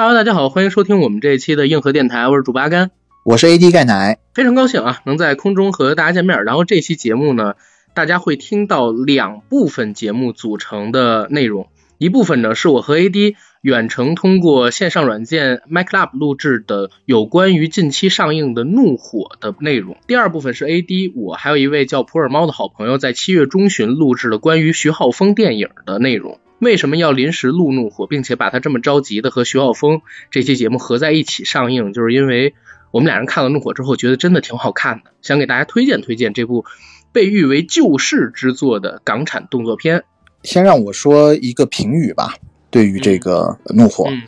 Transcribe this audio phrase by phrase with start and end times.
[0.00, 2.92] Hello，大家好，欢迎收听我们这一期的硬核电台，我是主八甘，
[3.24, 6.44] 我是 AD 钙奶，非常高兴啊，能在空中和大家见面。
[6.44, 7.54] 然后这期节目呢，
[7.94, 11.66] 大家会听到两部分节目组成的内容，
[11.98, 26.38] 一部分呢是我和 AD 远程通过线上软件 MacLab 录制的有关于近期上映的《怒火》的内容，第二部分是 AD 我还有一位叫普洱猫的好朋友在七月中旬录制了关于徐浩峰电影的内容。
[26.58, 31.92] 为什么要临时录怒火，并且把它这么着急的和徐浩峰这期节目合在一起上映？
[31.92, 32.54] 就是因为
[32.90, 36.64] 我们俩人看了怒火之后，觉得真的挺好看的，想给大家推荐推荐这部
[37.12, 40.04] 被誉为救世之作的港产动作片。
[40.42, 42.34] 先让我说一个评语吧，
[42.70, 44.22] 对于这个怒火，嗯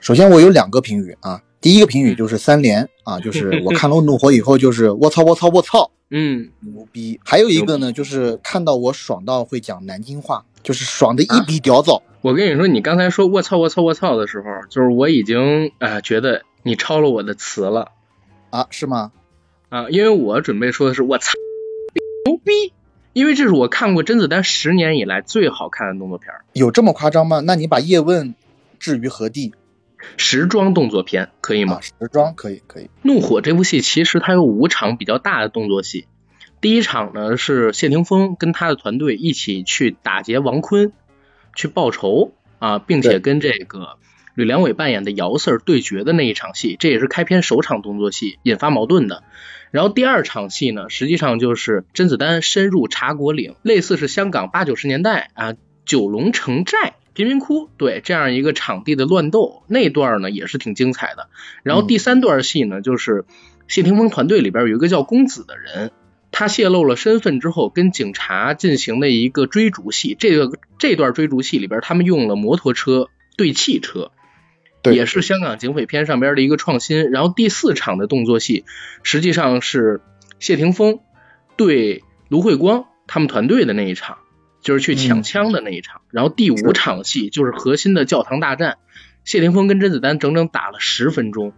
[0.00, 12.02] 首先我有两个评语啊，第一个评语就是三连啊，就是我看了怒火以后就是我操我操我操嗯，牛逼，还有一个呢就是看到我爽到会讲南京话，就是爽的一笔屌糟。
[12.22, 17.92] 我跟你说，你刚才说我操我操我操的时候，就是我已经呃觉得你抄了我的词了
[18.50, 19.12] 啊，是吗？
[19.68, 21.34] 啊，因为我准备说的是我操
[22.24, 22.72] 牛逼，
[23.12, 26.44] 因为这是我看过甄子丹十年以来最好看的动作片儿。
[26.54, 27.40] 有这么夸张吗？
[27.40, 28.34] 那你把叶问
[28.80, 29.52] 置于何地？
[30.16, 31.80] 时装动作片可以吗啊，？
[31.80, 32.90] 时装可以可以。
[33.02, 36.06] 怒火这部戏其实它有五场比较大的动作戏。
[36.64, 40.92] 第一场呢是谢霆锋跟他的团队一起去打劫王坤，
[41.54, 43.98] 去报仇啊，并且跟这个
[44.34, 49.24] 吕良伟扮演的姚 Sir 对决的那一场戏，这也是开篇首场动作戏，引发矛盾的。
[49.72, 55.52] 然后第二场戏呢，实际上就是甄子丹深入茶果岭，类似是香港八九十年代啊
[55.84, 61.28] 九龙城寨贫民窟对这样一个场地的乱斗，那段呢也是挺精彩的。
[61.62, 63.26] 然后第三段戏呢，就是
[63.68, 65.92] 谢霆锋团队里边有一个叫公子的人，
[66.36, 70.16] 他泄露了身份之后，跟警察进行了一个追逐戏。
[70.18, 74.10] 这个这段追逐戏里边，他们用了摩托车对汽车，
[74.82, 77.12] 对也是香港警匪片上边的一个创新。
[77.12, 78.64] 然后第四场的动作戏，
[79.04, 80.00] 实际上是
[80.40, 80.98] 谢霆锋
[81.56, 84.18] 对卢慧光他们团队的那一场，
[84.60, 86.00] 就是去抢枪的那一场。
[86.10, 88.78] 然后第五场戏就是核心的教堂大战，
[89.24, 91.52] 谢霆锋跟甄子丹整整打了十分钟。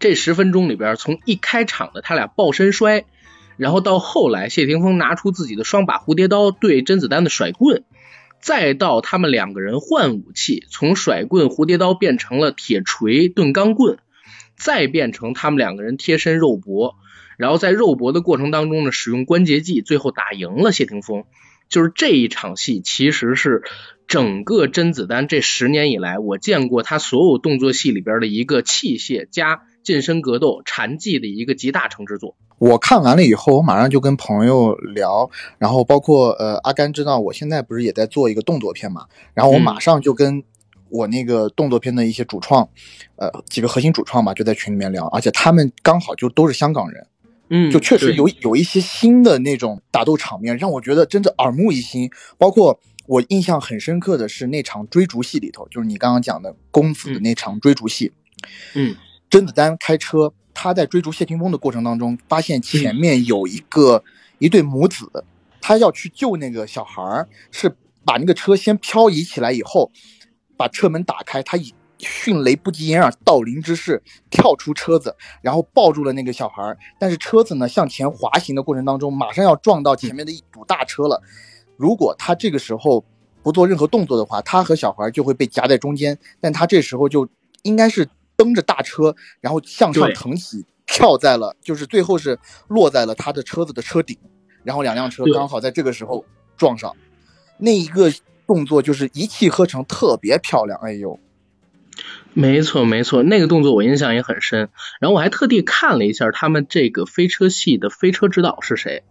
[0.00, 3.04] 这十分钟里边，从一开场的他俩抱身摔，
[3.60, 7.84] 然后到后来谢霆锋拿出自己的双把蝴蝶刀对甄子丹的甩棍，
[8.40, 13.98] 再到他们两个人换武器，从甩棍、蝴蝶刀变成了铁锤、钝钢棍，
[14.56, 16.96] 再变成他们两个人贴身肉搏，
[17.36, 21.24] 然后在肉搏的过程当中呢，使用关节技，最后打赢了谢霆锋。
[21.68, 23.62] 就是这一场戏，其实是
[24.08, 32.36] 整个甄子丹这十年以来我见过他所有动作戏里边的一个器械加近身格斗禅技的一个集大成之作。
[32.58, 40.44] 我看完了以后，我马上就跟朋友聊，然后包括呃阿甘知道我现在不是也在做一个动作片嘛，然后我嗯马上就跟
[40.90, 42.68] 我那个动作片的一些主创，
[43.16, 47.06] 呃几个核心主创嘛，就在群里面聊，而且他们刚好就都是香港人，
[47.48, 52.10] 嗯就确实有有一些新的那种打斗场面，让我觉得真的耳目一新。
[52.36, 58.12] 包括我印象很深刻的是那场追逐戏里头，就是你刚刚讲的功夫的那场追逐戏，
[58.74, 58.94] 嗯
[59.30, 64.02] 甄子丹开车，他在追逐谢霆锋的过程当中，发现前面有一个、
[64.40, 65.24] 一对母子，
[65.60, 67.72] 他要去救那个小孩儿，是
[68.04, 69.92] 把那个车先漂移起来以后，
[70.56, 76.76] 把车门打开，他以迅雷不及掩耳盗铃之势跳出车子，然后抱住了那个小孩儿。
[76.98, 81.22] 但是车子呢向前滑行的过程当中，马上要撞到前面的一堵大车了。
[81.76, 83.04] 如果他这个时候
[83.44, 86.18] 不做任何动作的话，他和小孩就会被夹在中间。
[86.40, 87.28] 但他这时候就
[87.62, 88.08] 应该是
[88.40, 94.16] 蹬着大车，然后向上腾起，跳在了，就是最后是落在了他的车子的车顶，
[94.64, 96.24] 然后两辆车刚好在这个时候
[96.56, 96.96] 撞上，
[97.58, 98.10] 那一个
[98.46, 100.80] 动作就是一气呵成，特别漂亮。
[100.82, 101.20] 哎呦，
[102.32, 104.70] 没错，没错，那个动作我印象也很深。
[105.02, 109.04] 然后我还特地看了一下他们这个飞车戏的飞车指导是谁，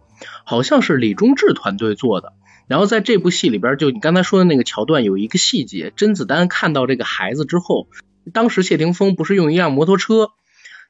[0.44, 2.32] 好像是李忠志团队做的。
[2.66, 7.88] 然后在这部戏里边，就你刚才说的那个桥段，有一个细节，甄子丹看到这个孩子之后，
[8.32, 10.30] 当时谢霆锋不是用一辆摩托车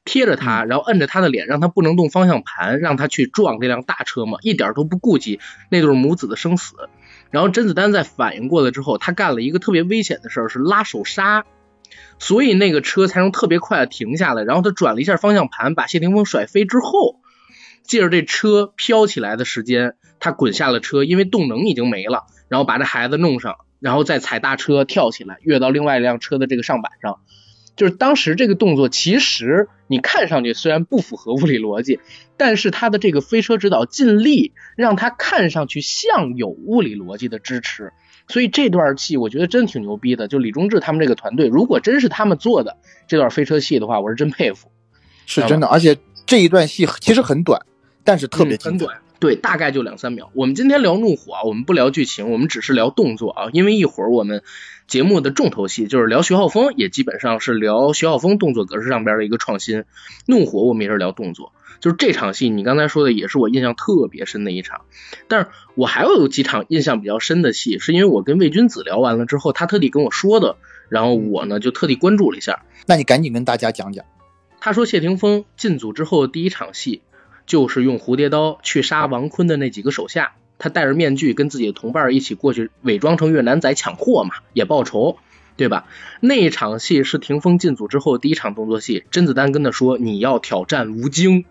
[0.05, 5.39] 贴着他，然后摁着他的脸，让他不能动方向盘，让他去撞这辆大车嘛，一点都不顾及
[5.69, 6.75] 那对母子的生死。
[7.29, 11.45] 然后甄子丹在反应过来之后，他干了一个特别危险的事儿，是拉手刹。
[12.19, 17.19] 所以那个车才能特别快的停下来，然后他转了一下方向盘，把谢霆锋甩飞之后，
[17.83, 27.19] 借着这车飘起来的时间，他滚下了车，因为动能已经没了，然后把这孩子弄上，然后再踩大车跳起来，跃到另外一辆车的这个上板上。
[27.75, 31.99] 就是当时这个动作，其实你看上去虽然不符合物理逻辑，
[32.37, 37.93] 但是他的这个飞车指导尽力让他看上去像有物理逻辑的支持，
[38.27, 40.27] 所以这段戏我觉得真挺牛逼的。
[40.27, 44.69] 就李忠志他们这个团队，如果真是他们做的这段飞车戏的话，我是真佩服。
[45.25, 47.59] 是真的，而且这一段戏其实很短，
[48.03, 48.95] 但是特别很短。
[49.21, 50.31] 对，大概就两三秒。
[50.33, 53.49] 我们今天聊怒火啊，我们不聊剧情，我们只是聊动作啊。
[53.53, 54.41] 因为一会儿我们
[54.87, 59.83] 节目的重头戏就是聊徐浩峰，也基本上是聊徐浩峰动作格式上边的一个创新。
[60.25, 64.81] 怒火我们也是聊动作，就是这场戏，你刚才说的也是我印象特别深的一场。
[65.27, 70.57] 但是我还有几场印象比较深的戏，是因为我跟魏君子聊完了之后，他特地跟我说的，
[70.89, 72.65] 然后我呢就特地关注了一下。
[72.87, 74.03] 那你赶紧跟大家讲讲。
[74.59, 77.03] 他说谢霆锋进组之后第一场戏。
[77.51, 85.17] 就是用蝴蝶刀去杀王坤的那几个手下，他戴着面具跟自己的同伴一起过去，伪装成越南仔抢货嘛，也报仇，
[85.57, 85.85] 对吧？
[86.21, 91.43] 那一场戏是霆锋进组之后第一场动作戏，甄子丹跟他说：“你要挑战吴京，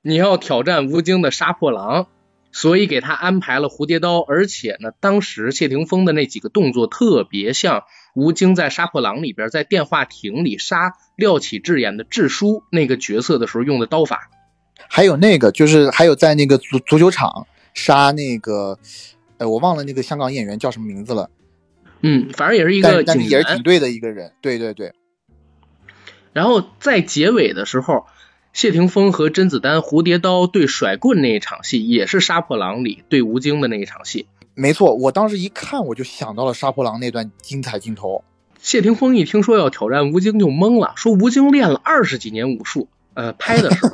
[0.00, 2.06] 你要挑战吴京的杀破狼。”
[2.54, 7.84] 所以给他安排了蝴蝶刀，而且呢，当时谢霆锋的那几个动作特别像
[8.14, 14.28] 吴京在杀破狼里边在电话亭里杀廖启智演的智叔那个角色的时候用的刀法。
[14.94, 18.78] 还有那个，就是还有在那个足足球场杀那个，
[19.38, 21.30] 呃，我忘了那个香港演员叫什么名字了。
[22.02, 24.32] 嗯，反正也是一个但也是挺对的一个人。
[24.42, 24.92] 对对对。
[26.34, 28.04] 然后在结尾的时候，
[28.52, 34.26] 谢霆锋和甄子丹蝴蝶刀对甩棍那一场戏，也是杀破狼里对吴京的那一场戏。
[34.54, 38.24] 没错，我当时一看我就想到了杀破狼那段精彩镜头。
[38.60, 43.92] 谢霆锋一听说要挑战吴京就懵了，说吴京练了二十几年武术，呃，拍的时候。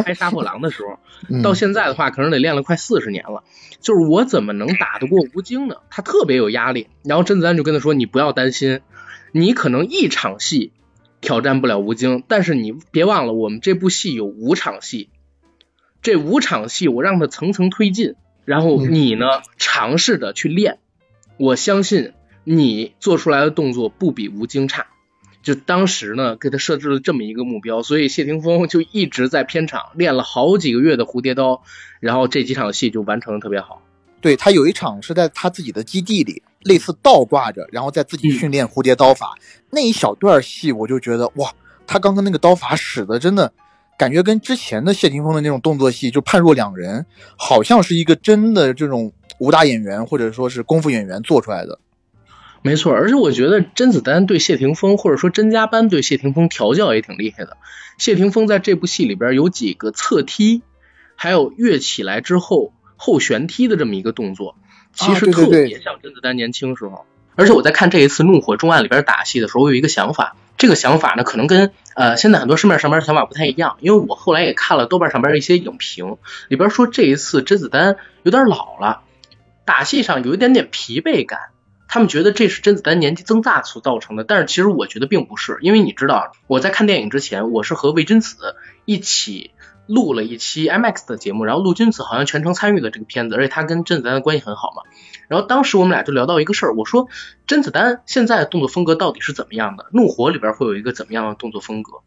[0.00, 3.42] 拍杀破狼的时候，到现在的话，可能得练了快四十年了。
[3.80, 5.78] 就是我怎么能打得过吴京呢？
[5.90, 6.86] 他特别有压力。
[7.02, 8.80] 然后甄子丹就跟他说：“你不要担心，
[9.32, 10.72] 你可能一场戏
[11.20, 15.10] 挑战不了吴京，但是你别忘了，我们这部戏有五场戏，
[16.00, 18.14] 这五场戏我让他层层推进，
[18.44, 19.26] 然后你呢
[19.56, 20.78] 尝试着去练，
[21.38, 22.12] 我相信
[22.44, 24.86] 你做出来的动作不比吴京差。”
[25.42, 31.62] 就当时呢，给他设置了这么一个目标，所以谢霆锋就一直在片场练了好几个月的蝴蝶刀，
[32.00, 33.82] 然后这几场戏就完成的特别好。
[34.20, 39.38] 对他有一场是在他自己的基地里，类似倒挂着，然后在自己训练蝴蝶刀法
[39.70, 41.52] 那一小段戏，我就觉得哇，
[41.86, 43.52] 他刚刚那个刀法使的真的
[43.96, 47.06] 感觉跟之前的谢霆锋的那种动作戏就判若两人，
[47.36, 51.78] 好像是一个真的这种武打演员或者说是功夫演员做出来的。
[52.62, 57.56] 没错，而且我觉得甄子丹对谢霆锋，或者说甄家班对谢霆锋调教也挺厉害的。
[57.98, 60.62] 谢霆锋在这部戏里边有几个侧踢，
[61.16, 64.56] 还有跃起来之后后旋踢的这么一个动作，
[64.92, 67.06] 其实特别像甄子丹年轻时候。
[67.36, 76.16] 而且我在看这一次《怒火重案》里边打戏的时候，我有一个想法，这个想法呢，可能跟呃现在很多市面上边的想法不太一样，因为我后来也看了豆瓣上边一些影评，
[76.48, 79.02] 里边说这一次甄子丹有点老了，
[79.64, 81.38] 打戏上有一点点疲惫感。
[81.88, 88.36] 他们觉得这是甄子丹年纪增大所造成的，但是其实我觉得并不是，因为你知道，我在看电影之前，我是和魏君子
[88.84, 89.52] 一起
[89.86, 94.82] 录了一期 IMAX 的节目，然后陆君子好像全程参与了这个片子，而且他跟甄子丹的关系很好嘛。
[95.28, 97.08] 然后当时我们俩就聊到一个事儿，我说
[97.46, 99.86] 甄子丹现在动作风格到底是怎么样的？
[99.92, 102.00] 怒火里边会有一个怎么样的动作风格？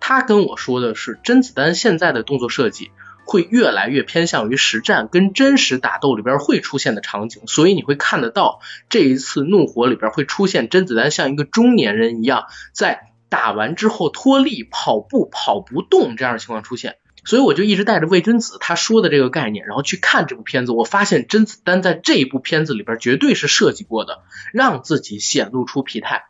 [0.00, 2.90] 他跟我说的是甄子丹现在的动作设计。
[3.30, 16.96] 会越来越偏向于实战跟真实打斗里边会出现的场景，所以你会看得到这一次怒火里边会出现甄子丹像一个中年人一样，在打完之后脱力跑步跑不动这样的情况出现。
[17.22, 20.72] 所以我就一直带着魏君子他说的这个概念，然后去看这部片子。
[20.72, 24.22] 我发现甄子丹在这一部片子里边绝对是设计过的，
[24.54, 26.22] 让自己显露出疲态。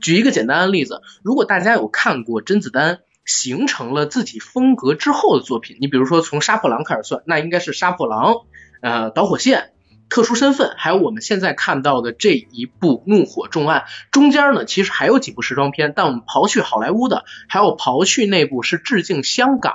[0.00, 3.00] 举一个简单的例子，如果大家有看过甄子丹。
[3.24, 8.34] 形成了自己风格之后的作品，你比如说从杀破狼开始算，那应该是杀破狼，
[8.82, 9.72] 呃，导火线，
[10.10, 19.74] 特殊身份，还有我们现在看到的这一部怒火重案，中间呢其实还有几部时装片，但我们刨去好莱坞的，还有刨去那部是致敬香港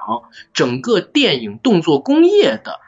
[0.54, 2.80] 整个电影动作工业的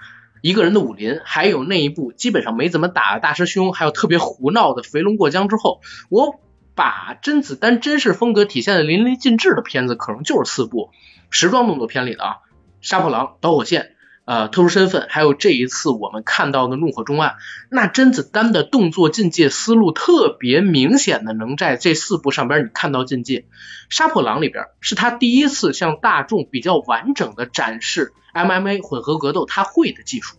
[0.41, 6.39] 一个人的武林，还有那一部基本上没怎么打大师兄，还有特别胡闹的肥龙过江之后，我。
[6.81, 10.89] 把甄子丹真实风格体现的淋漓尽致的片子，可能就是四部
[11.29, 12.33] 时装动作片里的啊，
[12.81, 13.83] 《杀破狼》《导火线》
[14.25, 17.33] 呃，《特殊身份》，还有这一次我们看到的《怒火中案》。
[17.69, 23.41] 那甄子丹的动作境界思路特别明显的能在这四部上边你看到境界，
[23.91, 30.35] 《杀破狼》里边是他第一次向大众比较完整的展示 MMA 混合格斗他会的技术。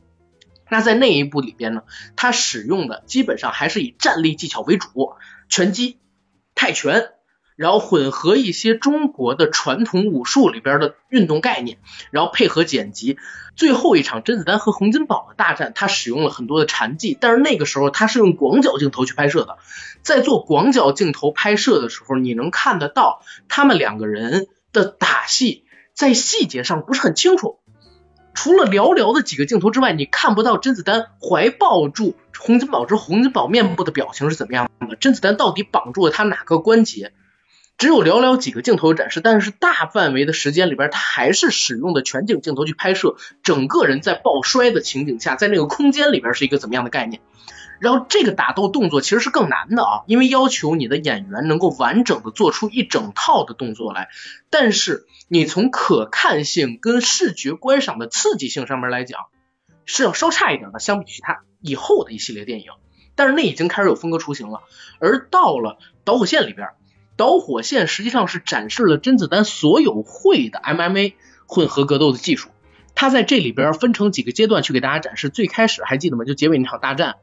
[0.69, 1.83] 那在那一部里边呢，
[2.17, 4.89] 他使用的基本上还是以站立技巧为主，
[5.49, 5.99] 拳击。
[6.55, 7.11] 泰拳，
[7.57, 11.79] 然后混合一些中国的传统武术里边的运动概念，
[12.11, 13.19] 然后配合剪辑。
[13.55, 19.59] 最后一场甄子丹和洪金宝的大战，他使用了很多的禅技，但是那个时候他是用广角镜头去拍摄的。
[20.03, 27.61] 在做广角镜头拍摄的时候，你能看得到他们两个人的打戏，在细节上不是很清楚。
[28.35, 37.13] 除了寥寥的几个镜头之外，你看不到甄子丹怀抱住洪金宝之洪金宝面部的表情是怎么样的，甄子丹到底绑住了他哪个关节？
[37.79, 47.21] 只有寥寥几个镜头展示，但是大范围的时间里边，他还是使用的全景镜头去拍摄，整个人在抱摔的情景下，在那个空间里边是一个怎么样的概念？
[47.83, 54.09] 然后这个打斗动作其实是更难的啊，因为要求你的演员能够完整的做出一整套的动作来，
[54.51, 59.19] 但是你从可看性跟视觉观赏的刺激性上面来讲，
[59.85, 62.67] 是要稍差一点的，相比其他以后的一系列电影，
[63.17, 64.61] 但是那已经开始有风格雏形了。
[65.01, 66.69] 而到了导火线里边，
[67.17, 71.15] 导火线实际上是展示了甄子丹所有会的 MMA
[71.47, 72.49] 混合格斗的技术，
[72.95, 75.31] 他在这里边分成几个阶段去给大家展示。
[75.31, 76.25] 最开始还记得吗？
[76.25, 77.17] 就结尾那场大战。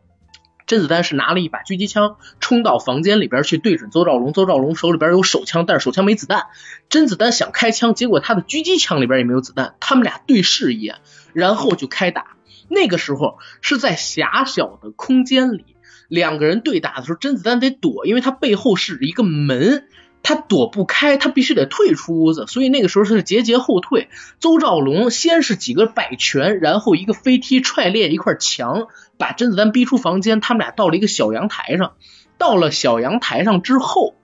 [0.70, 6.46] 甄子丹是拿了一把狙击枪冲到房间里边去对准邹兆龙，邹兆龙手里边有手枪，但是手枪没子弹。
[6.90, 9.74] 甄子丹想开枪，结果他的狙击枪里边也没有子弹。
[9.80, 10.98] 他们俩对视一眼，
[11.34, 12.38] 然后就开打。
[12.68, 15.66] 那个时候是在狭小的空间里，
[16.08, 19.88] 两个人对打的时候，甄子丹得躲，因为他背后是一个门。
[20.22, 24.10] 他躲不开，他必须得退出屋子，所以那个时候是节节后退。
[24.40, 30.42] 邹兆龙先是几个摆拳，然后一个飞踢踹裂一块墙，把甄子丹逼出房间。
[30.42, 31.94] 他们俩到了一个小阳台上，
[32.38, 34.16] 到了小阳台上之后，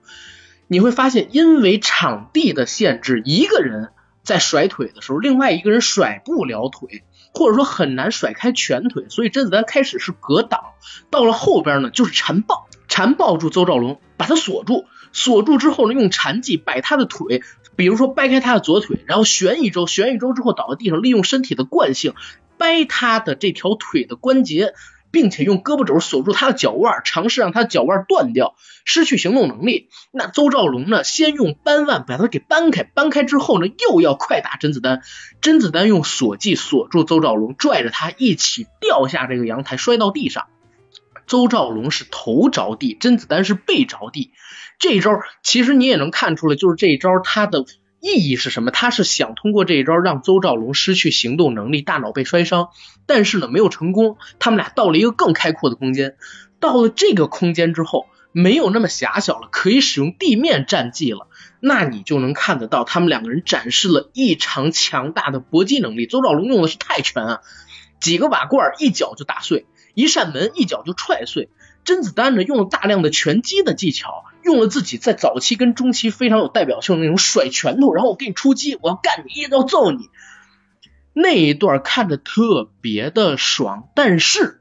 [0.68, 3.90] 你会发现，因为场地的限制，一个人
[4.22, 10.60] 在甩腿的时候，另外一个人甩不了腿，或者说很难甩开拳腿，所以甄子丹开始是格挡，
[11.10, 14.84] 到了后边呢就是缠抱，缠抱住邹兆龙，把他锁住。
[15.16, 17.42] 锁住之后呢，用缠技摆他的腿，
[17.74, 22.12] 比如说掰开他的左腿，然后旋一周，旋一周之后倒在地上，利用身体的惯性
[22.58, 24.74] 掰他的这条腿的关节，
[25.10, 29.88] 并且用胳膊肘锁住他的脚腕，尝试让他脚腕断掉，失去行动能力。
[30.12, 35.00] 那邹兆龙呢，先用扳腕把他给扳开，扳开之后呢，又要快打甄子丹，
[35.40, 40.48] 甄子丹用锁技锁住邹兆龙，拽着他一起掉下这个阳台，摔到地上。
[41.26, 44.32] 邹兆龙是头着地，甄子丹是背着地。
[44.78, 47.64] 这一招其实你也能看出来，就是这一招它的
[48.00, 48.70] 意义是什么？
[48.70, 52.68] 他是想通过这一招让邹兆龙失去行动能力，大脑被摔伤，
[53.06, 54.18] 但是呢没有成功。
[54.38, 56.16] 他们俩到了一个更开阔的空间，
[56.60, 61.28] 到了这个空间之后，没有那么狭小了，可以使用地面战技了。
[61.58, 66.06] 那你就能看得到，他们两个人展示了异常强大的搏击能力。
[66.06, 67.40] 邹兆龙用的是泰拳啊，
[67.98, 69.66] 几个瓦罐一脚就打碎，
[69.96, 71.48] 一扇门一脚就踹碎。
[71.84, 80.10] 甄子丹呢，用了大量的拳击的技巧，用了自己在早期跟中期非常有代表性的那种甩拳头，然后我给你出击，我要干你，要揍你。
[81.14, 84.60] 那一段看着特别的爽，但是，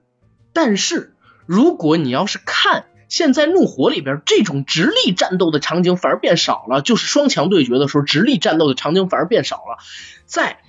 [0.53, 1.15] 但是
[1.45, 9.79] 如果你要是看现在怒火里边这种直立战斗的场景，反而变少了，就是双强对决的时候，直立战斗的场景反而变少了。
[10.25, 10.59] 在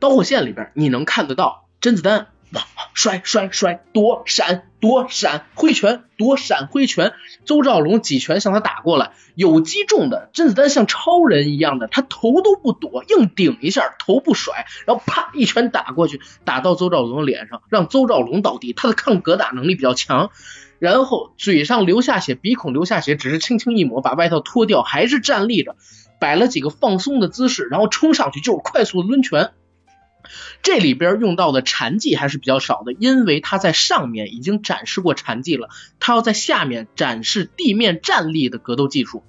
[0.00, 2.26] 导火线里边，你能看得到甄子丹。
[2.94, 7.12] 摔摔摔，躲闪躲闪，挥拳躲闪挥拳。
[7.44, 10.30] 邹兆龙几拳向他打过来，有击中的。
[10.32, 18.72] 甄子丹像超人一样的，他头都不躲，硬顶一下，头不甩，然后啪一拳打过去，打到邹兆龙的脸上，让邹兆龙倒地。
[18.72, 20.30] 他的抗格打能力比较强，
[20.78, 25.76] 然后嘴上流下血，鼻孔流下血，只是轻轻一抹，把外套脱掉，还是站立着，
[26.18, 29.50] 摆了几个放松的姿势，然后冲上去就是快速抡拳。
[30.62, 35.68] 这里边用到的禅技还是比较少的，因为他在上面已经展示过禅技了，
[36.00, 39.22] 他要在下面展示地面站立的格斗技术，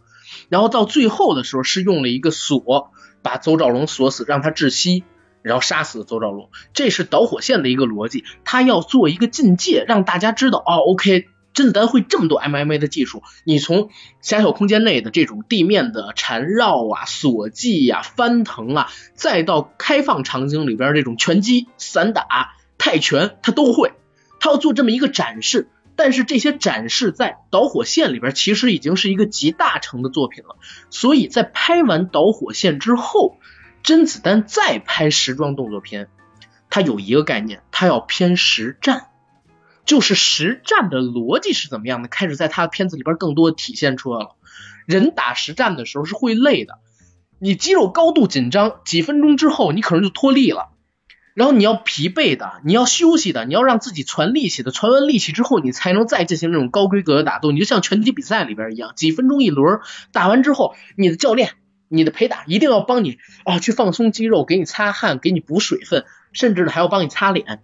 [0.50, 5.04] 然后到最后的时候是用了一个锁把邹兆龙锁死，让他窒息，
[5.42, 11.28] 然后杀死邹兆龙，这是导火线的一个逻辑，他要做一个境界，让大家知道哦，OK。
[11.58, 13.90] 甄子丹会这么多 MMA 的技术，你从
[14.22, 23.94] 狭小空间内的这种地面的缠绕啊、锁技呀、翻腾啊，再到开放场景里边这种拳击、散打、泰拳，他都会。
[24.40, 30.58] 他要做这么一个展示，但是这些展示在导火线里边其实已经是一个集大成的作品了。
[30.92, 33.40] 所以在拍完导火线之后，
[33.82, 36.08] 甄子丹再拍时装动作片，
[36.70, 39.08] 他有一个概念，他要偏实战。
[39.88, 44.36] 就是实战的逻辑是怎么样的，开始在他的片子里边更多体现出来了。
[44.86, 46.78] 人打实战的时候是会累的，
[47.40, 50.70] 你肌肉高度紧张，几分钟之后你可能就脱力了。
[51.34, 57.52] 然后你要疲惫的，你要休息的，你要让自己传力气的，传完力气之后，你才能再进行那种高规格的打斗。
[57.52, 59.80] 你就像拳击比赛里边一样，几分钟一轮，
[60.12, 61.52] 打完之后，你的教练、
[61.90, 67.62] 你的陪打一定要帮你啊去放松肌肉，给你擦汗，给你补水分，甚至呢还要帮你擦脸。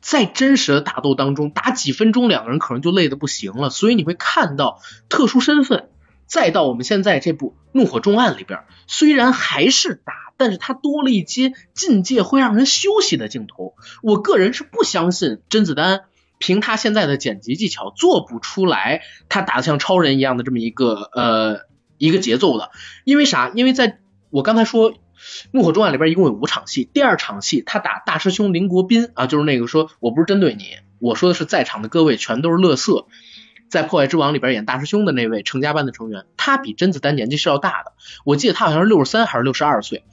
[0.00, 3.70] 在真实的打斗当中，打几分钟，两个人可能就累得不行了。
[3.70, 5.88] 所以你会看到特殊身份。
[6.26, 13.74] 再到我们现在这部《怒火重案》里边，虽然还是打，但是它多了一些境界会让人休息的镜头。
[14.02, 16.02] 我个人是不相信甄子丹
[16.36, 19.00] 凭他现在的剪辑技巧做不出来
[19.30, 21.60] 他打得像超人一样的这么一个呃
[21.96, 22.72] 一个节奏的。
[23.04, 23.50] 因为啥？
[23.54, 24.92] 因为在我刚才说
[25.52, 33.06] 《怒火重案》里边一共有五场戏，第二场戏他打大师兄林国斌啊，就是那个说我不是针对你，我说的是在场的各位全都是乐色。
[33.68, 37.92] 在《破坏之王》里边演大师兄的那位成家班的成员，他比甄子丹年纪是要大的，
[38.24, 40.04] 我记得他好像是六十三还是六十二岁。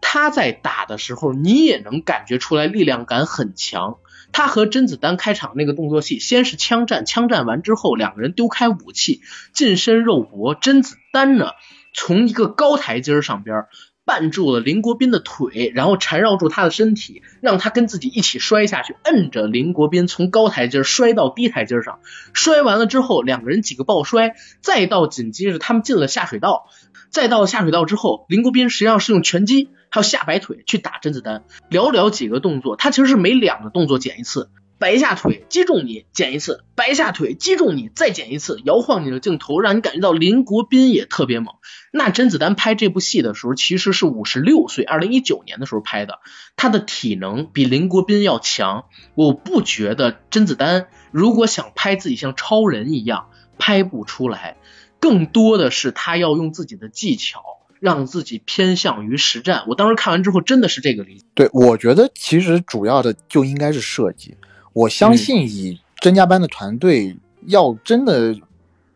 [0.00, 3.98] 他在打的时候，你也能感觉出来力量感很强。
[4.32, 9.20] 他和甄子丹开场那个动作戏，先是枪战，枪战完之后，两个人丢开武器，
[9.52, 10.54] 近身肉搏。
[10.54, 11.50] 甄子丹呢，
[11.92, 13.66] 从一个高台阶上边。
[14.06, 21.98] 绊住了林国斌的腿，然后缠绕住他的身体，让他跟自己一起摔下去，摁着林国斌从高台阶摔到低台阶上。
[22.32, 26.68] 摔完了之后，两个人几个抱摔，再到紧接着他们进了下水道，
[27.10, 31.42] 再到下水道之后，林国斌实际上是用拳击还有下摆腿去打甄子丹。
[31.68, 34.50] 寥寥几个动作，他其实是每两个动作减一次。
[34.78, 38.60] 摆一下腿击中你，剪一次；摆一下腿击中你，再剪一次。
[38.64, 41.54] 摇晃你的镜头，让你感觉到林国斌也特别猛。
[41.92, 46.18] 那甄子丹拍这部戏的时候，其实是五十六岁，二零一九年的时候拍的，
[46.56, 48.84] 他的体能比林国斌要强。
[49.14, 54.56] 我不觉得甄子丹如果想拍自己像超人一样，拍不出来。
[55.00, 57.40] 更多的是他要用自己的技巧，
[57.80, 59.64] 让自己偏向于实战。
[59.68, 61.24] 我当时看完之后，真的是这个理解。
[61.34, 64.36] 对，我觉得其实主要的就应该是设计。
[64.76, 67.16] 我相信，以甄家班的团队，
[67.46, 68.36] 要真的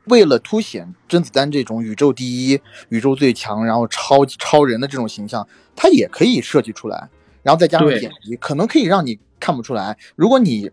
[0.05, 2.61] 为了凸显甄子丹这种宇宙第一、
[2.91, 7.09] 宇宙最强，然后超超人的这种形象，他也可以设计出来，
[7.43, 9.97] 然后再加上剪辑，可能可以让你看不出来。
[10.17, 10.71] 如果你，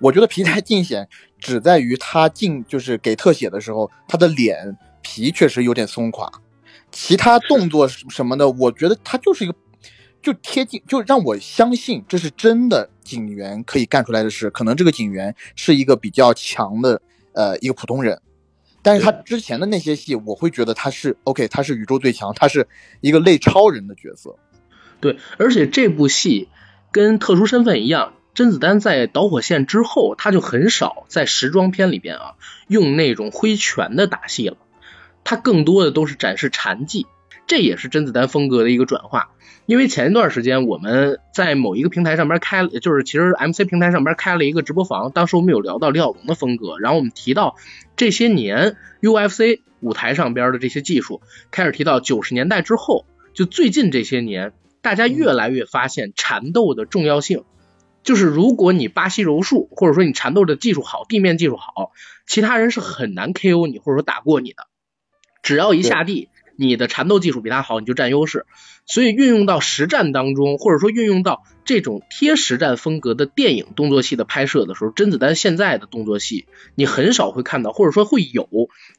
[0.00, 6.28] 我觉得皮带尽显只在于他进就是给特写的时候，他的脸皮确实有点松垮，
[6.90, 9.54] 其他动作什么的，我觉得他就是一个。
[10.22, 14.50] 就贴近，就让我相信这是真的警员可以干出来的事。
[14.50, 17.00] 可能这个警员是一个比较强的，
[17.32, 18.20] 呃，一个普通人，
[18.82, 22.68] 但是他之前的那些戏，我会觉得他是 OK，他是宇宙最强，他是
[23.00, 24.36] 一个类超人的角色。
[25.00, 26.48] 对，而且这部戏
[26.92, 32.34] 跟特殊身份一样，甄子丹在导火线之后，他就很少在时装片里边啊
[32.68, 34.58] 用那种挥拳的打戏了，
[35.24, 37.06] 他更多的都是展示禅技。
[37.46, 39.30] 这也是甄子丹风格的一个转化，
[39.70, 47.54] 因为前一段时间我们在某一个平台上边开了，就是其实 MC 平台上边开了一个直播房，当时我们有聊到李小龙的风格，然后我们提到
[47.94, 51.20] 这些年 UFC 舞台上边的这些技术，
[51.52, 57.44] 开始提到九十年代之后，就最近这些年，大家越来越发现缠斗的重要性，
[58.02, 61.92] 就是如果你巴西柔术或者说你缠斗的技术好，地面技术好，
[62.26, 64.66] 其他人是很难 KO 你或者说打过你的，
[65.44, 66.28] 只要一下地。
[66.66, 68.44] 你的缠斗技术比他好，你就占优势。
[68.84, 78.48] 所以运用到实战当中，或者说运用到这种贴实战风格的电影动作戏的拍摄的时候，甄子丹现在的动作戏你很少会看到，或者说会有，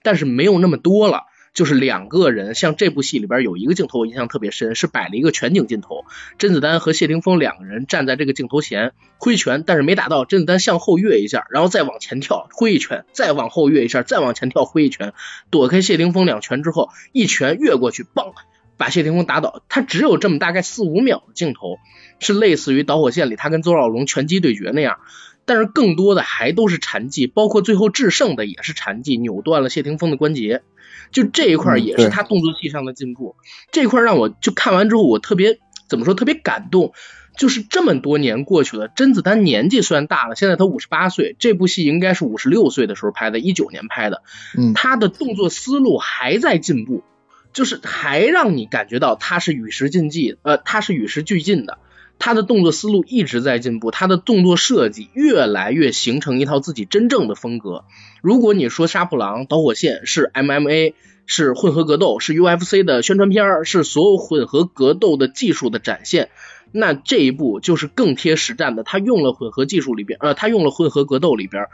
[0.02, 1.26] 但是没有那么多了。
[1.54, 6.06] 就是两个人，像这部戏里边有一个镜头我印象特别深，是摆了一个全景镜头，
[6.38, 15.14] 甄子丹和谢霆锋两个人站在这个镜头前挥拳，但是没打到，甄子丹向后跃一下，然后再往前跳挥一拳，再往后跃一下，再往前跳挥一拳，
[15.50, 18.34] 躲开谢霆锋两拳之后，一拳越过去，嘣，
[18.78, 19.62] 把谢霆锋打倒。
[19.68, 21.80] 他只有这么大概四五秒的镜头，
[22.20, 25.00] 是类似于导火线里他跟邹兆龙拳击对决那样，
[25.44, 30.62] 但是更多的还都是禅技，包括最后制胜的也是禅技，扭断了谢霆锋的关节。
[31.12, 33.36] 就这一块也是他动作戏上的进步，
[33.72, 36.94] 这块让我就看完之后我特别怎么说特别感动，
[37.38, 44.24] 就是这么多年过去了，甄子丹年纪虽然大了，现在他五十八岁，这部戏应该是五十六岁的时候拍的，一九年拍的，
[44.58, 47.04] 嗯，他的动作思路还在进步，
[47.54, 51.78] 就是还让你感觉到他是与时俱进，呃，他是与时俱进的。
[52.24, 57.84] 他的动作思路一直在进步，他的动作设计越来越形成一套自己真正的风格。
[58.22, 60.94] 如果你说《杀破狼》导火线是 MMA，
[61.26, 66.30] 是混合格斗，是 UFC 的宣传片，是所有混合格斗的技术的展现，
[66.72, 68.84] 那这一部就是更贴实战的。
[68.84, 71.70] 他用了混合技术里边，呃，他用了混合格斗里边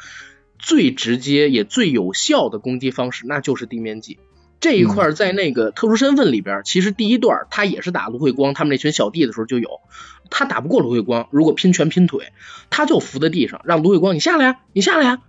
[0.58, 4.18] 最直接也最有效的攻击方式，那就是地面技。
[4.60, 9.82] 这一块在那个特殊身份里边，其实第一段他也是打芦荟光他们那群小弟的时候就有，
[10.30, 12.34] 他打不过芦荟光，如果拼拳拼腿，
[12.70, 15.20] 他就伏在地上，让芦荟光你下来呀，你下来呀。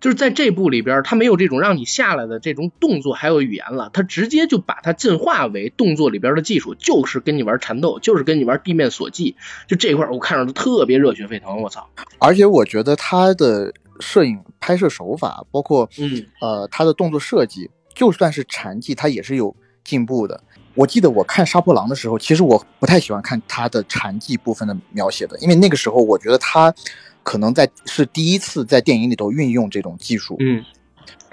[0.00, 9.36] 就是在这部里边，他没有这种让你下来的这种动作还有语言了，他直接就把它进化为动作里边的技术，就是跟你玩缠斗，就是跟你玩地面锁技。
[9.68, 11.86] 就这一块我看着都特别热血沸腾，我操！
[12.18, 20.42] 而且我觉得他的摄影拍摄手法，包括嗯呃他的动作设计，就算是禅技，他也是有进步的。
[20.74, 26.74] 我记得我看《杀破狼》的时候，其实我不太喜欢看他的禅技部分的描写的，因为那个时候我觉得他。
[27.22, 30.64] 可能在是第一次在电影里头运用这种技术，嗯，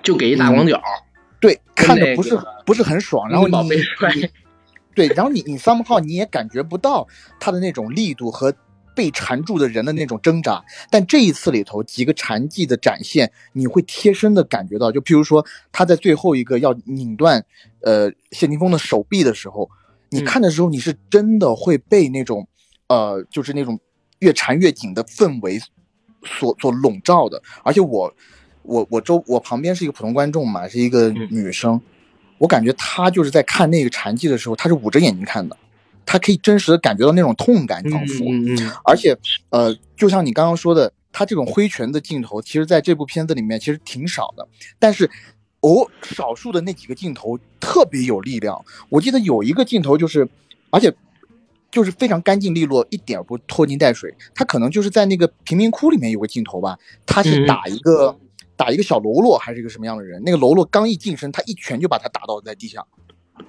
[0.03, 0.82] 就给一大广角，
[1.39, 3.30] 对，看的不是不是很爽。
[3.30, 3.53] 然后你
[4.93, 7.08] 对，然后你你 somehow 你也感觉不到
[7.39, 8.53] 他的那种力度和
[8.97, 10.65] 被缠住的人的那种挣扎。
[10.89, 14.91] 但这一次里头几个缠技的展现，你会贴身的感觉到。
[14.91, 17.45] 就譬如说他在最后一个要拧断
[17.81, 19.69] 呃谢霆锋的手臂的时候，
[20.10, 22.47] 你看的时候你是真的会被那种
[22.88, 23.79] 呃就是那种
[24.19, 25.62] 越缠越紧的氛围。
[26.25, 28.12] 所所笼罩的，而且我，
[28.63, 31.79] 我我周我旁边是一个普通观众嘛，是一个女生，
[32.39, 35.55] 我感觉她就是在看那个禅技的时候，她是捂着眼睛看的，
[36.08, 38.26] 她可以真实的感觉到那种痛感，仿佛，
[38.84, 39.15] 而且，
[39.52, 44.48] 呃，就像你刚刚说的，他这种挥拳的镜头，其实在这部片子里面其实挺少的，
[44.80, 45.08] 但是，
[45.60, 50.28] 哦，少数的那几个镜头特别有力量，我记得有一个镜头就是，
[50.72, 50.91] 而且。
[51.70, 54.12] 就是非常干净利落，一点不拖泥带水。
[54.34, 58.17] 他可能就是在那个贫民窟里面有个镜头吧，他是打一个
[58.56, 60.24] 打一个小喽啰，还是一个什么样的人？
[60.26, 62.88] 那个喽啰刚一近身，他一拳就把他打倒在地上。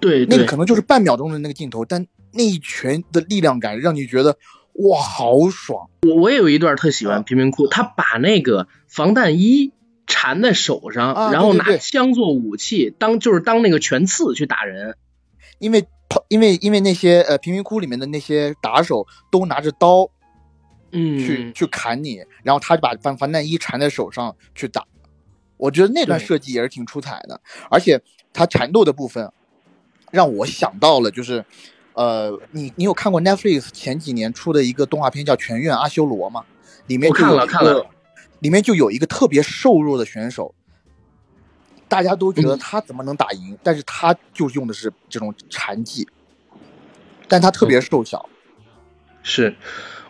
[0.00, 4.38] 对，那个可能就是半秒钟的那个镜头，但那一拳的力量感让你觉得
[4.74, 5.90] 哇，好爽！
[6.06, 9.72] 我我也有一段特喜欢贫民窟，他把那个防弹衣
[10.06, 14.96] 缠在手上，然后拿枪做武器，当就是当那个拳刺去打人，
[15.58, 15.86] 因为。
[16.28, 20.08] 因为因为那些呃贫民窟里面的那些打手都拿着刀，
[20.90, 24.86] 嗯，去去砍你，然后他就把防防弹衣缠在手上去打，
[25.58, 27.38] 我觉得那段设计也是挺出彩的，
[27.70, 28.00] 而且
[28.32, 29.30] 他缠斗的部分
[30.10, 31.44] 让我想到了，就是
[31.98, 36.44] 呃，你你有看过 Netflix 前几年出的一个动画片叫《全院阿修罗》吗？
[36.86, 37.86] 里面看了看了，
[38.38, 40.54] 里面就有一个特别瘦弱的选手。
[41.88, 43.58] 大家都觉得他怎么能打赢？
[43.64, 46.06] 但是他就用的是这种禅技，
[47.26, 48.28] 但他特别瘦小。
[49.24, 49.56] 是，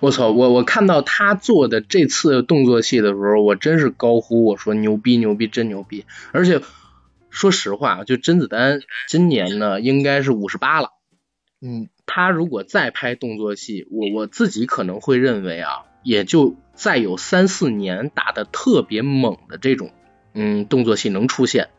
[0.00, 0.30] 我操！
[0.30, 6.04] 我我看到他做的这次动作戏的时候，我真是高呼我说牛逼牛逼真牛逼！
[6.32, 6.60] 而且
[7.30, 10.90] 说实话，就甄子丹今年呢应该是五十八了，
[11.60, 19.90] 嗯，他如果再拍动作戏，我我自己可能会认为啊，也就再有三四年打的特别猛的这种。
[20.34, 21.70] 嗯，动作戏能出现，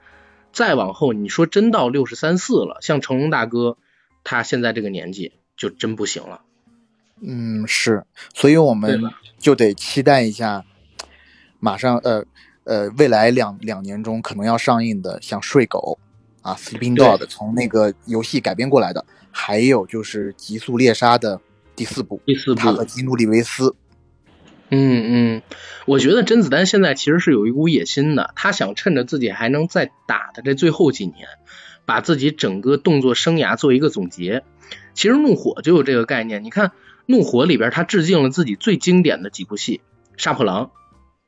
[0.51, 3.77] 再往后你说真到六十三四了，像成龙大哥，
[4.25, 6.41] 他现在这个年纪就真不行了。
[7.21, 9.01] 嗯，是，所以我们
[9.37, 10.65] 就得期待一下，
[11.59, 12.25] 马上呃
[12.65, 15.99] 呃未来两两年中可能要上映的像《睡狗》
[16.41, 21.41] 啊，《Sleeping Dog》从那个游戏改编过来的，还有就是《极速猎杀》的
[21.75, 23.75] 第四部，第四部他和基努里维斯。
[24.71, 25.41] 嗯嗯，
[25.87, 31.27] 我觉得甄子丹现在其实是有一股野心的，他想趁着自己还能再打的这最后几年，
[31.85, 34.43] 把自己整个动作生涯做一个总结。
[34.93, 36.67] 其实《怒火》就有这个概念，你看
[37.07, 39.81] 《怒火》里边他致敬了自己最经典的几部戏，
[40.21, 40.65] 《杀破狼》，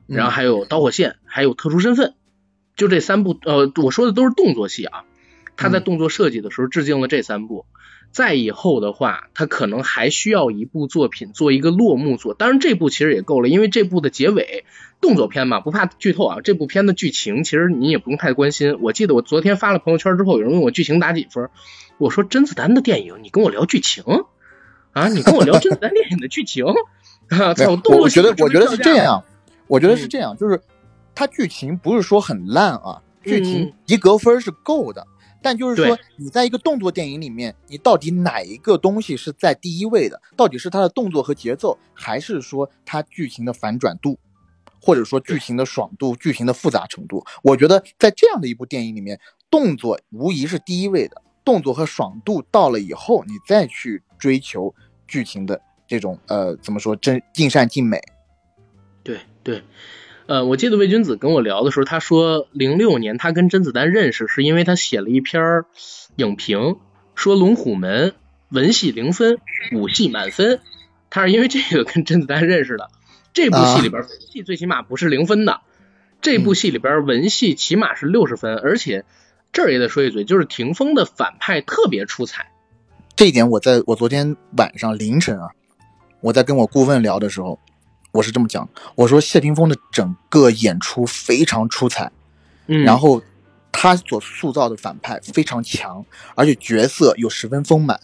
[0.06, 2.10] 然后还有《导火线》，还有《特殊身份》，
[2.82, 5.04] 就这三部，呃，我说的都是动作戏啊。
[5.56, 7.68] 他在动作设计的时候致敬了这三部。
[8.10, 12.34] 再以后的话，他可能还需要一部作品做一个落幕作。
[12.34, 14.66] 当然，这部其实也够了，因为这部的结尾
[15.00, 16.38] 动作片嘛，不怕剧透啊。
[16.44, 18.80] 这部片的剧情其实你也不用太关心。
[18.82, 21.52] 我记得我昨天发了朋友圈之后，有人问我剧情打几分，
[22.00, 24.04] 我说甄子丹的电影，你跟我聊剧情
[24.94, 25.08] 啊？
[25.08, 26.66] 你跟我聊甄子丹电影的剧情
[27.30, 27.54] 啊？
[27.86, 29.24] 我我觉得我觉得是这样，
[29.68, 30.60] 我觉得是这样，就是
[31.14, 35.06] 它剧情不是说很烂啊，剧情及格分是够的。
[35.44, 40.22] 但就是说，你在一个动作电影里面，你到底哪一个东西是在第一位的？
[40.38, 44.20] 到底是它的动作和节奏，还是说它剧情的反转度，
[44.80, 47.26] 或者说剧情的爽度、剧情的复杂程度？
[47.42, 49.20] 我觉得在这样的一部电影里面，
[49.50, 51.20] 动作无疑是第一位的。
[51.44, 54.76] 动作和爽度到了以后，你再去追求
[55.08, 58.00] 剧情的这种呃，怎么说真尽善尽美？
[59.02, 59.64] 对对。
[60.32, 65.66] 呃，我记得魏君子跟我聊的时候，他说零六年他跟甄子丹认识，是因为他写了一篇
[66.16, 66.78] 影评，
[67.16, 68.12] 说《龙虎门》
[68.48, 69.40] 文戏零分，
[69.74, 70.62] 武戏满分。
[71.10, 72.90] 他是因为这个跟甄子丹认识的。
[73.34, 75.60] 这部戏里边文戏最起码不是零分的，
[76.22, 79.04] 这部戏里边文戏起码是六十分，而且
[79.52, 82.54] 这儿也得说一嘴，就是霆锋的反派特别出彩。
[83.18, 85.50] 这一点我在我昨天晚上凌晨啊，
[86.22, 87.60] 我在跟我顾问聊的时候，
[88.12, 92.12] 我是这么讲，我说谢霆锋的整个演出非常出彩，
[92.68, 93.22] 嗯，然后
[93.72, 98.00] 他所塑造的反派非常强，而且角色又十分丰满，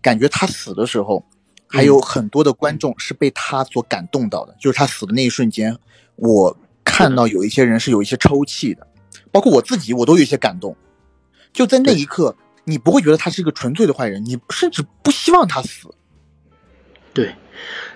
[0.00, 1.24] 感觉他死的时候，
[1.66, 5.76] 还有很多的观众是被他所感动到的，就是他死的那一瞬间，
[6.16, 8.86] 我看到有一些人是有一些抽泣的，
[9.32, 10.76] 包括我自己，我都有一些感动，
[11.52, 12.36] 就在那一刻。
[12.64, 15.92] 你不会觉得他是一个纯粹的坏人，你甚至不希望他死。
[17.14, 17.34] 对，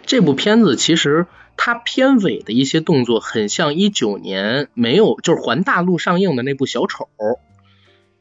[0.05, 1.27] 这部片子其实
[1.65, 7.09] 它片尾的一些动作很像一九年没有就是环大陆上映的那部小丑。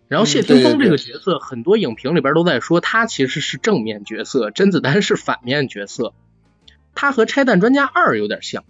[0.08, 6.14] 然后谢霆锋这个角色，很多影评里边都在说他其实是正面角色，甄子丹是反面角色。
[6.96, 8.64] 他和《拆弹专家二》有点像，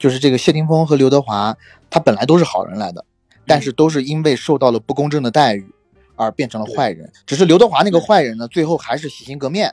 [0.00, 1.56] 就是这个谢霆锋和刘德华，
[1.88, 3.04] 他本来都是好人来的，
[3.46, 5.64] 但是都是因为受到了不公正的待遇。
[6.16, 9.72] 而变成了坏人，只是刘德华那个坏人呢，最后还是洗心革面，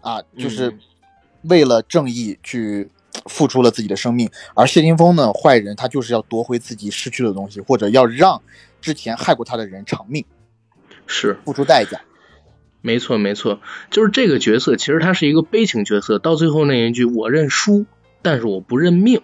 [0.00, 0.78] 啊，就是
[1.42, 2.88] 为了正义去
[3.26, 4.30] 付出了自己的生命。
[4.54, 8.42] 而谢霆锋呢，坏人他就是要夺回自己失去的东西，或者要让
[8.80, 10.24] 之前害过他的人偿命，
[11.06, 12.00] 是付出代价。
[12.82, 16.18] 没错，没错，就是这个角色，其实他是一个悲情角色。
[16.18, 17.84] 到最后那一句“我认输，
[18.22, 19.20] 但是我不认命”，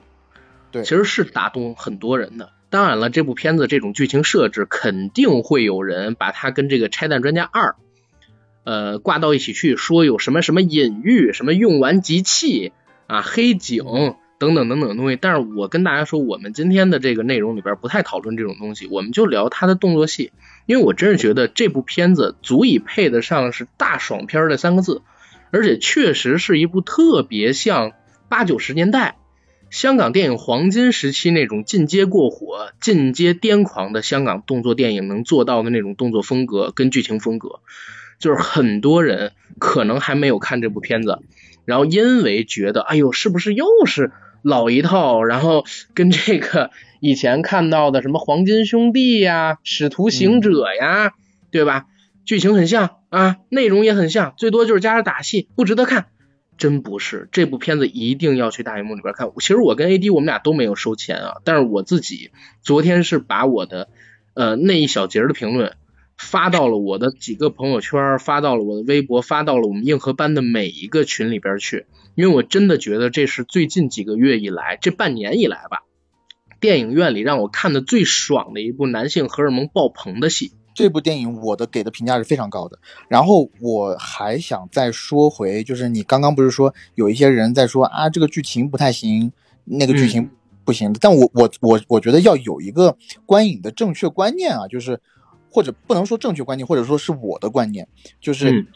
[0.70, 2.50] 对，其实是打动很多人的。
[2.68, 7.70] 当然了，这部片子这种剧情设置肯定会有人把它跟这个《拆弹专家二》
[8.64, 12.72] 呃挂到一起去，说有什么什么隐喻，什么用完即弃
[13.06, 13.84] 啊，黑警
[14.38, 15.18] 等等等等的东西。
[15.20, 20.32] 但是我跟大家说，我们今天的这个内容里边不太讨论这种东西，我们就聊它的动作戏，
[20.66, 25.02] 因为我真是觉得这部片子足以配得上是大爽片这三个字，
[25.50, 27.92] 而且确实是一部特别像
[28.28, 29.16] 八九十年代。
[29.68, 37.60] 香港电影黄金时期那种进阶过火、进阶癫狂的香港动作电影能做到的那种动作风格跟剧情风格，
[38.20, 41.18] 就是很多人可能还没有看这部片子，
[41.66, 51.12] 然后因为觉得，哎呦，是不是又是老一套，然后跟这个以前看到的什么黄金兄弟呀、使徒行者呀，
[51.50, 51.86] 对吧？
[52.24, 56.06] 剧情很像啊，内容也很像，最多就是加点打戏，不值得看。
[56.58, 59.30] 真不是，这部片子一定要去大荧幕里边看。
[59.38, 62.30] 其实我跟 AD 我们俩都没有收钱啊，但是我自己
[62.62, 63.88] 昨天是把我的
[64.32, 65.74] 呃那一小节的评论
[66.18, 71.86] 发到了我的几个朋友圈，发到了我的微博，发到了我们硬核班的每一个群里边去。
[72.14, 75.82] 因为我真的觉得这是最近几个月以来，这半年以来吧，
[76.60, 80.52] 电影院里让我看的最爽的一部男性荷尔蒙爆棚的戏。
[80.74, 89.32] 这部电影我的给的评价是非常高的，然后我还想再说回，就是你刚刚不是说有一些人在说啊，这个剧情不太行，
[89.64, 90.30] 那个剧情
[90.64, 95.00] 不行，但我我我我觉得要有一个观影的正确观念啊，就是
[95.50, 97.86] 或者不能说正确观念，或者说是我的观念，
[98.20, 98.66] 就是。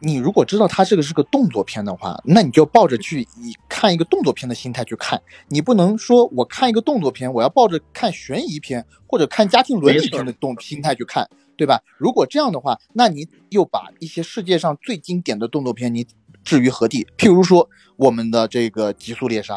[0.00, 5.22] 你如果知道它这个是个动作片的话，那你就抱着去以看一个动作片的心态去看。
[5.48, 11.82] 你不能说我看一个动作片，我要抱着看悬疑片或者看家庭伦理片的动心态去看，对吧？
[11.96, 16.06] 如果这样的话，那你又把一些世界上最经典的动作片你
[16.42, 17.06] 置于何地？
[17.16, 19.54] 譬如说我们的这个《极速猎杀》，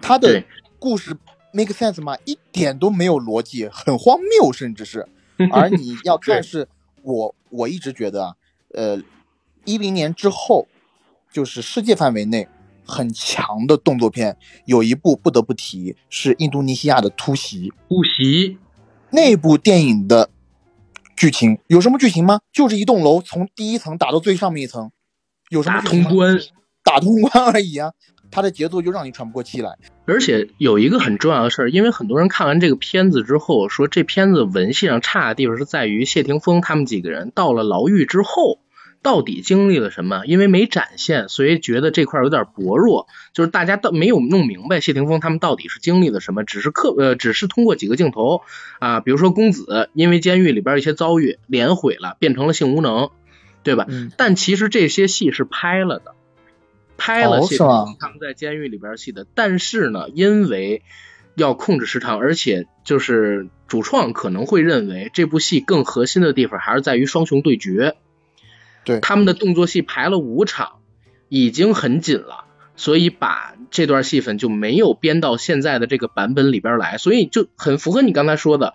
[0.00, 0.44] 它的
[0.78, 1.16] 故事
[1.50, 2.16] make sense 吗？
[2.24, 5.08] 一点都没有逻辑，很荒谬，甚至是。
[5.52, 6.68] 而你要看是
[7.02, 8.34] 我我一直觉得啊，
[8.74, 9.02] 呃。
[9.68, 10.68] 一零年之后，
[11.32, 12.46] 就是世界范围内
[12.84, 17.70] 很强的动作片，有一部不得不提，是印度尼西亚的《突袭》。
[17.88, 18.58] 突袭
[19.10, 20.30] 那部电影的
[21.16, 22.42] 剧情有什么剧情吗？
[22.52, 24.92] 就是一栋楼从第一层打到最上面一层，
[25.50, 26.38] 有什么通关？
[26.84, 27.90] 打通关而已啊！
[28.30, 29.76] 它的节奏就让你喘不过气来。
[30.06, 38.60] 而且有一个很重要的事儿，因为很多人看完这个片子之后说，这片子文戏上差的地方是在于谢霆锋他们几个人到了牢狱之后。
[39.02, 40.22] 到底经历了什么？
[40.26, 43.06] 因为没展现，所以觉得这块有点薄弱。
[43.32, 48.40] 就是大家都没有弄明白谢霆锋他们到底是经历了什么，只是刻呃，只是通过几个镜头
[48.80, 53.10] 啊，比如说公子因为监狱里边一些遭遇脸毁了，变成了性无能，
[53.62, 53.86] 对吧？
[54.16, 56.15] 但其实这些戏是拍了的，
[56.96, 59.26] 拍了谢霆锋他们在监狱里边戏的。
[59.34, 60.82] 但是呢，因为
[61.34, 67.96] 要控制时长，而且就是主创可能会认为这部戏更核心的地方还是在于双雄对决。
[68.84, 70.78] 对他们的动作戏排了五场，
[71.28, 72.44] 已经很紧了，
[72.76, 78.74] 所以把这段戏份就没有编到现在的这个版本里边来，所以就很符合你刚才说的，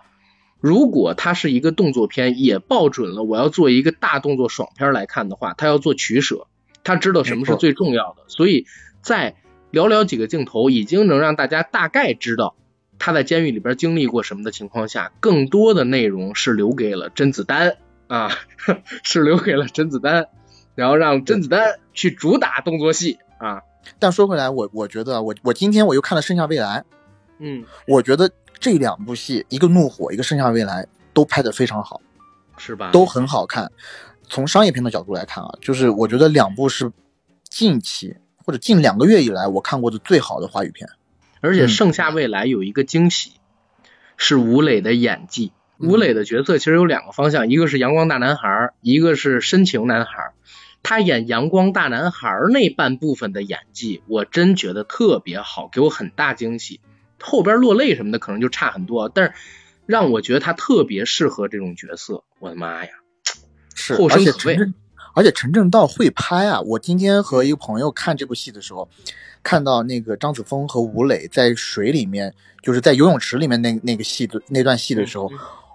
[0.60, 6.46] 如果它是一个动作片，也抱准了我要做一个大动作爽片来看的话，他要做取舍，
[6.84, 8.66] 他知道什么是最重要的，所以
[9.00, 9.36] 在
[9.72, 12.54] 寥寥几个镜头已经能让大家大概知道
[12.98, 18.30] 他在监狱里边经历过什么的情况下，更多的内容是留给了甄子丹啊，
[19.02, 20.28] 是留给了甄子丹，
[20.74, 23.62] 然后让甄子丹去主打动作戏啊。
[23.98, 26.80] 但说回来，我我觉得我我今天我又看了《盛夏未来》，
[27.38, 32.00] 嗯，我觉得这两部戏，一个《怒火》，一个《盛夏未来》，都拍得非常好，
[32.56, 32.90] 是吧？
[32.92, 33.72] 都很好看。
[34.32, 36.90] 从商业片的角度来看啊，就是我觉得两部是
[37.50, 38.16] 近期
[38.46, 40.88] 或者近两个月以来我看过的最好的华语片。
[41.42, 43.32] 而且《盛夏未来》有一个惊喜，
[44.16, 45.52] 是吴磊的演技。
[45.78, 50.32] 吴磊的角色其实有两个方向，一个是阳光大男孩，一个是深情男孩。
[50.82, 56.80] 他演阳光大男孩那半部分的演技，我真觉得特别好，给我很大惊喜。
[57.20, 59.34] 后边落泪什么的可能就差很多，但是
[59.84, 62.24] 让我觉得他特别适合这种角色。
[62.38, 62.90] 我的妈呀，
[63.74, 64.56] 是，后生可畏。
[65.14, 66.58] 而且陈正道会拍啊！
[66.62, 68.88] 我今天和一个朋友看这部戏的时候，
[69.42, 72.32] 看到那个张子枫和吴磊在水里面，
[72.62, 75.30] 就是在游泳池里面那那个戏的那段戏的时候，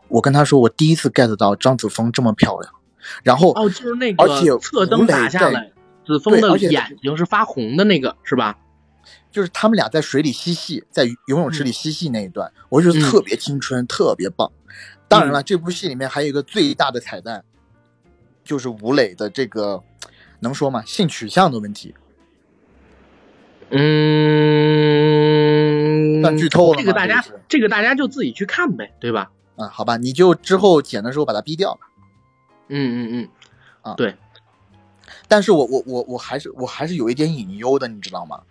[0.08, 2.74] 我跟他说，我第一次 get 到张子枫这么漂亮。
[3.22, 5.72] 然后哦，就是那个，而且侧灯打下来，
[6.04, 8.58] 子枫的眼睛是发红的那个，是吧？
[9.32, 14.52] 就是他们俩在水里嬉戏，在游泳池里嬉戏那一段，我觉得特别青春，特别棒。
[15.08, 17.44] 当然了，这部戏里面还有一个最大的彩蛋。
[18.48, 19.84] 就是吴磊的这个
[20.40, 20.82] 能说吗？
[20.86, 21.94] 性取向的问题，
[23.70, 23.82] 嗯，
[26.22, 26.80] 那剧透了。
[26.80, 29.30] 这个大家，这个大家就自己去看呗，对吧？
[29.58, 31.82] 啊，好吧，你就之后剪的时候把它逼掉吧。
[32.70, 33.30] 嗯嗯嗯，
[33.82, 34.16] 啊，对。
[35.28, 38.42] 但是我我我我还是我还是有一点隐忧的，你知道吗？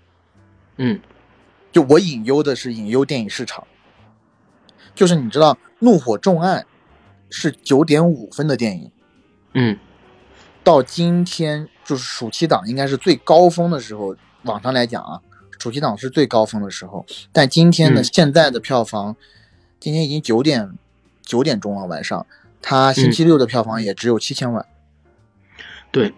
[0.77, 1.01] 嗯，
[1.73, 3.67] 就我隐忧的是隐忧电影市场，
[4.95, 6.67] 就是你知道《怒火重案》
[7.35, 8.91] 是九点五分的电影。
[9.59, 9.79] 嗯，
[10.63, 14.15] 到今天就是暑期档，应该是最高峰的时候。
[14.43, 15.21] 网上来讲啊，
[15.59, 17.05] 暑期档是最高峰的时候。
[17.33, 19.17] 但今天呢，现在的票房，
[19.81, 20.75] 今天已经九点
[21.23, 22.27] 九点钟了，晚上，
[22.61, 24.67] 它星期六的票房也只有七千万。
[25.91, 26.13] 对，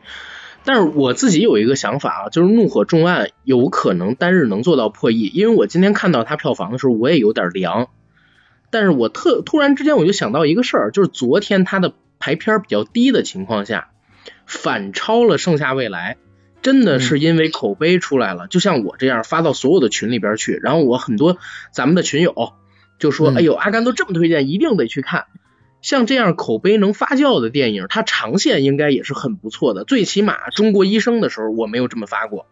[0.65, 7.89] 但是我自己有一个想法啊，就是《怒火重案》有可能单日能做到破亿，因为我今天看到它票房的时候，我也有点凉。
[8.71, 11.95] 但是我特突然之间我就想到一个事儿，就是昨天它的。
[12.19, 13.91] 排片比较低的情况下，
[14.47, 16.17] 反超了《盛夏未来》，
[16.63, 18.47] 真的是因为口碑出来了。
[18.49, 21.39] 就像我这样发到所有的群里边去，然后我很多
[21.73, 22.53] 咱们的群友
[22.99, 25.27] 就说：“哎呦，阿甘都这么推荐，一定得去看。”
[25.81, 29.85] 像这样口碑能发酵的电影，它长线应该也是很不错的。
[29.85, 32.47] 最起码《中国医生》的时候我没有这么发过。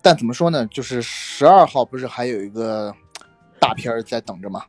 [0.00, 0.64] 但怎么说呢？
[0.66, 2.94] 就是十二号不是还有一个
[3.58, 4.62] 大片在等着吗？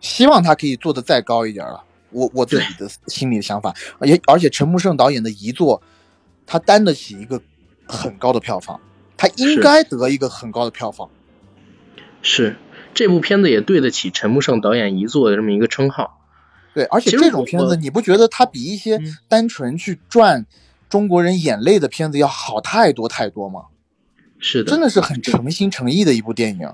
[0.00, 1.84] 希望它可以做的再高一点了。
[2.12, 5.82] 我我自己的心里的想法，而且而且陈木胜导演的遗作，
[6.46, 7.40] 他担得起一个
[7.86, 8.80] 很高的票房，
[9.16, 11.10] 他应该得一个很高的票房。
[12.20, 12.56] 是
[12.94, 16.20] 这部片子也对得起陈木胜导演遗作的这么一个称号。
[16.74, 20.46] 对，而且这种片子，你不觉得它比一些单纯去赚
[20.88, 23.64] 中国人眼泪的片子要好太多太多吗？
[24.38, 26.72] 是的，真的是很诚心诚意的一部电影。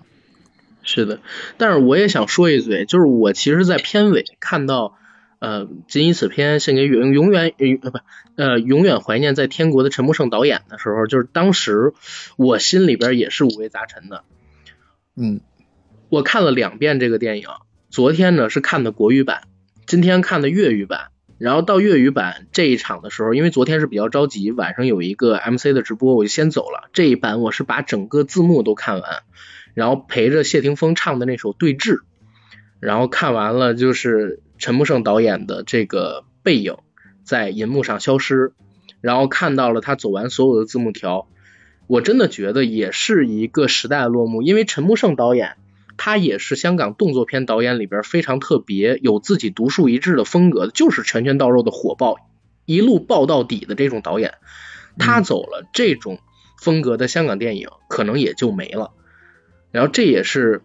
[0.83, 1.21] 是的，
[1.57, 4.98] 但是我也想说一嘴，就是我其实，在片尾看到。
[5.41, 7.99] 呃，仅以此片献给永永远呃不
[8.35, 11.93] 呃永远怀念在天国的陈木胜导演的时候，就是当时
[12.37, 14.25] 我心里边也是五味杂陈的。
[15.15, 15.41] 嗯，
[16.09, 17.47] 我看了两遍这个电影，
[17.89, 19.43] 昨天呢是看的国语版，
[19.87, 21.11] 今天看的粤语版。
[21.39, 26.91] 然后到粤语版这一场的时候，因为昨天是比较着急，晚上有一个 MC 的直播，我就先走了。
[26.93, 29.23] 这一版我是把整个字幕都看完，
[29.75, 31.95] 然后陪着谢霆锋唱的那首《对峙》，
[32.81, 34.43] 然后看完了就是。
[34.59, 36.77] 陈木胜导演的这个背影
[37.23, 38.53] 在银幕上消失，
[39.01, 41.29] 然后看到了他走完所有的字幕条，
[41.87, 44.43] 我真的觉得也是一个时代的落幕。
[44.43, 45.57] 因为陈木胜导演
[45.97, 52.17] 他也是香港动作片导演里边非常特别、有自己独树一帜的风格，就是拳拳到肉的火爆，
[52.65, 54.35] 一路爆到底的这种导演。
[54.99, 56.19] 他走了，这种
[56.61, 58.91] 风格的香港电影可能也就没了。
[59.71, 60.63] 然后这也是。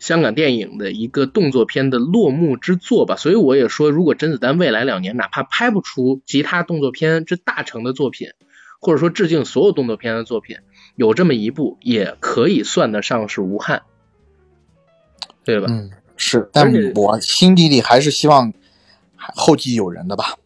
[0.00, 8.30] 香港电影的一个动作片的落幕之作吧，所以我也说，如果甄子丹未来两年哪怕拍不出其他动作片之大成的作品，
[8.80, 10.56] 或者说致敬所有动作片的作品，
[10.96, 13.82] 有这么一部也可以算得上是无憾，
[15.44, 15.66] 对吧？
[15.68, 18.54] 嗯，是，但我心底里还是希望
[19.16, 20.36] 后继有人的吧。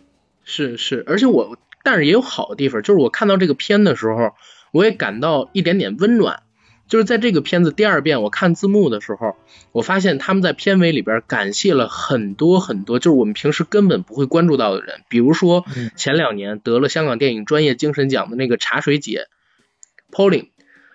[0.42, 4.34] 是是，而且我，但是也有好的地方，就是我看到这个片的时候，
[4.72, 6.42] 我也感到一点点温暖。
[6.86, 9.36] 就是在这个片子第二遍我看字幕的时候，
[9.72, 15.64] 我发现他们在片尾里边感谢了很多很多，就是我们平时根本不会关注到的人，比如说
[15.96, 19.28] 前两年得了香港电影专业精神奖的那个茶水姐
[20.12, 20.48] Pauline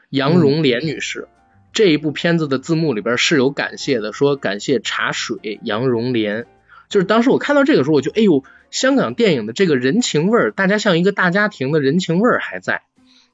[0.09, 1.27] 杨荣莲女士，
[1.73, 6.45] 这一部片子的字幕里边是有感谢的，说感谢茶水、杨荣莲。
[6.87, 12.81] 就是当时我看到这个时候，我就哎呦，香港电影的这个人情味儿，大家像一个大家庭的人情味儿还在。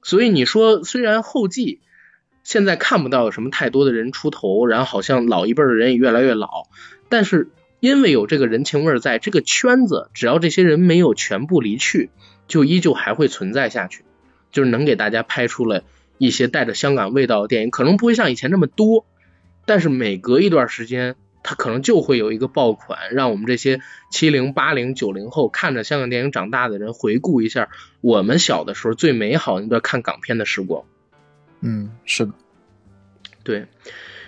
[0.04, 1.80] 所以你说，虽然后继
[2.46, 6.70] 现在看不到有什么太多的人出头，然后好像老一辈的人也越来越老，
[7.10, 7.50] 但是
[7.82, 12.10] 因为有这个人情味儿在，这个圈子只要这些人没有全部离去，
[12.48, 14.06] 就依旧还会存在下去，
[14.54, 15.84] 就是能给大家拍出了
[16.18, 19.06] 一些带着香港味道的电影，可能不会像以前那么多，
[19.66, 21.16] 但是每隔一段时间。
[21.48, 23.80] 他可能就会有一个爆款，让我们这些
[24.10, 27.70] 七零、八零、九零后看着香港电影长大的人回顾一下
[28.02, 30.86] 我们小的时候最美好那段看港片的时光。
[31.68, 32.32] 嗯，是的，
[33.44, 33.66] 对。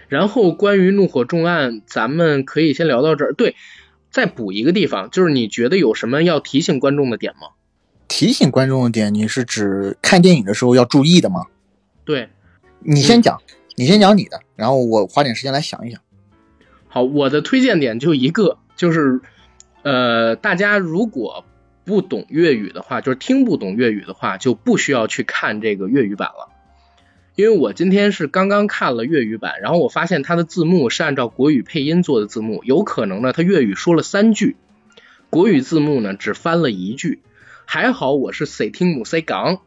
[0.07, 3.33] 然后关于《怒火重案》，咱们可以先聊到这儿。
[3.33, 3.55] 对，
[4.09, 7.49] 再补一个地方，就是你觉得有什么要提醒观众的点吗？
[8.07, 11.45] 提醒观众的点，你是指看电影的时候要注意的吗？
[12.05, 12.29] 对，
[12.79, 13.39] 你先讲，
[13.75, 16.01] 你先讲你的，然后我花点时间来想一想。
[16.88, 19.19] 好，我的推荐点就一个，就是
[19.83, 21.45] 呃，大家如果
[21.83, 26.49] 不懂粤语的话，就是听不懂粤语的话，就不需要去看这个粤语版了。
[27.38, 34.57] 因为我今天是刚刚看了粤语版，然后我发现它的字幕是按照国语配音做的字幕，有可能呢，它粤语说了三句，
[35.29, 37.21] 国语字幕呢只翻了一句。
[37.65, 39.59] 还好我是谁听母谁讲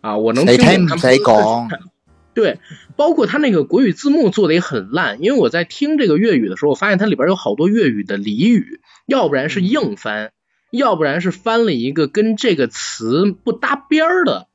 [0.00, 1.68] 啊，我能听懂他们讲。
[2.34, 2.58] 对，
[2.96, 10.32] 包括他那个国语字幕做的也很烂，因为我在听这个粤语的时候，我发现它里边有好多粤语的俚语，要不然是硬翻，
[10.72, 14.48] 要不然是翻了一个跟这个词不搭边儿的，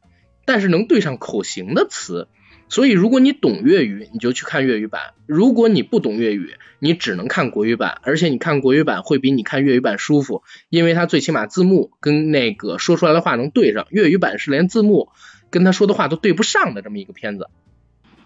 [0.44, 2.28] 但是能对上口型的词。
[2.70, 7.98] 所以如果你懂粤语，你就去看粤语版；如果你不懂粤语，你只能看国语版。
[8.04, 13.88] 而且你看国语版会比你看粤语版舒服，因为它最起码字幕跟那个说出来的话能对上。
[13.90, 15.10] 粤语版是连字幕
[15.50, 17.50] 跟他说的话都对不上的这么一个片子。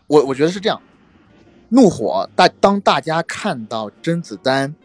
[0.08, 0.82] 我我觉得是这样，
[1.70, 4.76] 怒火大当大家看到甄子丹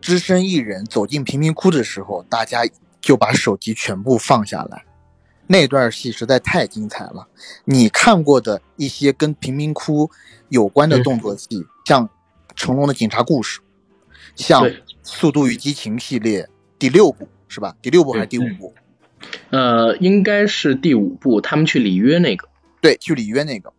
[0.00, 2.62] 只身一人走进贫民窟的时候，大家
[3.02, 4.86] 就把手机全部放下来。
[5.52, 7.28] 那段戏实在太精彩了。
[7.66, 10.10] 你看过的一些跟贫民窟
[10.48, 12.08] 有关的动作戏，像
[12.56, 13.60] 成龙的警察故事，
[14.34, 14.64] 像
[15.02, 16.48] 《速度与激情》系列
[16.78, 17.76] 第六部是吧？
[17.82, 18.72] 第六部还是第五部？
[19.50, 22.48] 呃，应该是第五部，他们去里约那个。
[22.80, 23.70] 对，去里约那个。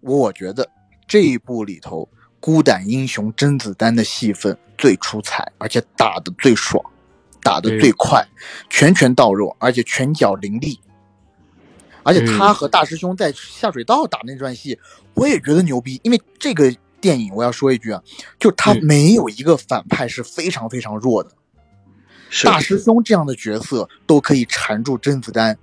[0.00, 0.68] 我觉得
[1.06, 2.08] 这一部里头，
[2.40, 6.84] 孤胆英雄甄子丹的戏份最出彩，而且打的最爽，
[7.44, 8.26] 打的最快，
[8.68, 10.80] 拳拳到肉，而且拳脚凌厉。
[12.02, 14.78] 而且他和大师兄在下水道打那段戏，
[15.14, 16.00] 我也觉得牛逼。
[16.02, 18.02] 因为这个电影，我要说一句啊，
[18.38, 21.30] 就他没有一个反派是非常非常弱的。
[22.44, 25.58] 大师兄这样的角色都可以缠住甄子丹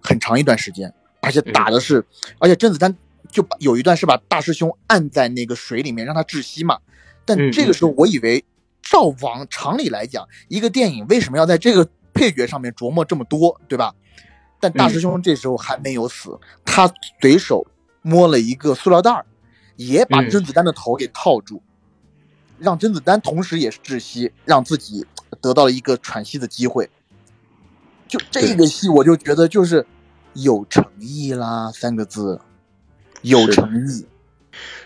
[0.00, 2.04] 很长一段时间，而且打的是，
[2.38, 2.96] 而且甄子丹。
[3.30, 6.80] 就把有一段是把大师兄按在那个水里面让他窒息嘛，
[7.24, 8.44] 但这个时候我以为
[8.82, 13.94] 照往常理来讲，一个电影为什么要在这个配角上面琢磨这么多，对吧？
[14.60, 17.66] 但大师兄这时候还没有死，他随手
[18.02, 19.26] 摸了一个塑料袋儿，
[19.76, 21.62] 也把甄子丹的头给套住，
[22.58, 25.06] 让甄子丹同时也是窒息，让自己
[25.40, 26.90] 得到了一个喘息的机会。
[28.06, 29.86] 就这个戏，我就觉得就是
[30.34, 32.40] 有诚意啦，三个字。
[33.22, 34.06] 有诚意，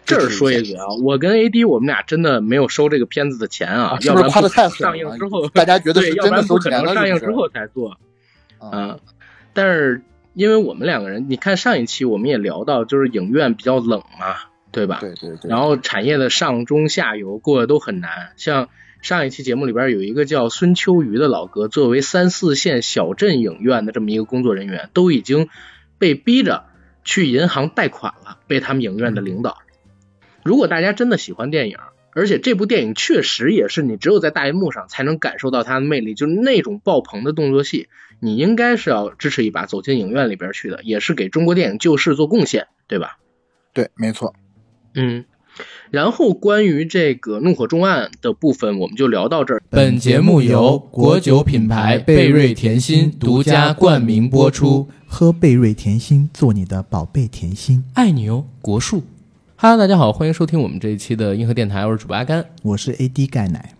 [0.04, 7.96] 这儿说一句啊，我跟 AD 我们俩真的没有收这个片子的钱啊，是不是夸的太上映之后，大家觉得是真的不可能上映之后才做，
[8.58, 8.98] 嗯，
[9.54, 10.02] 但是
[10.34, 14.36] 因为我们两个人，你看上一期我们也聊到，就是影院比较冷嘛，
[14.72, 14.98] 对吧？
[15.00, 15.48] 对对对。
[15.48, 18.68] 然后产业的上中下游过得都很难，像
[19.00, 25.48] 上一期节目里边有一个叫孙秋瑜的老哥，作为三四线小镇影院的这么一个工作人员，都已经
[25.98, 26.66] 被逼着。
[27.06, 29.58] 去银行贷款了，被他们影院的领导。
[30.42, 31.76] 如果大家真的喜欢电影，
[32.14, 37.88] 而且这部电影确实也是你只有在大荧幕上才能感受到它的魅力，就是那种爆棚的动作戏，
[38.20, 43.18] 你应该是要支持一把，走进影院里边去的，也是给中国电影救市做贡献，对吧？
[43.72, 44.34] 对，没错。
[44.94, 45.24] 嗯，
[45.90, 49.62] 然后关于这个怒火重案的部分，我们就聊到这儿。
[49.68, 54.88] 本节目由国酒品牌贝瑞甜心独家冠名播出。
[55.06, 59.02] 喝贝瑞甜心，做你的宝贝甜心，爱你哦，国树。
[59.56, 63.72] Hello，大家好，欢迎收听我们这一期的硬核电台，我是主播阿甘，我是 AD 钙奶。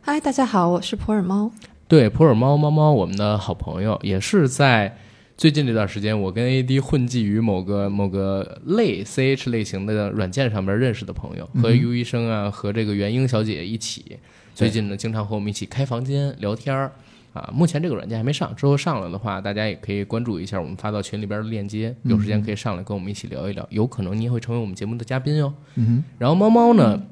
[0.00, 1.52] 嗨，大家好，我是普洱猫。
[1.86, 4.96] 对，普洱猫猫猫，我们的好朋友，也是在
[5.36, 14.18] 最近这段时间，我跟 AD 混迹于某个某个类 CH 类型的软件上面认识的朋友，和 U 医生啊，和这个元英小姐一起，
[14.54, 16.90] 最近呢，经常和我们一起开房间聊天儿。
[17.32, 17.50] 啊。
[17.52, 25.52] 目前这个软件还没上，之后上了的话，大家也可以关注一下我们发到群里边的链接，有时间可以上来跟我们一起聊一聊，有可能你也会成为我们节目的嘉宾哟。
[25.76, 27.02] 嗯然后猫猫呢，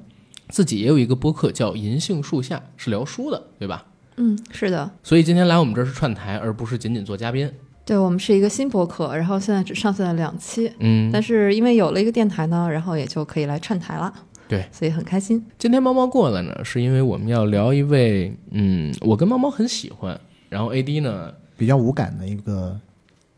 [0.49, 3.87] 自己也有一个播客叫《银杏树下》，是聊书的，对吧？
[4.17, 7.51] 嗯，是的，所以今天来我们这儿是串台，而不是仅仅做嘉宾。
[7.85, 14.13] 对我们是一个新播客，然后现在只上线了两期，嗯，但是因为有了一个电台呢，然后也就可以来串台了。
[14.49, 15.45] 对，所以很开心。
[15.59, 20.19] 今天猫猫过来呢，是因为我们要聊一位，嗯，我跟猫猫很喜欢，
[20.49, 22.79] 然后 AD 呢，比较无感的一个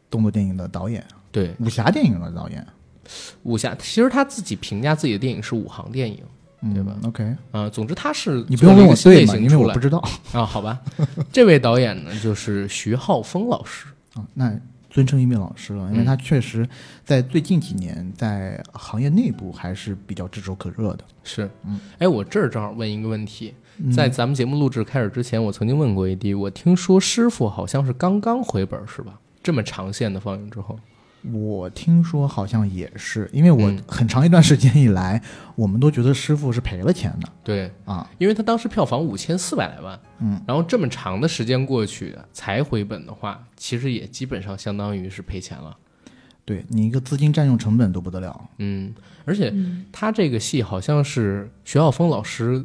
[0.08, 2.64] 动作电影的导演，对武侠电影的导演，
[3.42, 6.18] 武侠，其实他自己评价自己的电影是武行电影
[6.62, 9.34] 嗯、对吧？OK，啊、总之他是你不用问我对吗？
[9.34, 9.96] 因为我不知道
[10.32, 10.78] 啊，好吧，
[11.32, 14.22] 这位导演呢就是徐浩峰老师，啊。
[14.34, 14.54] 那
[14.90, 16.04] 尊称一名老师了，因为嗯。
[16.04, 16.68] 他确实
[17.04, 21.04] 在最近几年在行业内部还是比较炙手可热的。
[21.22, 21.48] 是。
[21.64, 23.92] 嗯，哎，我这儿正好问一个问题，嗯。
[23.92, 29.18] 在咱们节目录制开始之前，我曾经问过 AD，我听说师傅好像是刚刚回本是吧？
[29.42, 30.78] 这么长线的放映之后，
[31.32, 35.20] 我听说好像也是，因为我嗯很长一段时间以来，
[35.54, 38.08] 我们都觉得师傅是赔了钱的对，啊。
[38.18, 45.76] 因为他当时票房五千四百来万，嗯，然后这么长的时间过去才回本的话，其实也基本上相当于是赔钱了。
[46.46, 48.50] 对你一个资金占用成本都不得了。
[48.58, 48.92] 嗯，
[49.24, 52.64] 而且嗯，他这个戏好像是徐浩峰老师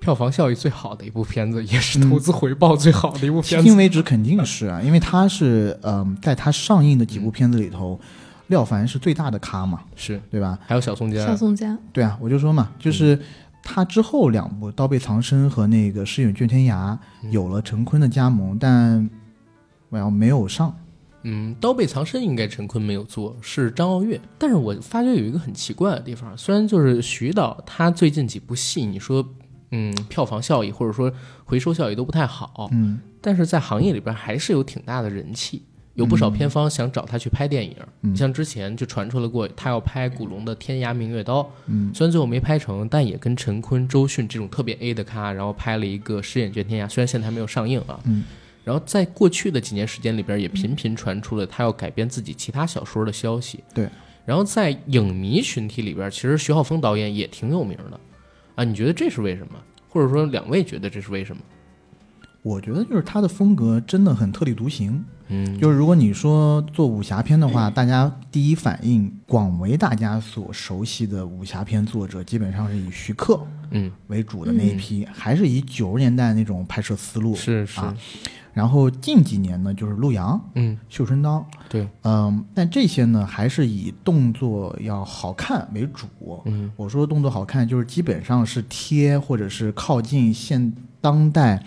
[0.00, 3.66] 票房效益最好的一部片子，也是投资回报最好的一部片子。
[3.66, 7.98] 迄今为止肯定是啊，因为他是嗯、在他上映的几部片子里头，
[8.46, 10.58] 廖凡是最大的咖嘛，是，对吧？
[10.66, 13.18] 还有小宋佳，小，宋佳，对啊，我就说嘛，就是
[13.62, 16.96] 他之后两部《刀背藏身》和那个《诗远卷天涯》
[17.30, 19.10] 有了陈坤的加盟，但
[19.90, 20.74] 我要没有上。
[21.24, 24.18] 嗯，刀背藏身应该陈坤没有做，是张傲月。
[24.38, 29.26] 但是我发觉有一个很奇怪的地方，虽然就是徐导他最近几部戏，你说
[29.70, 31.12] 嗯票房效益或者说
[31.44, 35.62] 回收效益都不太好，嗯但是在行业里边还是有挺大的人气，
[35.94, 37.76] 有不少片方想找他去拍电影。
[38.02, 48.00] 嗯像之前就传出了过，他要拍古龙的《天涯明月刀》，嗯虽然最后没拍成，但也跟陈坤、周迅这种特别 A 的咖，然后拍了一个《饰演卷天涯》，虽然现在还没有上映啊。
[48.04, 48.24] 嗯
[48.64, 53.64] 然后在过去的几年时间里边，也频频传出了他要改编自己其他小说的消息。
[53.72, 53.88] 对。
[54.26, 57.98] 然后在影迷群体里边，其实徐浩峰导演也挺有名的
[58.58, 58.64] 啊。
[58.64, 59.54] 你觉得这是为什么？
[59.88, 61.40] 或者说两位觉得这是为什么？
[62.42, 65.04] 我觉得就是他的风格真的很特立独行。
[65.30, 73.38] 嗯，就是如果你说做武侠片的话，大家第一反应，广为大家所熟悉的武侠片作者，基本上是以徐克
[73.70, 77.34] 嗯，为主的那一批，还是以九十年代那种拍摄思路。
[77.34, 77.94] 是是，啊
[78.52, 86.06] 然后近几年呢，就是陆阳、嗯，绣春刀，对，嗯，但这些呢，还是以动作要好看为主。
[86.44, 86.70] 嗯。
[86.76, 91.62] 我说动作好看，就是基本上是贴或者是靠近现当代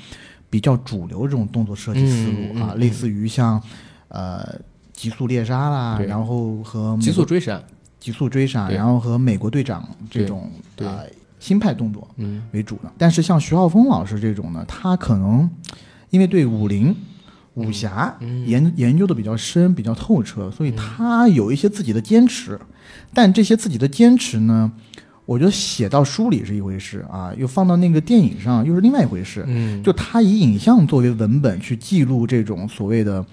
[0.50, 2.80] 比较主流这种动作设计思路啊，嗯嗯嗯。
[2.80, 3.62] 类似于像
[4.10, 4.60] 呃
[4.92, 7.62] 极速猎杀啦，然后和极速追杀，
[8.00, 11.00] 极速追杀，然后和美国队长这种对啊、
[11.40, 12.44] 新派动作嗯。
[12.52, 12.92] 为主的。
[12.98, 15.50] 但是像徐浩峰老师这种呢，他可能
[16.12, 16.96] 因为对武林、
[17.56, 22.60] 武侠嗯研研究的比较深、比较透彻，所以他有一些自己的坚持。
[23.14, 24.72] 但这些自己的坚持呢，
[25.26, 29.44] 我觉得写到书里是一回事啊，又放到那个电影上又是另外一回事。
[29.48, 33.26] 嗯，就他以影像作为文本去记录这种所谓的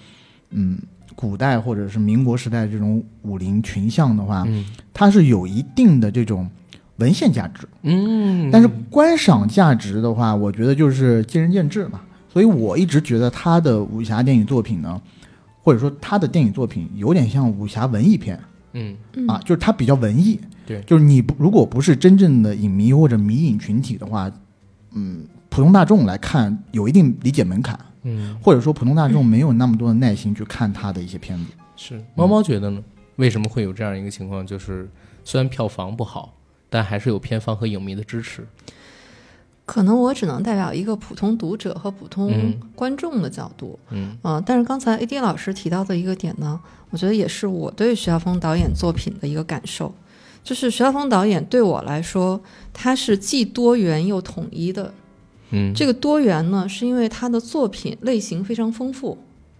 [0.50, 0.78] 嗯
[1.14, 6.48] 古代或者是民国时代这种武林群像的话，嗯它是有一定的这种
[6.96, 7.68] 文献价值。
[7.82, 12.00] 嗯，但是观赏价值的话，我觉得就是见仁见智嘛。
[12.38, 15.02] 所以我一直觉得他的武侠电影作品呢，
[15.60, 18.38] 或者说他的电影作品有点像武侠文艺片
[18.74, 20.38] 嗯嗯啊，就是他比较文艺。
[20.64, 24.30] 对就是你不如果不是真正的影迷或者迷影群体的话，
[24.92, 31.46] 嗯，普通大众来看有一定理解门槛，嗯或者说普通大众没有那么多的耐心去看他的一些片子。
[31.74, 32.80] 是猫猫觉得呢？
[33.16, 34.46] 为什么会有这样一个情况？
[34.46, 34.88] 就是
[35.24, 36.32] 虽然票房不好，
[36.70, 38.46] 但还是有片方和影迷的支持。
[39.68, 46.58] 可能我只能代表一个普通读者和普通嗯观众的角度，嗯呃，但是刚才 AD 老师提到的一个点呢，
[46.88, 49.92] 我觉得也是我对徐晓峰导演作品的一个感受，
[50.42, 52.40] 就是徐晓峰导演对我来说，
[52.72, 54.94] 他是既多元又统一的。
[55.50, 59.18] 嗯，这个多元呢，是因为他的作品类型非常丰富，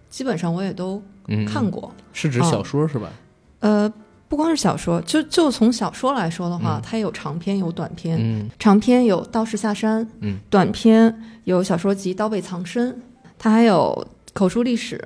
[0.09, 1.91] 基本上我也都嗯看过。
[2.13, 3.11] 是指小说是吧？
[3.59, 3.93] 呃，
[4.29, 6.81] 不光是小说，就就从小说来说的话，嗯。
[6.81, 8.17] 它有长篇有短篇。
[8.21, 8.47] 嗯。
[8.59, 11.13] 长篇有《道士下山》，嗯，短篇
[11.45, 12.93] 有小说集《刀背藏身》，
[13.39, 15.03] 它还有口述历史，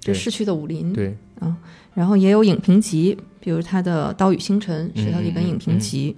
[0.00, 1.16] 就逝去的武林，对，
[1.94, 6.16] 然后也有影评集，比如他的《刀与星辰》是他的一本影评集，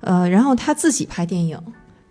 [0.00, 1.58] 呃，然后他自己拍电影，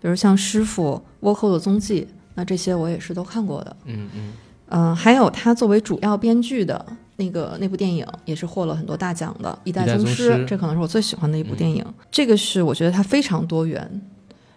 [0.00, 1.00] 比如像《师傅》
[1.30, 2.02] 《倭寇的踪迹》，
[2.34, 3.76] 那这些我也是都看过的。
[3.84, 4.32] 嗯嗯。
[4.74, 6.84] 嗯、还有他作为主要编剧的
[7.22, 11.84] 那个那部电影，也是获了很多大奖的《一代宗宗师》师这可能是我最喜欢的一部电影。
[12.10, 13.88] 这个是我觉得它非常多元，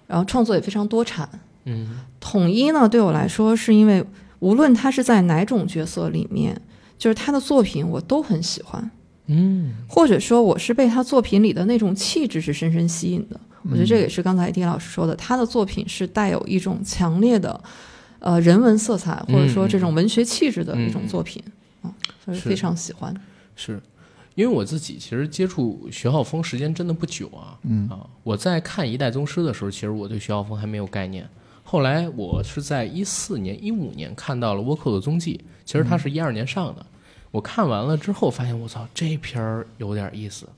[0.08, 1.28] 然后创作也非常多产。
[1.66, 4.04] 嗯统一呢，对我来说是因为
[4.40, 6.60] 无论他是在哪种角色里面，
[6.98, 8.92] 就是他的作品我都很喜欢，
[9.28, 13.40] 嗯或者说我是被他作品里的那种气质是深深吸引的。
[13.70, 17.60] 我觉得这也是刚才丁老师说的，他的作品是带有一种强烈的
[18.20, 21.42] 呃人文色彩，或者说这种文学气质的一种作品
[21.86, 23.14] 啊，所以非常喜欢。
[23.56, 23.82] 是。
[24.36, 31.26] 因为我自己其实接触徐浩峰时间真的不久啊，嗯啊，我在看《一代宗师》的时候，其实我对徐浩峰还没有概念。
[31.64, 36.86] 后来我是在一四年、一五年看到了《倭寇的踪迹》，其实他是一二年上的。
[37.32, 40.50] 我看完了之后，发现我操，这片儿有点意思。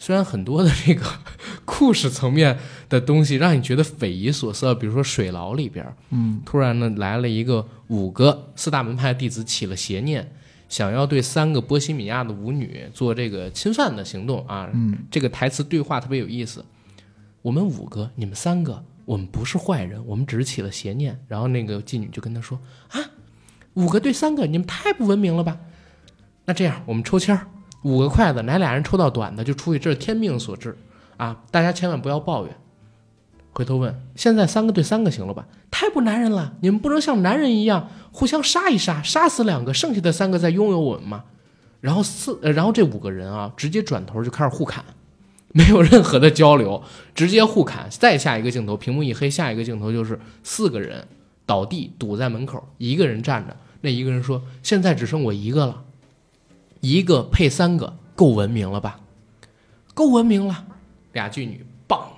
[0.00, 1.06] 虽然很多的这个
[1.64, 2.58] 故事层面
[2.88, 10.28] 的东西让你觉得匪夷所思，比如说水牢里边，嗯，突然呢来了一个五个四大门派弟子起了邪念，
[10.72, 14.70] 想要对三个波西米亚的舞女做这个侵犯的行动啊。
[14.72, 16.64] 嗯，这个台词对话特别有意思。
[17.42, 21.22] 我们五个，你们三个，我们不是坏人，我们只是起了邪念。
[21.28, 22.58] 然后那个妓女就跟他说
[22.88, 22.98] 啊，
[23.74, 25.58] 五个对三个，你们太不文明了吧？
[26.46, 27.46] 那这样，我们抽签儿，
[27.82, 30.74] 五个筷子，哪俩人抽到短的就出去，这是天命所致
[31.18, 31.44] 啊！
[31.50, 32.56] 大家千万不要抱怨。
[33.52, 35.46] 回头问，现在三个对三个行了吧？
[35.72, 36.54] 太不男人了！
[36.60, 41.24] 你们不能像男人一样互相杀一杀，杀死两个，剩下的三个再拥有我们吗？
[41.80, 44.84] 然后四，然后这五个人啊，直接转头就开始互砍，
[45.48, 47.88] 没有任何的交流，直接互砍。
[47.90, 51.08] 再下一个镜头，屏幕一黑，下一个镜头就是四个人
[51.46, 53.56] 倒地堵在门口，一个人站着。
[53.80, 55.82] 那一个人说：“现在只剩我一个了，
[56.80, 59.00] 一个配三个，够文明了吧？
[59.94, 60.66] 够文明了。”
[61.12, 62.08] 俩妓女棒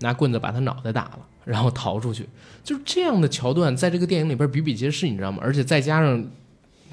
[0.00, 2.26] 拿棍子把他脑袋打了，然后逃出去。
[2.62, 5.38] 就是这样的桥段，在这个电影里边比比皆是，你知道吗？
[5.40, 6.24] 而且再加上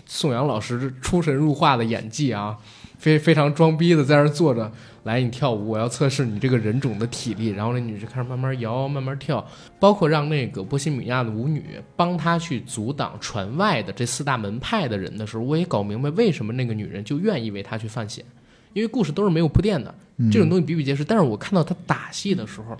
[0.05, 2.57] 宋阳老师出神入化的演技啊，
[2.97, 4.71] 非非常装逼的在那儿坐着，
[5.03, 7.49] 来你跳舞，我要测试你这个人种的体力。
[7.49, 9.45] 然后那女就开始慢慢摇，慢慢跳，
[9.77, 11.63] 包括让那个波西米亚的舞女
[11.97, 18.23] 帮他去阻挡船外的这四大门派的人的时候，我也搞明白为什么那个女人就愿意为他去犯险，
[18.71, 19.93] 因为故事都是没有铺垫的，
[20.31, 21.03] 这种东西比比皆是。
[21.03, 22.77] 但是我看到他打戏的时候，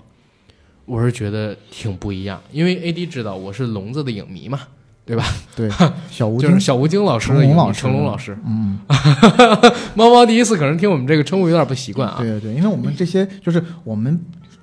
[0.88, 4.60] 我是觉得挺不一样，因为 A D 知道我是聋子的影迷嘛，
[5.04, 5.24] 对吧？
[5.54, 5.68] 对，
[6.10, 6.48] 小吴京。
[6.48, 7.80] 就是小吴京老师的影迷成龙老师。
[7.80, 8.78] 成龙老师，嗯，
[9.94, 12.16] 猫猫第一次可能听我们这个称呼有点不习惯啊。
[12.18, 14.18] 对对对，因为我们这些就是我们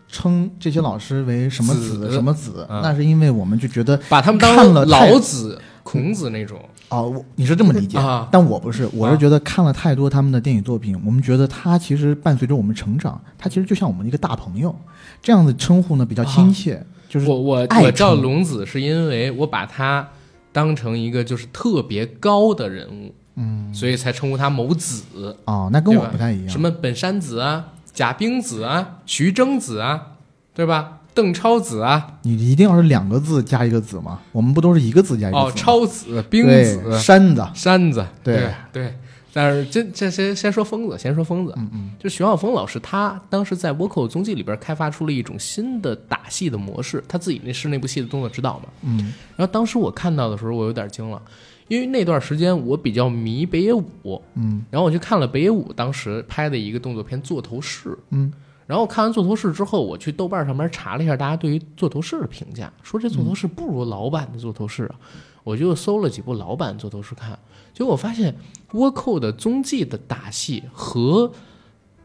[0.07, 2.11] 称这些老师为什么子子。
[2.11, 2.81] 什么子，嗯。
[2.81, 6.59] 那是因为我们就觉得把他们当看了老子、孔子那种，
[6.89, 14.75] 哦，我你是这么理解，啊但我不是，我啊是觉得看了太多他们的电影作品，我们觉得他其实伴随着我们成长，他其实就像我们一个大朋友，
[15.21, 20.07] 这样的称呼呢比较亲切，就是我我我叫龙子是因为我把他
[20.51, 25.35] 当成一个就是特别高的人物，嗯所以才称呼他某子。
[25.45, 30.11] 哦，那跟我不太一样，什么本山子啊、贾冰子啊、徐峥子啊，
[30.53, 30.99] 对吧？
[31.15, 34.19] 邓超子啊，你一定要是两个字加一个子吗？
[34.31, 35.51] 我们不都是一个字加一个字吗？
[35.51, 38.35] 哦，超子、冰对子、山子，山子，对。
[38.35, 38.93] 对对。
[39.33, 48.65] 但是这这先先说疯子，先说疯子，嗯嗯，就徐浩峰老师，他当时在《倭寇踪迹》里边开发出了一种新的打戏的模式，他自己那是那部戏的动作指导嘛。
[48.83, 49.13] 嗯。
[49.35, 51.21] 然后当时我看到的时候，我有点惊了，
[51.67, 54.63] 因为那段时间我比较迷北野武，嗯。
[54.71, 58.31] 然后我去看了北野武当时拍的一个动作片《座头市》，嗯，
[58.67, 64.95] 然后看完《座头市》之后，我去豆瓣上面查了一下大家对于《座头市》的评价，说这《座头市》不如老版的《座头市》啊，
[65.43, 67.37] 我就搜了几部老版《座头市》看，
[67.73, 68.35] 结果我发现
[68.71, 71.31] 倭寇的踪迹的打戏和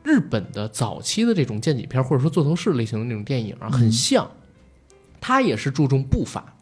[0.03, 4.31] 日本的早期的这种剑戟片或者说座头市类型的那种电影啊很像，
[5.21, 6.57] 它也是注重步伐，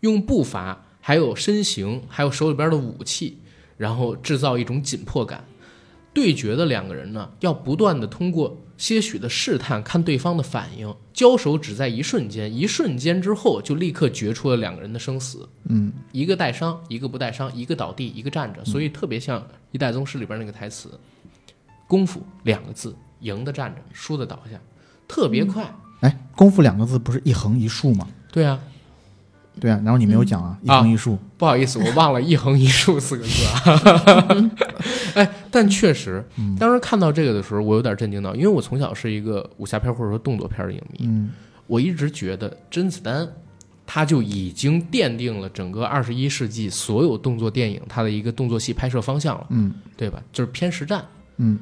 [0.00, 3.38] 用步伐还有身形还有手里边的武器，
[3.76, 5.44] 然后制造一种紧迫感。
[6.12, 15.92] 对决的两个人呢，要不断的通过些许的试探，看对方的反应，交手只在一瞬间，一瞬间之后就立刻决出了两个人的生死，嗯。
[16.12, 20.98] 一个带伤，一个不带伤，一个倒地，一个站着，所以特别像《一代宗师》里边那个台词
[21.88, 24.60] ：“功夫两个字，赢的站着，输的倒下，
[25.06, 25.74] 特别快。
[26.00, 28.08] 哎，功夫两个字不是一横一竖吗？
[28.30, 28.60] 对啊，
[29.60, 34.50] 对啊，然后你没有讲啊，一横一竖，不好意思，我忘了“一横一竖”四个字啊。
[35.14, 36.24] 哎，但确实，
[36.58, 41.30] 当时看到这个的时候，我有点震惊到，因为我从小是一个武侠片或者说动作片的影迷，嗯。
[41.66, 43.26] 我一直觉得甄子丹
[43.86, 49.72] 他就已经奠定了整个二十一世纪所有动作电影它的一个动作戏拍摄方向了，嗯。
[49.96, 50.20] 对吧？
[50.32, 51.04] 就是偏实战。
[51.36, 51.58] 嗯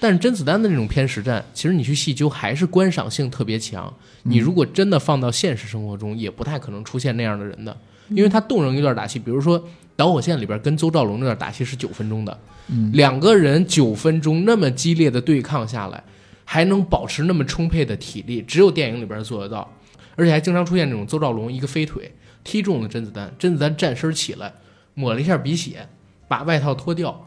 [0.00, 3.92] 但是甄子丹的那种偏实战，其实你去细究还是观赏性特别强。
[4.22, 7.76] 你如果真的放到现实生活中，也不太可能出现那样的人的，
[8.08, 9.60] 因为他动人一段打戏，比如说
[9.96, 16.02] 《导火线》里边跟邹兆龙那段打戏是九分钟的，嗯两个人九分钟那么激烈的对抗下来，
[16.46, 19.70] 还能保持那么充沛的体力，只有电影里边做得到，
[20.16, 22.10] 而且还经常出现这种邹兆龙一个飞腿
[22.42, 24.50] 踢中了甄子丹，甄子丹站身起来，
[24.94, 25.86] 抹了一下鼻血，
[26.26, 27.26] 把外套脱掉。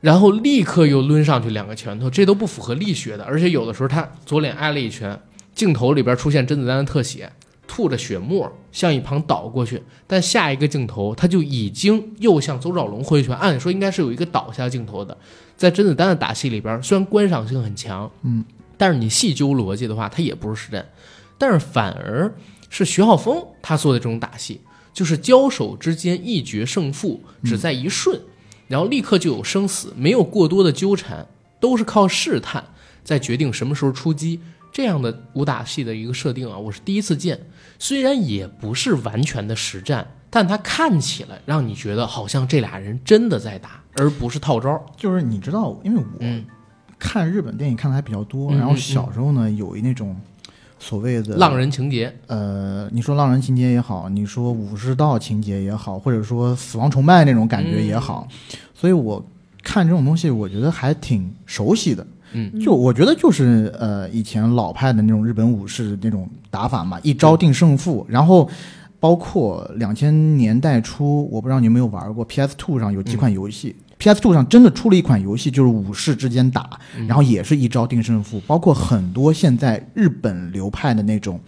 [0.00, 5.20] 然后立刻又抡上去两个拳头，这都不符合力学的，而且有的时候他左脸挨了一拳，
[5.54, 7.30] 镜头里边出现甄子丹的特写，
[7.66, 15.16] 吐着血沫向一旁倒过去，但下一个镜头他就已经又向邹兆龙挥拳，按理说应该是有一个倒下镜头的，
[15.56, 18.44] 在甄子丹的打戏里边，虽然观赏性很强，嗯，
[18.78, 20.86] 但是你细究逻辑的话，他也不是实战，
[21.36, 22.34] 但是反而
[22.70, 24.62] 是徐浩峰他做的这种打戏，
[24.94, 28.18] 就是交手之间一决胜负只在一瞬，
[28.70, 31.26] 然后立刻就有生死，没有过多的纠缠，
[31.58, 32.64] 都是靠试探
[33.02, 34.38] 在决定什么时候出击。
[34.70, 37.48] 这样的武打戏的一个设定啊，我是第一次见。
[37.80, 44.80] 虽然也不是完全的实战，但它看起来让你觉得好像这俩人真的在打，而不是套招。
[44.96, 46.44] 就是你知道，因为我嗯，
[46.96, 50.16] 看日本电影看的还比较多，嗯然后小时候呢有一那种
[50.82, 58.26] 所谓的浪人情节，呃，你说浪人情节也好，你说武士道情节也好，或者说死亡崇拜那种感觉也好，
[58.74, 59.22] 所以我
[59.62, 62.04] 看这种东西，我觉得还挺熟悉的。
[62.32, 68.06] 嗯，就我觉得就是呃，以前老派的那种日本武士那种打法嘛，一招定胜负。
[68.08, 68.48] 然后
[68.98, 73.76] 包括两千年代初，我不知道你有没有玩过 PS Two 上有几款游戏。
[74.00, 76.70] PS Two 上真的出了一款游戏，就是武士之间打，
[77.06, 78.40] 然后也是一招定胜负。
[78.46, 81.38] 包括很多现在日本流派的那种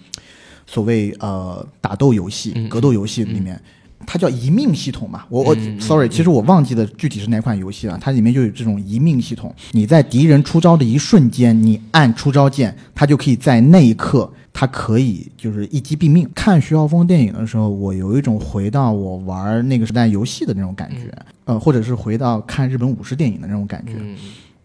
[0.67, 3.61] 所谓呃打斗游戏、嗯格斗游戏里面，
[4.07, 5.25] 它叫一命系统嘛。
[5.31, 7.99] 我我、sorry，其实我忘记了具体是哪款游戏了。
[7.99, 14.31] 它里面就有这种一命系统，你在敌人出招的一瞬间，你按出招键，它就可以在那一刻。
[14.53, 16.29] 它可以就是一击毙命。
[16.35, 21.13] 看徐浩峰电影的时候，我有一种回到我玩那个时代游戏的那种感觉，
[21.45, 23.95] 呃，或者是回到看日本武士电影的那种感觉。
[23.99, 24.17] 嗯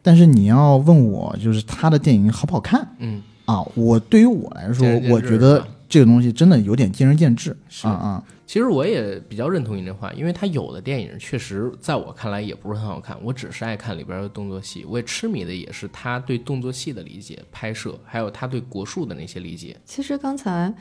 [0.04, 3.62] 但是你要问我，就是他的电影好不好看嗯，啊？
[3.76, 8.24] 我对于我来说我觉得这个东西真的有点见仁见智是啊啊。
[8.48, 19.76] 其实我也比较认同你这话，因为他有的电影确实在我看来也不是很好看，我只是爱看里边的动作戏，我也痴迷的也是他对动作戏的理解、拍摄，还有他对国术的那些理解。
[19.84, 20.74] 其实刚才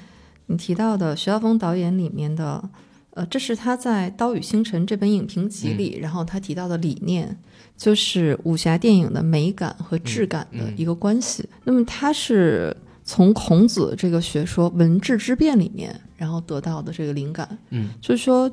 [0.46, 2.70] 你提到的徐浩峰导演里面的，
[3.10, 7.36] 呃，这是他在《刀与星辰》这本影评集里，然后他提到的理念，
[7.76, 11.48] 就是武侠电影的美感和质感的一个关系。
[11.64, 12.76] 那么他是
[13.06, 17.56] 从孔子这个学说“文质之辩”里面，然后得到的这个灵感。
[17.70, 18.50] 嗯，就是说，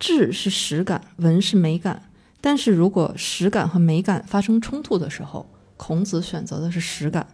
[0.00, 2.02] 质是实感，文是美感。
[2.40, 7.24] 但是如果实感和美感发生冲突的时候，孔子选择的是实感。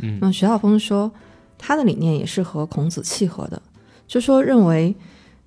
[0.00, 1.10] 嗯那徐浩峰说，
[1.56, 3.62] 他的理念也是和孔子契合的，
[4.06, 4.94] 就说认为，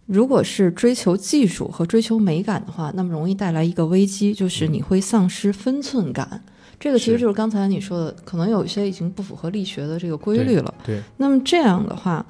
[0.06, 6.44] 如果是追求技术和追求美感的话，那么容易带来一个危机，就是你会丧失分寸感。
[6.82, 10.74] 这个其实就是刚才你说的，可能有一些已经不符合力学的这个规律了。
[10.84, 12.26] 对，那么这样的话，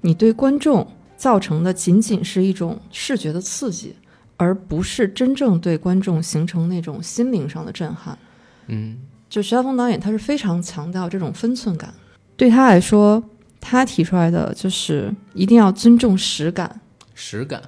[0.00, 0.84] 你对观众
[1.16, 3.94] 造成的仅仅是一种视觉的刺激，
[4.36, 8.18] 而不是真正对观众形成那种心灵上的震撼。
[8.66, 8.98] 嗯
[9.30, 11.94] 就徐浩峰导演他是非常强调这种分寸感，
[12.36, 13.22] 对他来说，
[13.60, 16.80] 他提出来的就是一定要尊重实感。
[17.14, 17.62] 实感，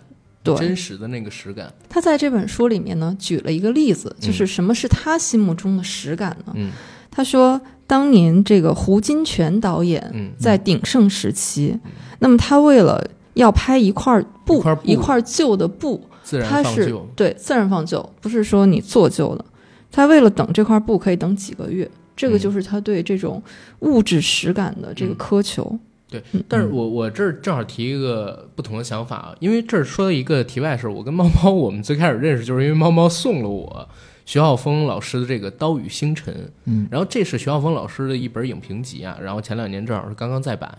[0.45, 1.72] 对真实的那个实感。
[1.88, 6.53] 他在这本书里面呢，举了一个例子，就是什么是他心目中的实感呢？
[6.55, 6.70] 嗯
[7.11, 11.78] 他说，当年这个胡金铨导演嗯在鼎盛时期，
[12.18, 17.09] 那么他为了要拍一块布，一块布旧的布，自然他是放旧。
[17.14, 19.45] 对自然放旧，不是说你做旧的。
[19.92, 23.40] 他为了等这块布可以等几个月，这个嗯就是他对这种
[23.78, 25.78] 物质实感的这个苛求。
[26.21, 33.89] 对嗯，但是我我这儿正好提一个不同的想法啊，因为这儿说一个题外事儿，我跟猫猫我们最开始认识就是因为猫猫送了我
[34.25, 36.33] 徐浩峰老师的这个《刀与星辰》，
[36.67, 40.79] 嗯，然后这是徐浩峰老师的一本影评集啊，然后前两年正好是刚刚再版，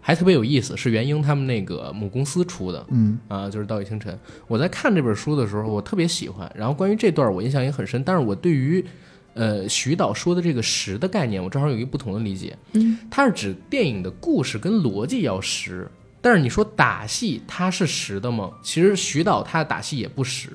[0.00, 4.14] 还特别有意思，是元英他们那个母公司出的，嗯啊，就是《刀与星辰》。
[4.46, 6.50] 我在看这本书的时候，我特别喜欢。
[6.54, 8.02] 然后关于这段，我印象也很深。
[8.04, 8.84] 但是我对于，
[9.38, 12.58] 呃，徐导说的这个“实”的概念，我正好有一个不同的理解。
[12.72, 15.88] 嗯，它是指电影的故事跟逻辑要实。
[16.20, 18.50] 但是你说打戏它是实的吗？
[18.64, 20.50] 其实徐导他的打戏也不实。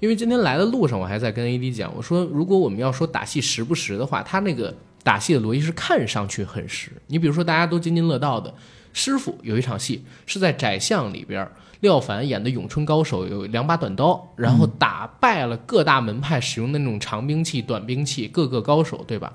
[0.00, 6.90] 因为今天来的路上，我还在跟 AD 讲，我说如果我们要说打戏实不实的话，他那个打戏的逻辑是看上去很实。
[7.08, 8.52] 你比如说大家都津津乐道的
[8.94, 11.46] 师傅有一场戏是在窄巷里边，
[11.84, 19.34] 廖凡演的咏春高手有两把短刀，然后打败了各大门派使用的那种长兵器、短兵器，各个高手，对吧？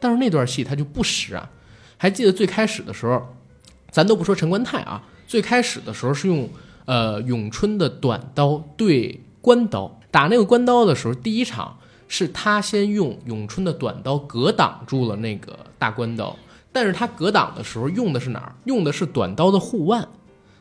[0.00, 1.50] 但是那段戏他就不使啊。
[1.98, 3.22] 还记得最开始的时候，
[3.90, 6.48] 咱都不说陈官泰啊，最开始的时候是用
[6.86, 11.76] 呃咏春的短刀对关刀，打那个关刀的时候，第一场
[12.08, 16.34] 是他先用咏春的短刀格挡住了那个大关刀，
[16.72, 18.54] 但是他格挡的时候用的是哪儿？
[18.64, 20.08] 用的是短刀的护腕，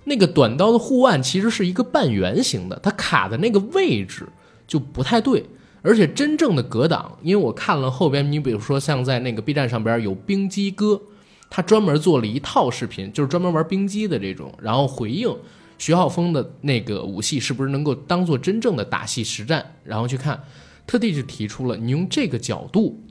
[0.05, 4.27] 那个短刀的护腕其实是一个半圆形的，它卡的那个位置
[4.67, 5.45] 就不太对。
[5.81, 11.01] 而且真正的格挡，因为我看了后边，你比如说像在那个 B 站上边有冰机哥，
[11.49, 15.35] 他专门做了一套视频，就是专门玩冰机的这种，然后回应
[15.77, 20.41] 徐浩峰的那个武戏是不是能够当做真正的打戏实战，然后去看，
[20.87, 23.03] 特地就提出了你用这个角度，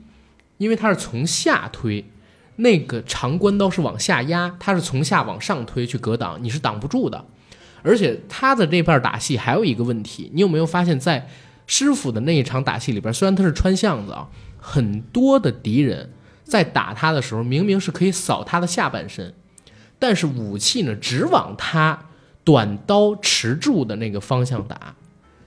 [0.57, 2.03] 因为它是从下推，
[2.57, 7.25] 那个长关刀是往下压，它是从下往上推去格挡，你是挡不住的。
[7.81, 11.27] 而且他的这边打戏还有一个问题，你有没有发现，在
[11.67, 16.11] 师傅的那一场打戏里边，虽然他是穿巷子啊，很多的敌人
[16.43, 19.33] 在打他的时候，明明是可以扫他的下半身，
[19.99, 22.05] 但是武器呢只往他
[22.43, 24.95] 短刀持住的那个方向打。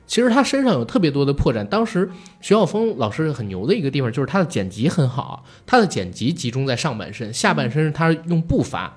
[0.06, 1.66] 其实他身上有特别多的破绽。
[1.66, 2.08] 当时
[2.40, 8.96] 徐晓峰老师很牛的一个地方，就是他的剪辑很好，他的剪辑集中在上半身，下半身他用步伐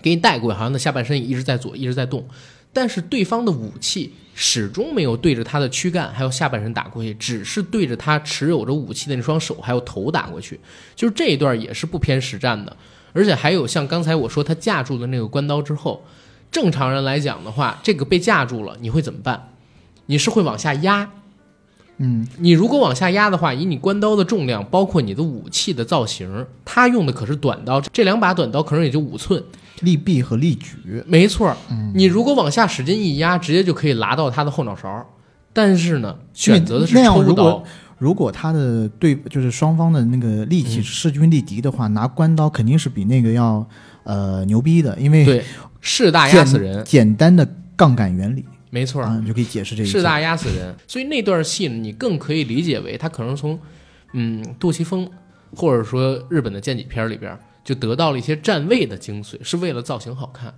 [0.00, 2.26] 给你带过，好像那下半身也一直在左，一直在动。
[2.72, 10.60] 但是对方的武器始终没有对着他的躯干还有下半身打过去，只是对着他持有着武器的那双手还有头打过去。
[10.94, 12.76] 就是这一段也是不偏实战的，
[13.12, 16.04] 而且还有像刚才我说他架住的那个关刀之后，
[16.52, 19.50] 正常人来讲的话，这个被架住了，你会怎么办？
[20.08, 21.08] 你是会往下压。
[21.98, 29.42] 嗯，你如果往下压的话，以你关刀的重量，包括你的武器的造型，他用的可是短刀，这两把短刀可能也就五寸，
[29.80, 31.56] 力臂和力举，没错，
[31.94, 35.04] 你如果往下使劲一压，直接就可以拉到他的后脑勺。
[35.52, 37.22] 但是呢，选择的是抽刀。
[37.22, 37.64] 如果，
[37.98, 43.66] 如果他的对就是双方的那个力气嗯势均力敌的话，拿关刀肯定是比那个要
[44.04, 45.44] 呃牛逼的，因为对，
[45.80, 49.92] 势大压死人，简单的杠杆原理没错，啊，你就可以解释这一切。
[49.92, 50.74] 势大压死人。
[50.86, 53.58] 所以那段戏呢，你更可以理解为他可能从
[54.12, 55.08] 嗯杜琪峰
[55.54, 60.54] 或者说日本的剑戟片里边就得到了一些站位的精髓，是为了造型好看。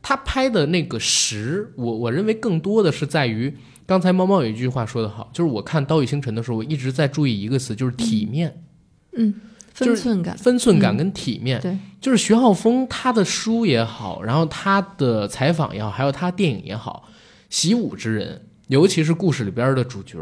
[0.00, 3.56] 他拍的那个实，我我认为更多的是在于
[3.86, 8.64] 刚才猫猫有一句话说得好，就是我看《刀与星辰》的时候，我一直在注意一个词，就是体面、
[9.16, 9.32] 嗯，
[9.72, 11.60] 就是分寸感，分寸感嗯跟体面。
[11.60, 17.08] 对，就是徐浩峰他的书也好，然后他的采访也好，还有他电影也好，
[17.52, 20.18] 习武之人，尤其是故事里边的主角，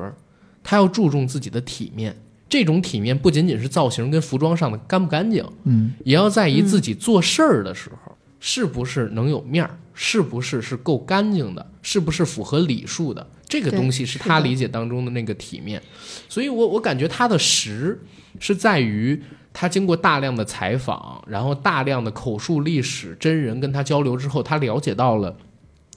[0.64, 2.20] 他要注重自己的体面。
[2.48, 13.24] 这种体面不仅仅是造型跟服装上的干不干净，嗯，也要在于自己做事儿的时候、是不是能有面儿，是不是是够干净的，是不是符合礼数的。
[13.46, 15.80] 这个东西是他理解当中的那个体面，
[16.28, 17.96] 所以我我感觉他的实
[18.40, 19.22] 是在于
[19.52, 25.36] 他经过大量的采访，然后大量的口述历史、真人跟他交流之后，他了解到了，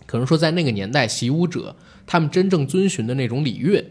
[0.05, 1.75] 可能说在那个年代习武者
[2.05, 3.83] 他们真正遵循的那种礼乐，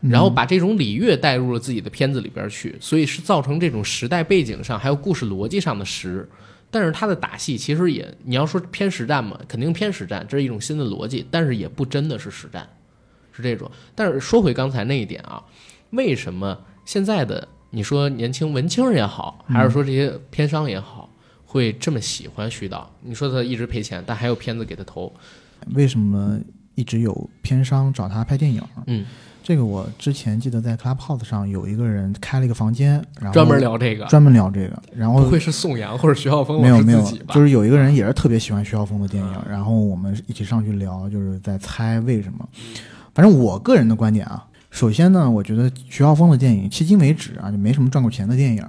[0.00, 6.28] 然后把这种礼乐带入了自己的片子里边去，所以是造成这种时代背景上还有故事逻辑上的实。
[6.70, 12.66] 但是他的打戏其实也，你要说偏实战嘛，肯定偏实战，这是一种新的逻辑，但是也不真的是实战，
[13.30, 13.70] 是这种。
[13.94, 15.44] 但是说回刚才那一点啊，
[15.90, 21.10] 为什么现在的你说年轻文青也好，还是说这些片商也好，
[21.44, 22.90] 会这么喜欢徐导？
[23.02, 25.14] 你说他一直赔钱，但还有片子给他投，
[25.74, 26.38] 为什么
[26.74, 28.62] 一直有片商找他拍电影？
[28.86, 29.04] 嗯，
[29.42, 37.02] 这个我之前记得在 Clubhouse 上有一个人开了一个房间，然后专门聊这个，专门聊这个，然后不会是宋阳或者徐浩峰没有没有？
[37.28, 42.48] 就是有一个人也是特别喜欢徐浩峰的电影，然后我们一起上去聊，就是在猜为什么。
[43.14, 48.64] 反正我个人的观点啊，首先呢，我觉得徐浩峰的电影迄今为止啊就没什么赚过钱的电影，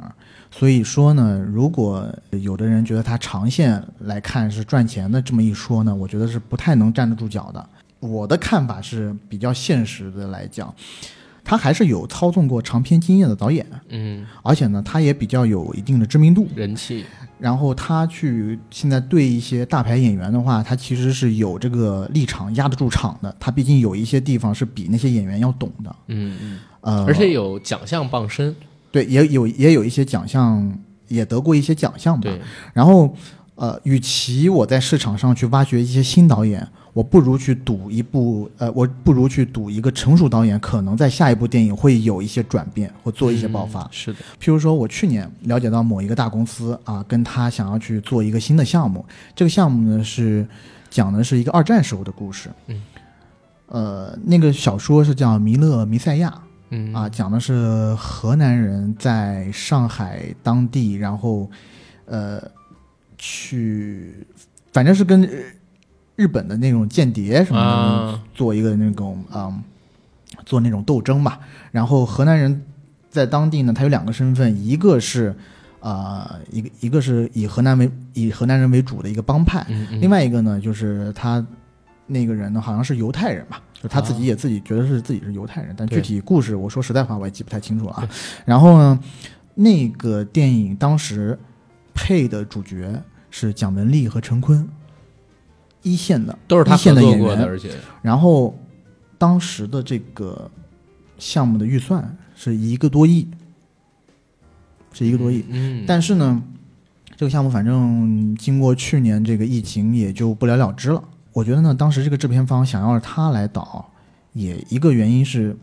[0.56, 7.70] 所以说呢，如果有的人觉得他长线来看是赚钱的这么一说呢，我觉得是不太能站得住脚的。
[7.99, 10.72] 我的看法是比较现实的来讲，
[11.43, 16.47] 他还是有操纵过长篇经验的导演，嗯，而且呢，他也比较有一定的知名度。
[16.56, 17.04] 人气，
[17.39, 23.36] 然后他去现在对一些大牌演员的话，他其实是有这个立场压得住场的。
[23.39, 28.56] 他毕竟有一些地方是比那些演员要懂的，嗯嗯，呃，而且有奖项傍身，
[28.94, 30.72] 对也有也有一些奖项，
[31.08, 32.22] 也得过一些奖项吧。
[32.22, 32.39] 对，
[32.74, 33.12] 然后
[33.56, 43.82] 呃，与其我在市场上去挖掘一些新导演，我不如去赌一部，呃，我不如去赌一个成熟导演可能在下一部电影会有一些转变或做一些爆发。
[43.82, 49.04] 嗯是的，譬如说，我去年了解到某一个大公司啊，跟他想要去做一个新的项目，
[49.36, 50.48] 这个项目呢是
[50.91, 52.50] 讲的是一个二战时候的故事。
[52.68, 52.82] 嗯，
[53.68, 56.30] 呃，那个小说是叫《弥勒弥赛亚》
[56.74, 56.93] 嗯。
[56.93, 61.49] 啊，讲的是河南人在上海当地，然后
[62.05, 62.41] 呃
[63.17, 64.26] 去，
[64.74, 65.55] 反正是跟日
[66.15, 69.63] 日本的那种间谍什么的啊，做一个那种嗯，
[70.45, 71.39] 做那种斗争吧。
[71.71, 72.61] 然后河南人
[73.09, 75.36] 在当地呢，他有两个身份，一个是
[75.80, 80.01] 啊、呃一个一个是以河南为以河南人为主的一个帮派，嗯嗯。
[80.01, 81.45] 另外一个呢就是他
[82.07, 88.10] 那个人呢好像是犹太人吧，就他自己也自己觉得是自己是犹太人，但具体故事我说实在话我也记不太清楚了啊。
[88.46, 88.98] 然后呢，
[89.56, 91.38] 那个电影当时
[91.94, 94.66] 配的主角是蒋雯丽和陈坤。
[95.82, 97.72] 一线的都是他一线的演员，而且
[98.02, 98.58] 然后
[99.18, 100.50] 当时的这个
[101.18, 103.28] 项目的预算是一个多亿，
[104.94, 105.44] 是一个多亿。
[105.50, 106.42] 嗯，但是呢，
[107.18, 111.04] 这个项目反正经过去年这个疫情也就不了了之了。
[111.34, 113.90] 我觉得呢，当时这个制片方想要他来导，
[114.34, 115.58] 也一个原因是，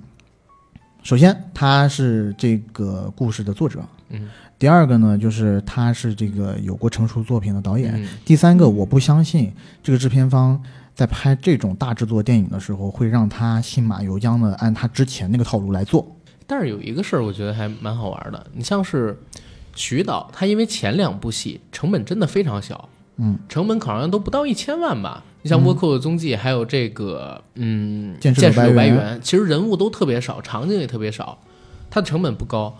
[1.02, 9.52] 首先他是这个故事的作者，嗯，第二个呢就是他是这个有过成熟作品的导演，嗯第三个，我不相信
[9.82, 10.60] 这个制片方
[10.92, 16.16] 在拍这种大制作电影的时候，会让他信马由缰的按他之前那个套路来做。
[16.48, 18.44] 但是有一个事儿，我觉得还蛮好玩的。
[18.52, 19.16] 你像是
[19.76, 25.22] 徐导，他因为前两部戏成本真的非常小，嗯，成本好像都不到一千万吧。
[25.42, 31.38] 你像《倭寇的踪迹》，还有这个嗯，《剑士剑士柳白猿白猿》，其实人物都特别少，场景也特别少，
[31.90, 32.76] 它的成本不高。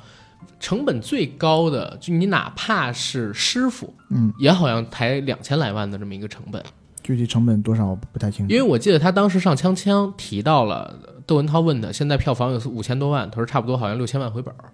[0.58, 6.62] 成本最高的，就你哪怕是师傅，嗯，也好像才两千来万的这么一个成本。
[7.02, 8.52] 具体成本多少我不太清楚。
[8.52, 14.70] 因为我记得他当时上锵锵提到了窦文涛问他，现在票房有五千多万，他说差不多好像六千万回本儿，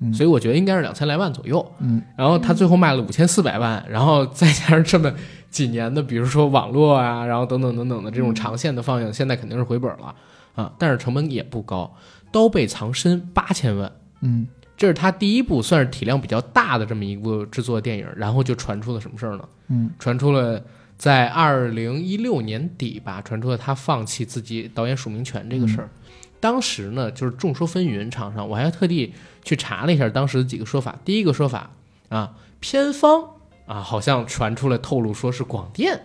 [0.00, 1.64] 嗯所以我觉得应该是两千来万左右。
[1.78, 5.12] 嗯，然后他最后卖了五千四百万，然后再加上这么
[5.50, 10.14] 几年的，比如说网络啊，然后等等等等的这种长线的放映，现在肯定是回本了
[10.54, 11.94] 啊，但是成本也不高，
[12.32, 13.90] 《刀背藏身》八千万。
[14.20, 19.48] 嗯这是他第一部算是体量比较大的这么一部制作电影，然后就传出了什么事儿呢？
[19.68, 20.60] 嗯，传出了
[20.98, 25.88] 在二零一六年底吧，传出了他放弃自己导演署名权这个事儿。
[26.40, 29.14] 当时呢，就是众说纷纭，场上我还特地
[29.44, 30.98] 去查了一下当时的几个说法。
[31.04, 31.70] 第一个说法
[32.08, 33.22] 啊，偏方
[33.66, 36.00] 啊好像传出来透露说是广电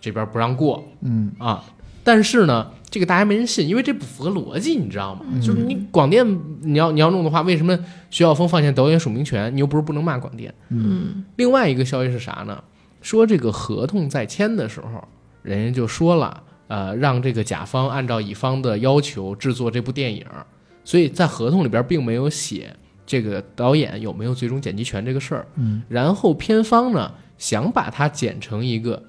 [0.00, 1.64] 这边不让过嗯啊，
[2.04, 5.22] 但是呢，这个大家没人信，因为这不符合逻辑，你知道吗？
[5.40, 6.26] 就是你广电
[6.62, 7.78] 你要你要弄的话，为什么
[8.10, 9.54] 徐晓峰放下导演署名权？
[9.54, 10.52] 你又不是不能骂广电。
[10.68, 12.62] 嗯另外一个消息是啥呢？
[13.02, 15.06] 说这个合同在签的时候，
[15.42, 20.24] 人家就说了，呃，让这个甲方按照乙方的要求制作这部电影，
[20.90, 22.74] 所以在合同里边并没有写
[23.06, 25.46] 这个导演有没有最终剪辑权这个事儿。
[25.54, 29.00] 嗯，然后片方呢想把它剪成一个，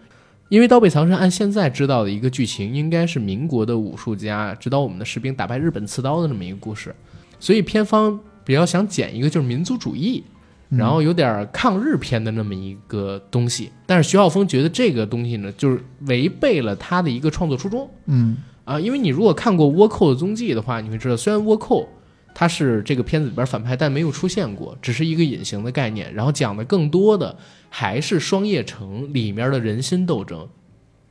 [0.50, 6.96] 因为《刀背藏身》按现在知道的一个剧情，应该是民国的武术家指导我们的士兵打败日本刺刀的这么一个故事，
[7.40, 10.24] 所以片方比较想剪一个就是民族主义。
[10.70, 18.80] 然后有点抗日片的那么一个东西，但是徐浩峰觉得这个东西呢，就是违背了他的一个创作初衷嗯啊。
[18.80, 21.88] 因为你如果看过《倭寇的踪迹》的话，你会知道，虽然倭寇
[22.34, 26.14] 他是这个片子里边反派，但没有出现过，只是一个隐形的概念。
[26.14, 27.38] 然后讲的更多的
[27.70, 30.48] 还是双叶城里面的人心斗争。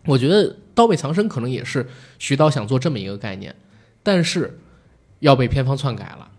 [0.07, 1.87] 我觉得《刀背藏身》可能也是
[2.19, 3.55] 徐刀想做这么一个概念，
[4.03, 4.59] 但是
[5.19, 6.31] 要被片方篡改了，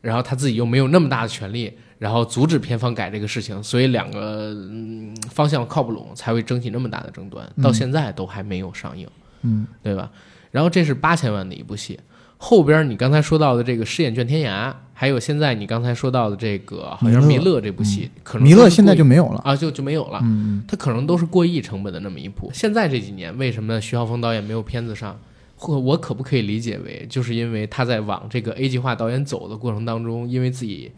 [0.00, 1.72] 然后他自己又没有那么大的权利。
[1.98, 9.08] 然后阻止片方改这个事情，所以两个、嗯、方向靠不拢，才会争起那么大的争端，到现在都还没有上映，
[9.42, 10.08] 嗯对吧？
[10.50, 11.98] 然后这是八千万的一部戏，
[12.36, 19.40] 后边你刚才说到的这个《饰演卷天涯》，还有现在你刚才说到的这个好像弥弥勒勒这部戏，可能弥勒现在就没有了。
[19.44, 22.50] 啊就就没有了，嗯它可能都是过亿成本的那么一部。
[22.52, 25.18] 现在这几年，为什么徐浩峰导演没有片子上？
[25.60, 30.92] 或我可不可以理解为，就是因为他在往这个 A 计划导演走的过程当中，因为自己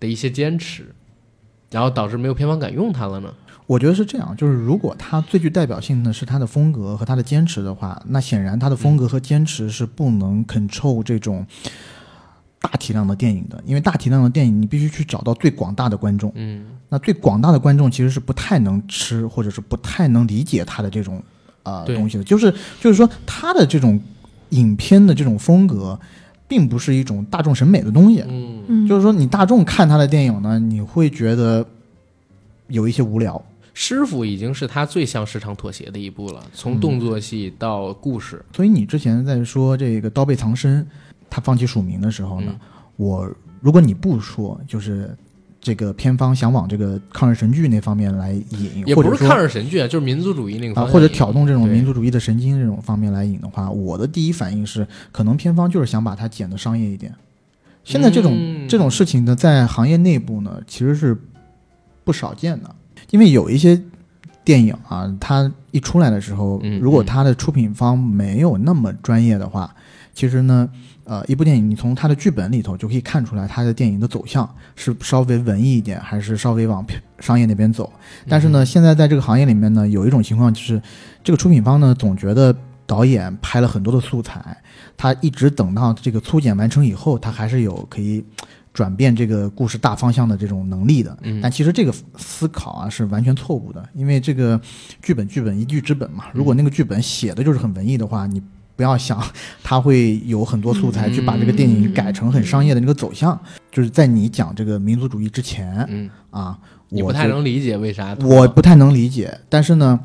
[0.00, 0.94] 的一些坚持，
[1.70, 3.34] 然后导致没有片方敢用他了呢？
[3.66, 11.44] 我觉得是这样，就是如果他最具代表性的是他的风格和他的坚持的话，那显然他的风格和坚持是不能 control 这种
[12.60, 16.64] 大体量的电影的，因为大体量的电影你必须去找到最广大的观众，嗯。
[16.88, 21.20] 那最广大的观众其实是不太能吃或者是不太能理解他的这种
[21.64, 22.48] 呃东西的，就是
[22.80, 24.00] 就是说他的这种
[24.50, 25.98] 影片的这种风格，
[26.46, 31.66] 并不是一种大众审美的东西，嗯，嗯，就是说你大众看他的电影呢，你会觉得
[32.68, 33.44] 有一些无聊。
[33.78, 40.84] 师傅已经是他最向市场妥协的一步了，从动作戏到故事，所以你之前在说这个刀背藏身，
[41.28, 42.60] 他放弃署名的时候呢，嗯
[42.96, 45.14] 我如果你不说，就是
[45.60, 57.14] 这个片方想往这个抗日神剧那方面来引，也不是抗日神剧啊，就是民族主义那个方啊，或者挑动这种民族主义的神经这种方面来引的话，我的第一反应是，可能片方就是想把它剪得商业一点。
[57.84, 61.14] 现在这种、嗯这种事情呢，在行业内部呢，其实是
[62.04, 62.74] 不少见的，
[63.10, 63.80] 因为有一些
[64.44, 69.74] 电影啊，它一出来的时候，嗯如果嗯它的出品方没有那么专业的话，
[70.14, 70.68] 其实呢，
[71.04, 76.84] 呃，一部电影你从它的剧本里头就可以看出来，它的电影的走向是稍微文艺一点，还是稍微往
[77.18, 77.92] 商业那边走。
[78.28, 80.80] 但是呢，嗯现在在这个行业里面呢，有一种情况就是，
[81.24, 84.56] 这个出品方呢总觉得导演拍了很多的素材，
[84.96, 88.24] 他一直等到这个粗剪完成以后，他还是有可以
[88.76, 91.16] 转变这个故事大方向的这种能力的。
[91.22, 91.40] 嗯。
[91.40, 94.60] 但其实这个思考啊是完全错误的，因为这个
[95.00, 98.42] 剧本剧本一剧之本嘛，如果那个剧本写的就是很文艺的话，你。
[98.76, 99.18] 不要想
[99.62, 103.40] 他会有很多素材去把这个电影改成很商业的那个走向，
[103.72, 106.58] 就是在你讲这个民族主义之前嗯，啊，
[106.90, 109.98] 我不太能理解为啥我不太能理解，但是呢，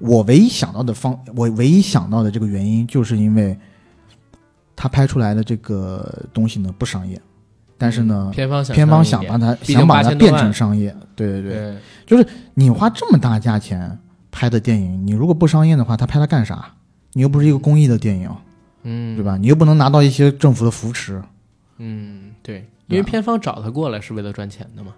[0.00, 3.56] 我唯一想到的方，我唯一想到的这个原因，就是因为
[4.74, 7.20] 他拍出来的这个东西呢不商业，
[7.78, 13.96] 但是呢，片方想片方想把它想把它变成商业，对对对，就是，你花这么大价钱
[14.30, 16.72] 拍的电影，你如果不商业的话，他拍它干啥？
[17.12, 18.28] 你又不是一个公益的电影，
[18.82, 19.36] 嗯，对吧？
[19.36, 21.22] 你又不能拿到一些政府的扶持，
[21.78, 24.92] 嗯，对，因为片方找他过来是为了赚钱的嘛，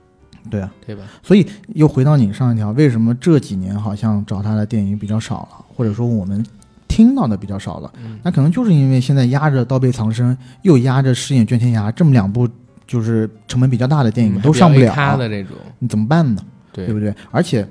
[0.51, 0.73] 对啊。
[0.87, 1.05] 对吧？
[1.23, 6.45] 所以又回到你上一条，为什么这几年好像找他的电影比较少了，或者说我们
[6.89, 7.93] 听到的比较少了？
[8.03, 12.49] 嗯那可能就是因为现在压着《刀背藏身》，又压着《饰演卷天涯》这么两部
[12.91, 16.43] 就是成本比较大的电影嗯都上不了，他的这种，你怎么办呢？
[16.73, 17.15] 对对不对？
[17.31, 17.65] 而且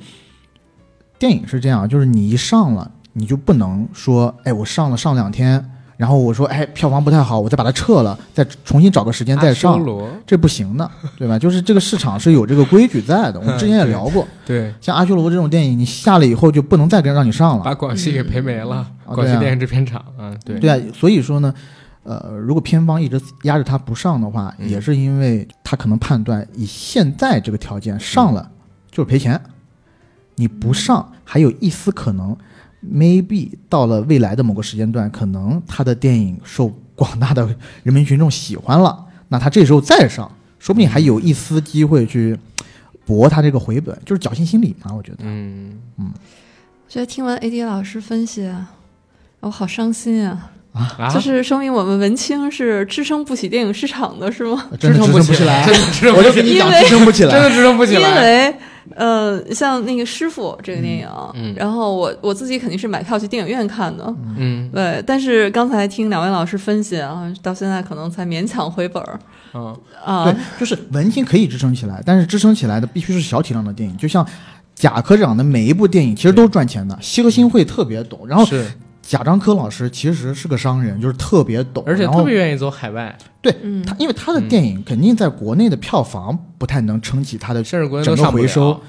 [1.18, 5.64] 电影是这样，就是你一上了，你就不能说，哎，我上了上两天，
[5.98, 9.86] 然后我说，哎，票房不太好，我再把它撤了，再重新找个时间再上
[10.26, 11.38] 这不行的，对吧？
[11.38, 14.26] 就是这个市场是有这个规矩在的，我们之前也 聊过。
[14.46, 17.64] 对，像阿修罗这种电影，你下了以后就不能再跟让你上了。
[17.66, 21.54] 把广西给赔没了，广西电影制片厂，嗯，对，对啊，所以说呢，
[22.10, 24.68] 呃，如果片方一直压着他不上的话，嗯。
[24.68, 28.52] 也是因为他可能判断以现在这个条件上了
[28.90, 29.40] 就是赔钱，
[30.34, 32.36] 你不上还有一丝可能
[32.84, 37.48] ，maybe 到了未来的某个时间段，可能他的电影受广大的
[37.84, 42.36] 人民群众喜欢了，那他这时候再上，说不定还有一丝机会去
[43.06, 45.20] 博他这个回本，就是侥幸心理嘛，我觉得。
[45.20, 46.04] 嗯，我
[46.90, 48.72] 觉得听完 AD 老师分析啊，
[49.42, 50.54] 我好伤心啊！
[50.98, 54.66] 啊，就是说明我们文青是支撑不起电影市场的，是吗？
[54.80, 58.00] 支撑不起来，支撑不起来，我就跟你讲，因为支撑不起来，真的支撑不起来。
[58.00, 58.56] 因，为
[58.96, 61.56] 呃，像那个师傅这个电影，嗯嗯。
[61.56, 64.70] 然后我我自己肯定是买票去电影院看的，嗯。
[64.74, 65.04] 对。
[65.06, 69.20] 但是刚才听两位老师分析啊，到现在可能才勉强回本儿。
[69.54, 70.24] 嗯，啊。
[70.26, 74.26] 对，，就是文青可以支撑起来，但是支撑起来的必须是小体量的电影，就像
[74.74, 78.66] 贾科长的每一部电影其实都是赚钱的，西河新会特别懂，然后是，
[79.10, 83.84] 贾樟柯老师其实是个商人，就是特别懂，而且特别愿意走海外，对嗯。
[83.84, 88.80] 他，因为他的电影肯定在国内的票房不太能撑起他的整个回收，，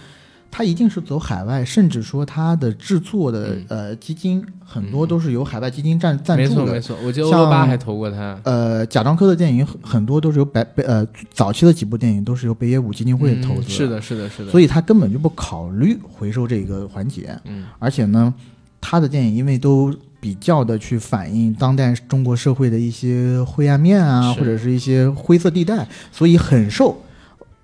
[0.50, 3.64] 他一定是走海外，甚至说他的制作的、嗯。
[3.70, 6.66] 呃基金很多都是由海外基金赞赞助的。
[6.66, 6.80] 没错没。
[6.82, 11.02] 错，我记得欧巴还投过他，呃，贾樟柯的电影很很多都是由北北呃
[11.32, 17.34] 早期的几部电影都是由北野武基金会投资、嗯是的，是的，是的，所以，以他根本就不考虑回收这个环节。
[17.46, 17.64] 嗯。
[17.78, 18.34] 而且呢，
[18.82, 19.90] 他的电影因为都
[20.20, 26.96] 比较的去反映当代中国社会的一些灰暗面啊，或者是一些灰色地带，所以很受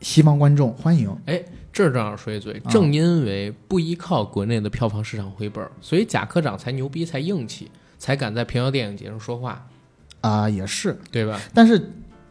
[0.01, 1.15] 西方观众欢迎。
[1.27, 1.43] 哎
[1.73, 9.67] 这儿正好说一嘴，啊正因为不依靠国内的票房市场回本儿，所以贾科长才牛逼，才硬气，才敢在平遥电影节上说话，
[10.23, 11.39] 啊、也是，对吧？
[11.53, 11.91] 但是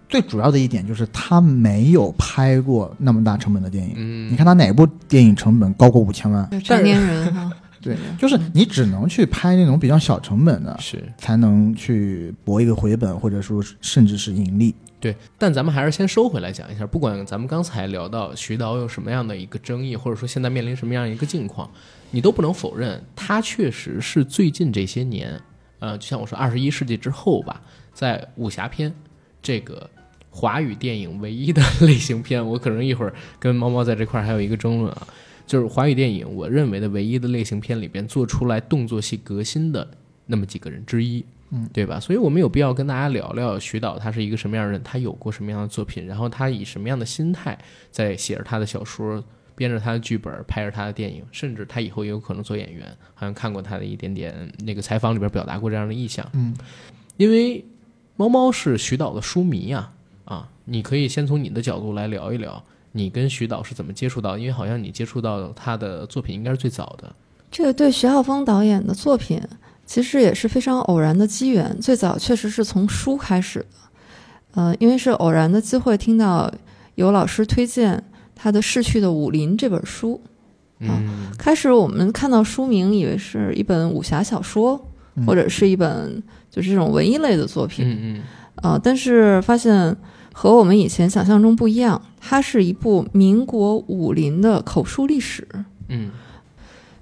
[0.09, 3.93] 最主要的一点就是他没有拍过那么大成本的电影。
[3.95, 6.49] 嗯，你看他哪部电影成本高过五千万？
[6.49, 7.51] 就成年人哈，
[7.85, 11.01] 对，就是你只能去拍那种比较小成本的，是。
[11.17, 14.73] 才能去博一个回本，或者说甚至是盈利。
[14.99, 21.69] 对，但咱们还是先收回来讲一下，不管咱们刚才聊到徐导有什么样的一个争议，或者说现在面临什么样一个境况，
[22.09, 25.39] 你都不能否认，他确实是最近这些年，
[25.77, 27.61] 呃，就像我说二十一世纪之后吧，
[27.93, 28.91] 在武侠片
[29.43, 29.87] 这个
[30.31, 35.07] 华语电影唯一的 类型片，我可能一会儿跟猫猫在这块儿还有一个争论啊，
[35.45, 39.87] 就是华语电影我认为的唯一的类型片里边做出来动作戏革新的
[40.25, 41.23] 那么几个人之一。
[41.51, 41.99] 嗯，对吧？
[41.99, 47.55] 所以我们有必要跟大家聊聊徐导他是一个什么样的人，他有过什么样的作品，然后他以什么样的心态
[47.91, 49.23] 在写着他的小说，
[49.55, 52.85] 编着他的剧本，拍着他的电影，甚至他以后也有可能做演员。
[53.13, 56.27] 好像看过他的一点点那个采访里边表达过这样的意向。
[56.33, 56.51] 嗯，
[57.15, 57.63] 因为
[58.15, 59.91] 猫猫是徐导的书迷呀，
[60.25, 62.61] 啊，你可以先从你的角度来聊一聊，
[62.95, 64.37] 你跟徐导是怎么接触到？
[64.37, 67.13] 因为好像你接触到他的作品应该是最早的。
[67.51, 69.41] 这个对徐浩峰导演的作品，
[69.85, 71.77] 其实也是非常偶然的机缘。
[71.81, 73.65] 最早确实是从书开始的，
[74.53, 76.49] 呃，因为是偶然的机会听到
[76.95, 78.01] 有老师推荐
[78.33, 80.21] 他的《逝去的武林》这本书。
[80.79, 84.79] 嗯开始我们看到书名，以为是一本武侠小说，
[85.15, 87.85] 嗯或者是一本就是这种文艺类的作品。
[87.85, 88.23] 嗯嗯
[88.63, 89.95] 呃，但是发现
[90.37, 95.47] 和我们以前想象中不一样，它是一部民国武林的口述历史。
[95.87, 96.09] 嗯《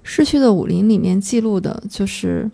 [0.04, 2.48] 逝去的武林》里面记录的就是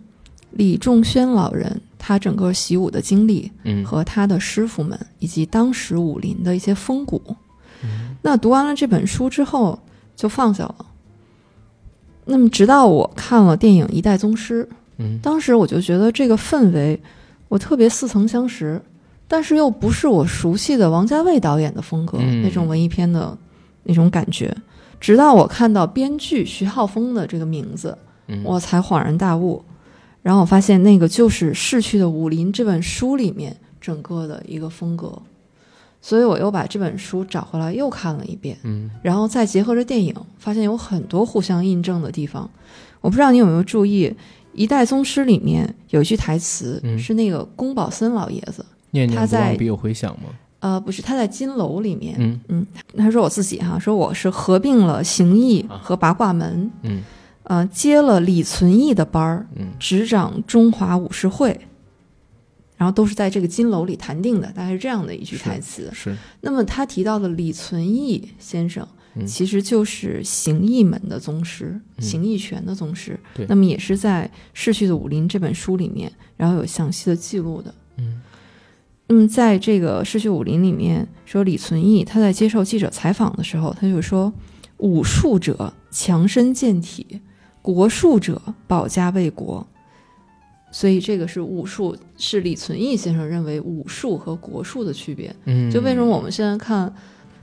[0.51, 7.21] 李仲轩老人他整个习武的经历嗯和他的师傅们以及当时武林的一些风骨。
[7.83, 9.77] 嗯那读完了这本书之后
[10.15, 10.85] 就放下了。
[12.25, 14.63] 那么直到我看了电影《一代宗师》，
[14.97, 16.99] 嗯当时我就觉得这个氛围
[17.49, 18.81] 我特别似曾相识，
[19.31, 23.37] 但是又不是我熟悉的王家卫导演的风格、嗯那种文艺片的
[23.83, 24.53] 那种感觉。
[24.99, 27.97] 直到我看到编剧徐浩峰的这个名字，
[28.27, 29.63] 嗯，我才恍然大悟。
[30.21, 35.17] 然后我发现那个就是《逝去的武林》这本书里面整个的一个风格，
[36.01, 38.57] 所以我又把这本书找回来又看了一遍。
[38.63, 42.49] 嗯然后再结合着电影，发现有很多互相印证的地方。
[42.99, 44.09] 我不知道你有没有注意，
[44.53, 50.29] 《一代宗师》里面有一句台词、嗯是那个宫保森老爷子，念念他在不忘必有回响吗？
[50.59, 57.01] 呃，不是他在金楼里面，嗯嗯他说我自己哈，说我是合并了形意和八卦门，嗯
[57.45, 61.59] 呃，接了李存义的班儿，嗯执掌中华武士会，
[62.77, 65.89] 然后都是在这个金楼里谈定的，大概是这样的一句台词。
[65.93, 73.19] 是那么他提到的李存义先生，嗯其实就是形意门的宗师，嗯形意拳的宗师。
[73.33, 77.73] 对那么也是在《逝去的武林》这本书里面，然后有详细的记录的。
[77.97, 78.21] 嗯
[79.11, 84.31] 那么在这个《逝去武林》里面说，李存义他在接受记者采访的时候，他就说
[84.79, 87.19] ：“武术者强身健体，
[87.61, 89.67] 国术者保家卫国。”
[90.71, 95.35] 所以这个是武术，是李存义先生认为武术和国术的区别。
[95.43, 96.95] 嗯，就为什么我们现在看，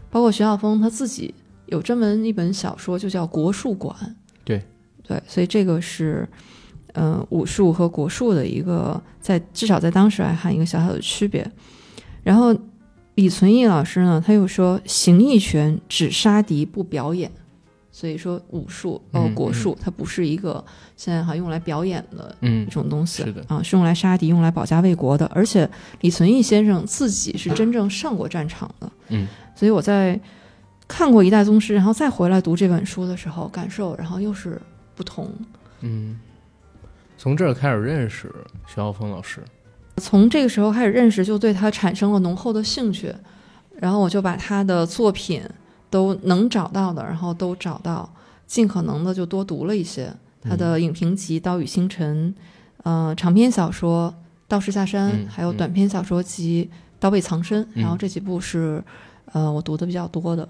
[0.08, 1.34] 包括徐晓峰他自己
[1.66, 3.94] 有专门一本小说，就叫《国术馆》。
[4.42, 4.62] 对
[5.06, 6.26] 对，所以这个是，
[6.98, 11.48] 呃，武术和国术的一个在至少在当时来看一个小小的区别。
[12.24, 12.52] 然后
[13.14, 17.30] 李存义老师呢，他又说形意拳只杀敌不表演，
[17.92, 20.62] 所以说武术呃嗯国术它不是一个
[20.96, 25.24] 现在哈用来表演的嗯一种东西，是的啊，是用来杀敌、用来保家卫国的。
[25.26, 25.68] 而且
[26.00, 30.20] 李存义先生自己是真正上过战场的，嗯，所以我在
[30.88, 34.60] 看过《一代宗师》，然后再回来读这本书的时候，感受然后又是
[34.96, 35.30] 不同。
[35.80, 36.18] 嗯，
[37.18, 38.32] 从这儿开始认识
[38.66, 39.42] 徐浩峰老师。
[39.96, 43.12] 从这个时候开始认识，就对他产生了浓厚的兴趣，
[43.76, 45.42] 然后我就把他的作品
[45.90, 48.08] 都能找到的，然后都找到，
[48.46, 52.32] 尽可能的就多读了一些他的影评集《岛屿星辰》，
[52.84, 54.14] 呃，长篇小说
[54.46, 56.70] 《道士下山》嗯还有短篇小说集
[57.00, 58.80] 《刀背藏身》嗯然后这几部是
[59.32, 60.48] 呃我读的比较多的。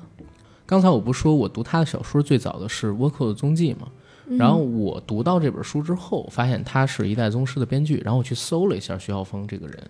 [0.66, 3.89] 刚才我不说我读他的小说最早的是《倭寇的踪迹》吗？
[4.36, 9.82] 然后我读到这本书之后，发现他是一代宗师的编剧，然后我去搜了一下徐浩峰这个人，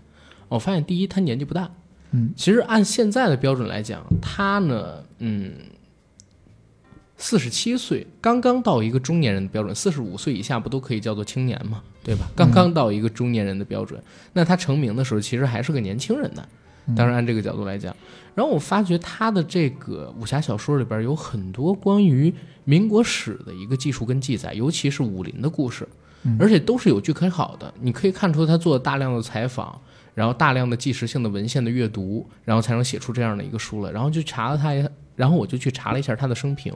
[0.48, 1.70] 我发现第一他年纪不大，
[2.12, 5.52] 嗯，其实按现在的标准来讲，他呢，嗯，
[7.16, 12.30] 四十七岁，刚刚到一个中年人的标准，四十五岁以下不都可以叫做青年嘛，对吧？
[12.36, 14.00] 刚刚到一个中年人的标准，
[14.32, 16.46] 那他成名的时候其实还是个年轻人呢。
[16.96, 17.94] 当然，按这个角度来讲，
[18.34, 22.32] 然后我发觉他的这个武侠小说里边有很多关于
[22.64, 25.86] 民国史的一个技术跟记载，尤其是武林的故事，
[26.38, 27.72] 而且都是有据可考的。
[27.80, 29.78] 你可以看出他做了大量的采访，
[30.14, 33.90] 然后大量的纪实性的文献的阅读，然后才能写出这样的一个书来。
[33.90, 36.72] 然后就查了他一，然后我就去查了一下他的生平，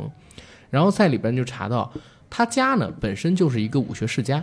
[0.68, 1.90] 然后在里边就查到
[2.28, 4.42] 他家呢本身就是一个武学世家，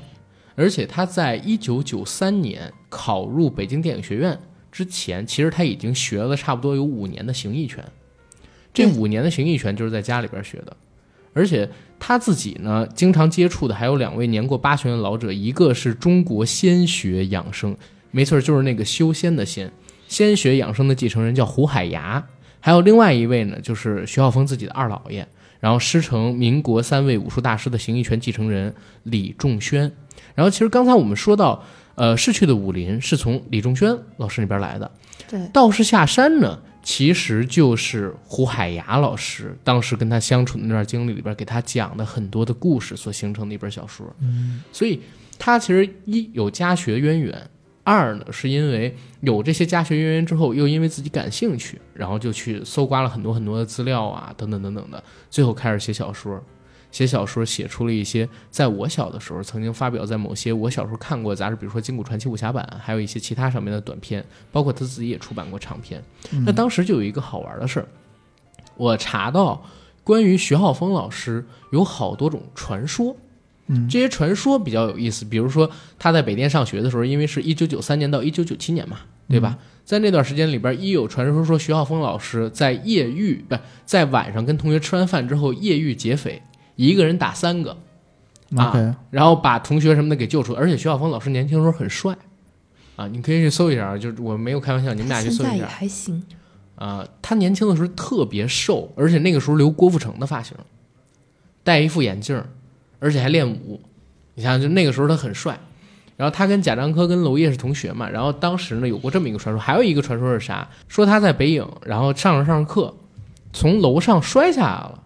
[0.56, 4.40] 而且他在一九九三年考入北京电影学院。
[4.72, 7.84] 之前其实他已经学了差不多有五年的形意拳，
[8.74, 10.76] 这五年的形意拳就是在家里边学的，
[11.34, 11.70] 而且
[12.00, 17.76] 他自己呢经常接触的还有两位年过八旬的老者，一个是中国仙学养生，
[18.12, 19.72] 没错，就是那个修仙的仙，
[20.08, 22.26] 仙学养生的继承人叫胡海牙，
[22.60, 25.28] 还有另外一位呢就是徐浩峰自己的二姥爷，
[25.60, 28.74] 然后师承民国三位武术大师的形意拳继承人
[29.04, 29.92] 李仲轩，
[30.36, 31.64] 然后其实刚才我们说到。
[31.96, 34.90] 呃，逝去的武林是从李仲轩老师那边来的。
[35.28, 44.08] 对，道士下山呢，其实就是胡海牙老师当时跟他相处的那段经历里边给他讲的很多的故事所形成的一本小说。
[44.22, 45.02] 嗯，所以
[45.38, 47.50] 他其实一有家学渊源，
[47.90, 56.40] 二呢是因为有这些家学渊源之后，又因为自己感兴趣，然后就去搜刮了很多很多的资料啊，等等等等的，最后开始写小说。
[56.92, 66.04] 写小说写出了一些在我小的时候曾经发表在某些我小时候看过杂志，比如说《金谷传奇武侠版》，还有一些其他上面的短片，包括他自己也出版过长篇。
[66.46, 67.88] 那当时就有一个好玩的事儿，
[68.76, 69.64] 我查到
[70.04, 73.16] 关于徐浩峰老师有好多种传说。
[73.70, 78.98] 嗯这些传说比较有意思，比如说他在北电上学的时候，因为是一九九三年到一九九七年嘛，
[79.30, 79.58] 对吧？
[79.86, 83.56] 在那段时间里边，一有传说说徐浩峰老师在夜遇，不
[83.86, 86.42] 在晚上跟同学吃完饭之后夜遇劫匪，
[86.76, 87.78] 一个人打三个，
[88.56, 90.54] 啊然后把同学什么的给救出。
[90.54, 92.16] 而且徐晓峰老师年轻的时候很帅，
[92.96, 96.24] 啊，你可以去搜一下，就是我没有开玩笑，你们俩去搜一下还行。
[96.76, 97.08] 啊。
[97.22, 100.56] 他年轻的时候特别瘦，而且那个时候留郭富城的发型，
[101.64, 102.44] 戴一副眼镜，
[103.00, 103.82] 而且还练武。
[104.36, 105.60] 你想想，就那个时候他很帅。
[106.16, 108.10] 然后他跟贾樟柯、跟娄烨是同学嘛。
[108.10, 110.68] 然后当时呢有过这么一个传说，还有一个传说是啥？
[110.88, 112.94] 说他在北影，然后上着上着课，
[113.54, 115.04] 从楼上摔下来了。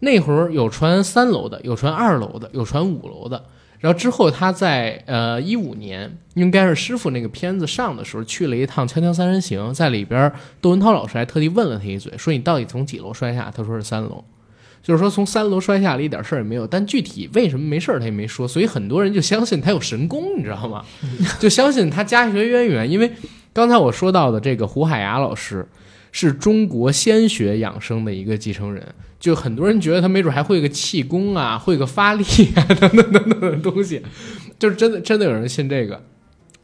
[0.00, 3.44] 那会儿有传三楼的，有传二楼的，有传五楼的。
[3.78, 13.52] 然后之后他在呃一五年，应该是师傅那个片子上的时候，去了一趟《锵锵三人行》，在里边窦文涛老师还特地问了他一嘴，说你到底从几楼摔下？
[13.54, 14.24] 他说是三楼。
[14.84, 20.84] 就是说从三楼摔下来一点事儿也没有，但具体为什么没事儿他也没说，所以很多人就相信他有神功，你知道吗？
[21.40, 23.10] 就相信他家学渊源，因为
[23.54, 25.66] 刚才我说到的这个胡海牙老师
[26.12, 28.86] 是中国仙学养生的一个继承人，
[29.18, 32.22] 就很多人觉得他没准还会个气功啊，会个发力
[32.54, 34.02] 啊 等等等等的东西，
[34.58, 36.02] 就是真的真的有人信这个。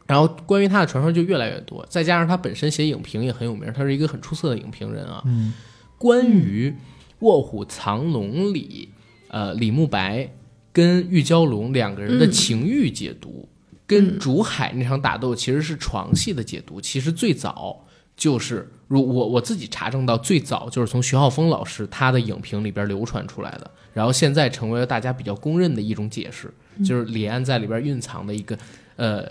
[0.05, 5.23] 然后关于他的传说就越来越多，再加上他本身写影评也很有名，他是一个很出色的影评人啊。
[5.25, 5.53] 嗯，
[5.97, 6.69] 关于
[7.21, 8.89] 《卧虎藏龙》里，
[9.29, 10.31] 呃，李慕白
[10.71, 13.47] 跟玉娇龙两个人的嗯情欲解读，
[13.87, 16.79] 跟嗯竹海那场打斗其实是床戏的解读。
[16.79, 17.85] 其实最早
[18.15, 26.53] 就是，如我我自己查证到，最早就是从徐浩峰老师他的影评里边流传出来的，然后现在成为了大家比较公认的一种解释，
[26.83, 28.57] 就是李安在里边蕴藏的一个
[28.95, 29.27] 呃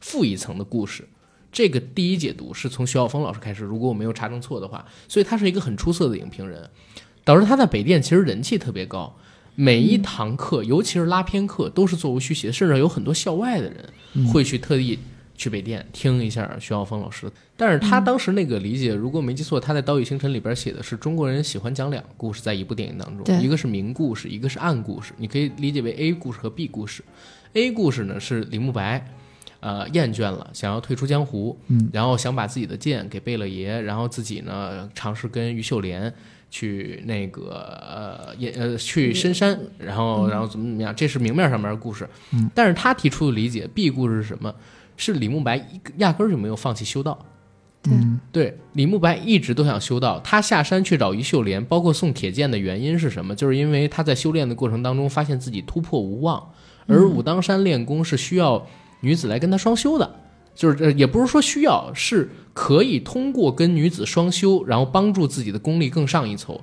[0.00, 1.06] 负一层的故事。
[1.52, 6.68] 这个第一解读是从徐晓峰老师开始，如果我没有查证错的话，所以他是一个很出色的影评人，
[7.24, 9.14] 导致他在北电其实人气特别高。
[9.56, 14.98] 每一堂课，尤其是拉片课，都是座无虚席，甚至有很多校外的人会去特地
[15.36, 17.30] 去北电听一下徐浩峰老师。
[17.56, 27.04] 但是他当时那个理解，如果没记错，他在《刀与星辰》里边写的是中国人喜欢讲两个故事，在一部电影当中，一个是明故事，一个是暗故事，你可以理解为 A 故事和 B 故事。
[27.52, 29.08] A 故事呢是李慕白，
[29.60, 36.12] 呃，厌倦了，想要退出江湖，嗯，然后想把自己的剑给贝勒爷，然后自己呢尝试跟于秀莲
[36.54, 44.54] 去那个呃也呃去深山，然后然后怎么怎么样，这是明面上面的故事，嗯，但是他提出的理解 B 故事是什么？
[44.96, 45.56] 是李慕白
[45.96, 47.18] 压根儿就没有放弃修道。
[47.86, 50.20] 嗯对，李慕白一直都想修道。
[50.20, 53.34] 他下山去找于秀莲，包括送铁剑的原因是什么？
[53.34, 56.52] 就是因为他在修炼的过程当中发现自己突破无望，
[56.86, 58.64] 而武当山练功是需要
[59.00, 60.14] 女子来跟他双修的，
[60.54, 66.58] 就是呃也不是说需要，是可以通过跟女子双修，然后帮助自己的功力更上一层。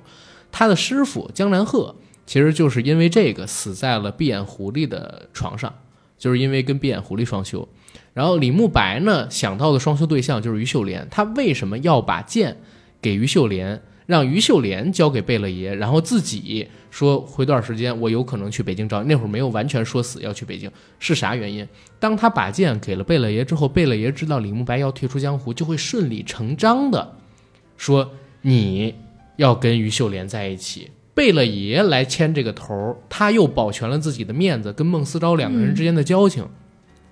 [0.50, 1.94] 他的师傅江南鹤
[2.26, 5.74] 其实就是因为这个死在了闭眼狐狸的床上，
[6.18, 7.68] 就是因为跟闭眼狐狸双修。
[8.14, 12.58] 然后李慕白呢想到的双修对象就是于秀莲，他为什么要把剑
[13.00, 13.82] 给于秀莲，
[14.12, 21.66] 让于秀莲交给贝勒爷，然后自己说回段时间我有可能去北京找你，那会儿没有完全说死要去北京，是啥原因？
[21.98, 27.16] 当他把剑给了贝勒爷之后，贝勒爷知道李慕白要退出江湖，就会顺理成章的
[27.78, 28.12] 说
[28.42, 28.94] 你
[29.36, 30.90] 要跟于秀莲在一起。
[31.14, 36.46] 贝勒爷来牵这个头儿，他又保全了自己的面子，跟孟思昭两个人之间的交情，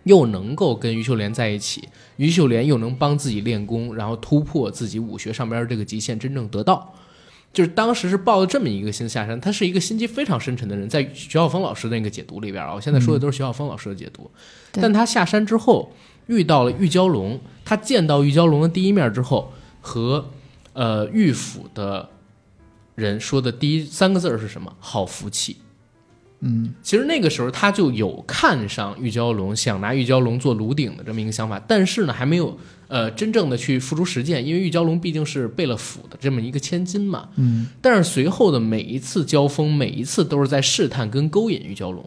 [0.05, 6.95] 又能够跟于秀莲在一起，于秀莲又能帮自己练功，然后突破自己武学上边这个极限，真正得道。
[7.53, 14.31] 就是当时是抱着这么一个心下山，他是一个心机非常深沉的人，在徐晓峰老师的那个解读里边啊，我现在说的都是徐晓峰老师的解读。
[14.71, 15.93] 对但他下山之后
[16.29, 20.31] 遇到了玉娇龙，他见到玉娇龙的第一面之后，和
[20.75, 22.09] 呃玉府的
[22.95, 24.73] 人说的第一三个字是什么？
[24.79, 25.57] 好福气。
[26.41, 32.59] 嗯其实那个时候他就有看上玉娇龙，想拿玉娇龙做炉鼎的这么一个想法，但是呢，还没有
[32.89, 37.29] 呃真正的去付诸实践，因为玉娇龙毕竟是贝勒府的这么一个千金嘛。
[37.37, 42.05] 嗯但是随后的每一次交锋，每一次都是在试探跟勾引玉娇龙。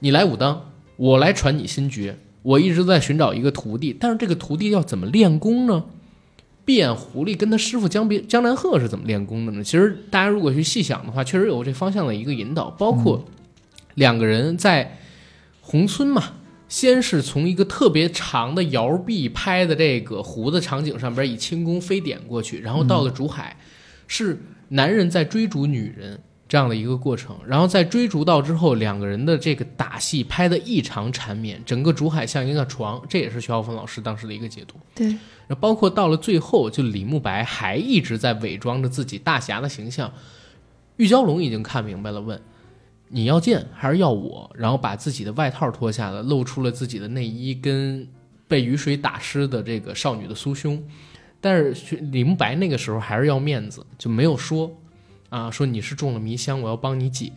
[0.00, 2.18] 你来武当，我来传你心诀。
[2.42, 5.84] 我一直在寻找一个徒弟，但是这个徒弟要怎么练功呢？
[6.66, 9.64] 闭眼狐狸跟他师傅江别江南鹤是怎么练功的呢？
[9.64, 13.24] 其实大家如果去细想的话，确实有这方向的一个引导，包括
[13.94, 14.98] 两个人在
[15.62, 16.34] 宏村嘛，
[16.68, 23.56] 先是从一个特别长的摇臂拍的这个湖的场景上边以轻功飞点过去，然后到了竹海，
[24.06, 26.20] 是男人在追逐女人。
[26.48, 34.76] 这样的一个过程，然后在追逐到之后，两个人的这个打戏拍的异常缠绵，整个竹海像一个床，这也是徐浩峰老师当时的一个解读。
[34.94, 35.12] 对，
[35.46, 40.12] 然后包括到了最后，就李慕白还一直在伪装着自己大侠的形象，
[40.96, 42.40] 玉娇龙已经看明白了，问
[43.08, 44.50] 你要剑还是要我？
[44.54, 48.08] 然后把自己的外套脱下了，露出了自己的内衣跟
[48.48, 50.82] 被雨水打湿的这个少女的酥胸，
[51.40, 54.70] 但是李慕白那个时候还是要面子，就没有说。
[55.28, 57.32] 啊，说你是中了迷香，我要帮你解。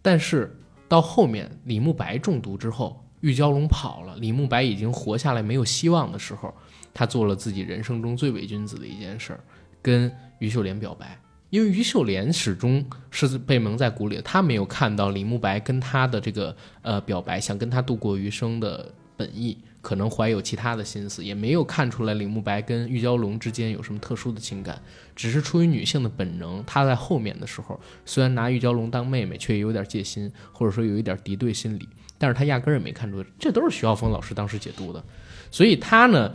[0.00, 0.56] 但是
[0.86, 6.54] 到后面李慕白中毒之后，玉娇龙跑了，李慕白已经活下来没有希望的时候，
[6.94, 9.40] 他做了自己人生中最伪君子的一件事儿，
[9.82, 11.18] 跟于秀莲表白。
[11.50, 19.58] 因为于秀莲始终是被蒙在鼓里的，他没有看到李慕白跟他的这个呃表白，想跟他度过余生的本意。
[19.80, 24.80] 可能怀有其他的心思，也没有看出来李慕白跟玉娇龙之间有什么特殊的情感，
[25.14, 26.64] 只是出于女性的本能。
[26.66, 35.04] 他在后面的时候，虽然拿玉娇龙当妹妹，却有点戒心，或者说有一点敌对心理，但是他压根儿也没看出，这都是徐浩峰老师当时解读的。
[35.50, 36.34] 所以他呢，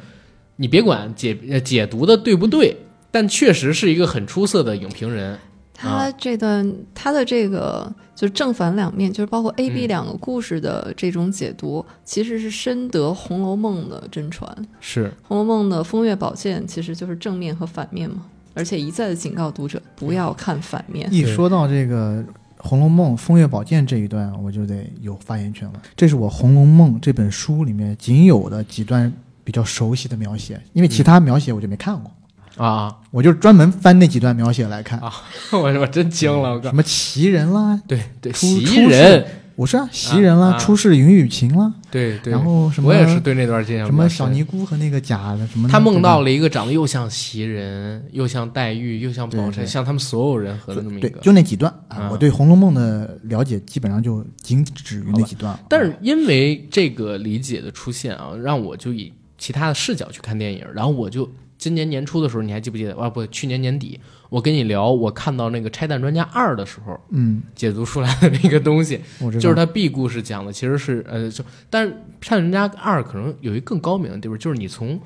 [0.62, 2.76] 你别管解解读的对不对，
[3.10, 5.40] 但确实是一个很出色的影评人。
[5.74, 14.54] 他这段他的这个就是正反两面，就是包括 A、B 两个故事的这种解读，其实是深得《红楼梦》的真传。
[14.82, 21.08] 是《红楼梦》的风月宝鉴其实就是正面和反面嘛，而且一再的警告读者不要看反面。
[21.10, 22.22] 一说到这个
[22.58, 25.82] 《红楼梦》风月宝鉴这一段，我就得有发言权了。
[25.96, 29.10] 这是我《红楼梦》这本书里面仅有的几段
[29.50, 32.12] 比较熟悉的描写，因为其他描写我就没看过。
[32.56, 35.00] 啊，我就专门翻那几段描写来看。
[35.00, 35.12] 啊，
[35.52, 61.28] 我我真惊了，我什么袭人啦，对对，袭人，我是啊，袭人啦，出世云雨情啦，对对，然后什么，我也是对那段印象什么小尼姑和那个假的什么，他梦到了一个长得又像袭人，又像黛玉，又像宝钗，像他们所有人合的那么一个，就那几段啊，我对《红楼梦》的了解基本上就仅止于那几段，但是因为这个理解的出现啊，让我就以其他的视角去看电影，然后我就。
[61.60, 62.96] 今年年初的时候，你还记不记得？
[62.96, 64.00] 啊，不，去年年底，
[64.30, 69.02] 我跟你聊，我看到那个《拆弹专家二》的时候，嗯，解读出来的那个东西，
[69.34, 71.92] 就是他 B 故事讲的，其实是呃，就但是
[72.22, 74.98] 《拆弹专家二》可能有一更高明的地方，就是你从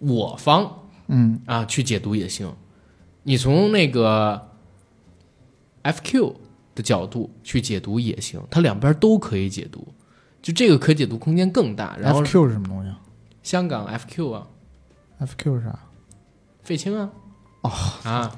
[0.00, 0.70] 我方，
[1.06, 2.52] 嗯啊去解读也行，
[3.22, 4.46] 你从那个
[5.84, 6.34] FQ
[6.74, 9.88] 的角度去解读也行，它两边都可以解读，
[10.42, 11.96] 就这个可解读空间更大。
[11.98, 12.90] 然后 FQ 是什么东西？
[13.48, 14.46] 香港 FQ 啊。
[15.20, 15.78] F Q 是啥？
[16.62, 17.08] 废青啊！
[17.62, 17.72] 哦
[18.04, 18.30] 啊，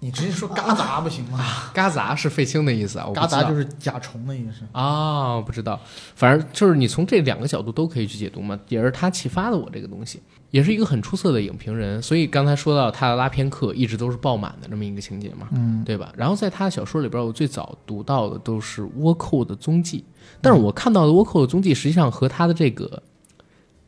[0.00, 1.38] 你直接说嘎杂不行吗？
[1.72, 3.08] 嘎杂是废青的意思啊！
[3.14, 5.40] 嘎杂就是甲虫的意思啊！
[5.40, 5.78] 不知道，
[6.16, 10.20] 反正就是你从这两个角度都可以去解读嘛，也是他启发的我这个东西，
[10.50, 12.02] 也是一个很出色的影评人。
[12.02, 16.12] 所以刚才说到他的拉片课一直都是爆满的这么一个情节嘛，嗯，对吧？
[16.16, 20.04] 然后在他的小说里边，我最早读到的都是倭寇的踪迹，
[20.42, 23.00] 但是我看到的倭寇的踪迹实际上和他的这个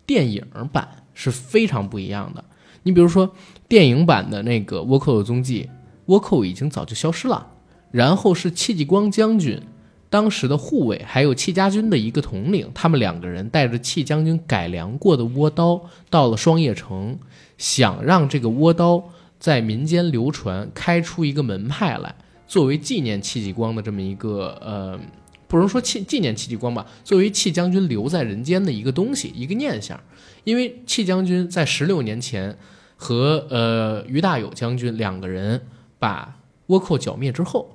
[0.08, 0.88] 电影版。
[1.20, 2.44] 是非常不一样的。
[2.84, 3.28] 你比如说，
[3.66, 5.68] 电影版的那个倭寇的踪迹，
[6.06, 7.44] 倭寇已经早就消失了。
[7.90, 9.60] 然后是戚继光将军
[10.08, 17.18] 当时的护卫，还有戚家军的一个统领，他们两个人带着戚将军改良过的倭刀，到了双叶城，
[17.56, 19.02] 想让这个倭刀
[19.40, 22.14] 在民间流传，开出一个门派来，
[22.46, 25.00] 作为纪念戚继光的这么一个呃，
[25.48, 29.98] 不能说纪纪念戚继光吧，作为戚将军留在人间的一个东西，一个念想。
[30.44, 32.56] 因为戚将军在十六年前
[32.96, 35.66] 和呃于大有将军两个人
[35.98, 36.38] 把
[36.68, 37.74] 倭寇剿灭之后，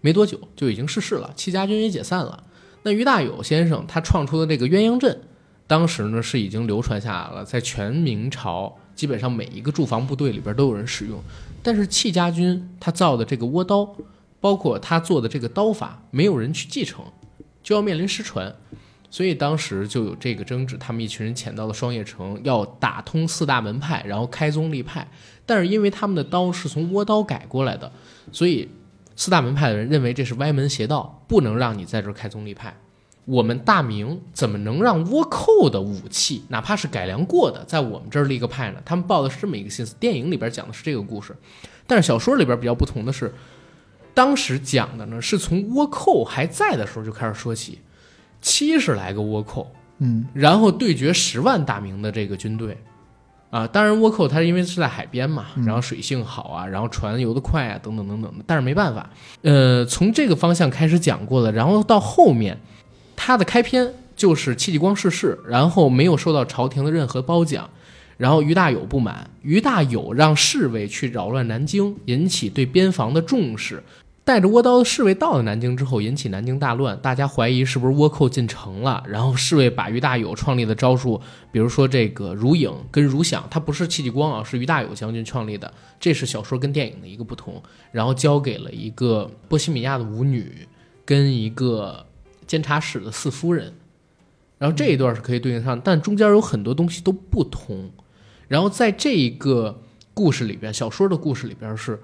[0.00, 2.44] 没多久就已经逝世了，戚家军也解散了。
[2.82, 5.20] 那于大有先生他创出的这个鸳鸯阵，
[5.66, 11.20] 当时呢是已经流传下来了，在全明朝基本上每一个驻防部队里边都有人使用。
[11.62, 13.94] 但是戚家军他造的这个倭刀，
[14.40, 17.04] 包括他做的这个刀法，没有人去继承，
[17.62, 18.54] 就要面临失传。
[19.10, 25.08] 所以当时就有这个争执，他们一群人潜到了双叶城，要打通四大门派，然后开宗立派。
[25.46, 27.90] 但是因为他们的刀是从倭刀改过来的，
[28.30, 28.68] 所以
[29.16, 32.76] 四大门派的人认为这是歪门邪道，不能让你在这儿开宗立派。
[33.24, 38.80] 我们大明怎么能让倭寇的武器，哪怕是改良过的，在我们这儿立个派呢？
[38.84, 39.94] 他们抱的是这么一个心思。
[39.96, 41.34] 电影里边讲的是这个故事，
[41.86, 43.32] 但是小说里边比较不同的是，
[44.14, 47.78] 当时讲的呢是从倭寇还在的时候就开始说起。
[48.40, 49.68] 七十来个倭寇，
[49.98, 52.78] 嗯，然后对决十万大明的这个军队，
[53.50, 55.64] 啊，当然倭寇它因为是在海边嘛，嗯。
[55.64, 59.10] 然后水性好啊，然后船游得快啊，等等等等的，但是没办法，
[59.42, 62.56] 呃，从这个方向开始讲过了，然后到后面，
[63.16, 67.68] 他的开篇就是戚继光逝世，然后没有受到朝廷的任何褒奖，
[68.18, 73.82] 然后于大有不满，于大有让侍卫去扰乱南京，引起对边防的重视。
[74.24, 79.02] 带着倭刀的侍卫到了南京之后，引起南京大乱，大家怀疑是不是倭寇进城了。
[79.08, 81.18] 然后侍卫把于大有创立的招数，
[81.50, 87.62] 比如说这个如影跟如响，它不是戚继光啊，是于大有将军创立的，这是小说跟电影的一个不同。
[87.90, 90.68] 然后交给了一个波西米亚的舞女
[91.06, 92.04] 跟一个
[92.46, 93.72] 监察使的四夫人，
[94.58, 97.90] 然后这一段是可以对应上，但中间有很多东西都不同。
[98.48, 99.80] 然后在这一个
[100.12, 102.02] 故事里边，小说的故事里边是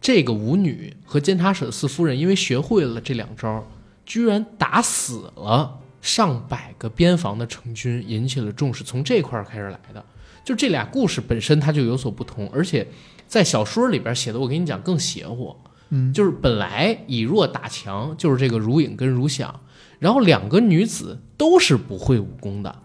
[0.00, 3.66] 这个舞女和监察使的四夫人，因为学会了这两招，
[4.06, 8.84] 居然打死了上百个边防的成军，引起了重视。
[8.84, 10.04] 从这块儿开始来的，
[10.44, 12.86] 就这俩故事本身它就有所不同，而且
[13.26, 15.56] 在小说里边写的，我跟你讲更邪乎。
[15.90, 19.60] 嗯，就是本来以弱打强，就是这个如影跟如想，
[19.98, 22.82] 然后两个女子都是不会武功的，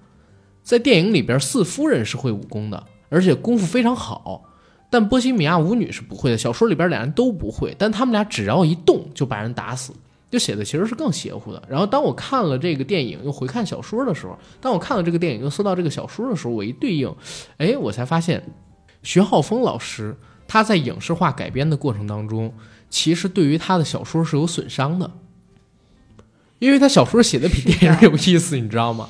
[0.70, 4.44] 在电影里边四夫人是会武功的，而且功夫非常好，
[4.92, 6.38] 但波西米亚舞女是不会的。
[6.38, 9.92] 小说里边俩人都不会，但他们俩只要一动就把人打死，
[10.30, 11.60] 就写的其实是更邪乎的。
[11.68, 17.12] 然后当我看了这个电影又回看小说的时候，当我看了这个电影又搜到这个小说的时候，我一对应，
[17.58, 18.44] 哎，我才发现
[19.02, 20.16] 徐浩峰老师
[20.48, 22.54] 他在影视化改编的过程当中。
[22.92, 25.10] 其实对于他的小说是有损伤的，
[26.60, 29.10] 因为他小说写的比电影有意思，你知道吗？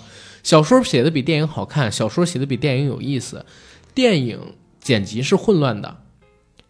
[0.50, 3.46] 小说写的比电影好看，小说写的比电影有意思，
[3.94, 5.98] 电影剪辑是混乱的，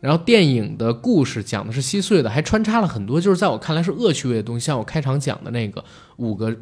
[0.02, 5.82] 然后电影的故事讲的是稀碎的，还穿插了很多就是在我看来是恶趣味的东西，像我开场讲的那个
[6.18, 6.54] 五个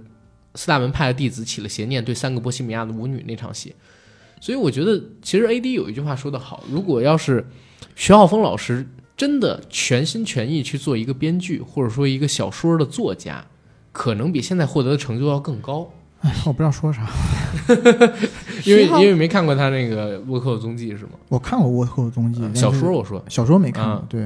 [0.53, 3.73] 四大门派的弟子起了邪念对三个波西米亚的舞女那场戏，
[4.39, 7.43] 所以我觉得其实 A D 有一句话说得好，如果要是
[7.95, 8.87] 徐浩峰老师。
[9.17, 13.43] 真的全心全意去做一个编剧，或者说一个小说的作家，
[13.91, 15.91] 可能比现在获得的成就要更高。
[16.21, 17.07] 哎，我不知道说啥。
[18.65, 21.11] 因为因为没看过他那个倭寇的踪迹是吗？
[21.29, 24.03] 我看过《倭寇的踪迹》小说我说，小说没看过啊。
[24.09, 24.21] 对，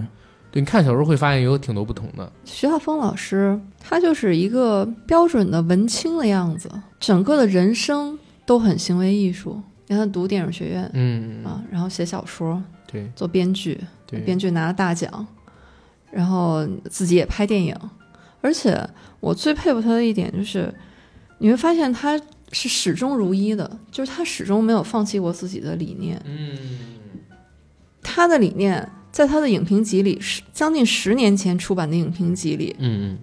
[0.51, 2.31] 对，你看小说会发现有挺多不同的。
[2.45, 9.61] 徐浩峰老师，他就是一个标准的文青的样子，整个的人生都很行为艺术。
[9.87, 13.77] 你看他读电影学院嗯，啊，然后写小说，对做编剧，
[14.07, 15.27] 对，编剧拿了大奖，
[16.09, 17.75] 然后自己也拍电影，
[18.39, 18.79] 而且
[19.19, 20.73] 我最佩服他的一点就是，
[21.41, 22.19] 你会发现他
[22.51, 26.21] 是始终如一的，就是他始终没有放弃过自己的理念。
[26.23, 26.57] 嗯，
[28.01, 33.17] 他的理念在他的影评集里，十将近十年前出版的影评集里，嗯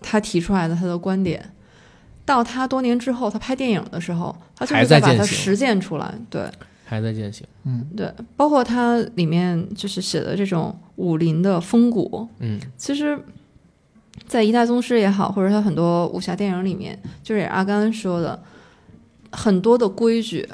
[0.00, 1.52] 他提出来的他的观点，
[2.24, 6.14] 到他多年之后他拍电影的时候，他就是在把它实践出来。
[6.30, 6.52] 对嗯，
[6.84, 7.46] 还在践行。
[7.64, 13.18] 嗯，对，包括他里面就是写的这种武林的风骨，嗯其实，
[14.26, 18.42] 在《一代宗师》也好，或者他很多武侠电影里面，就是阿甘说的，
[19.30, 20.48] 很多的规矩，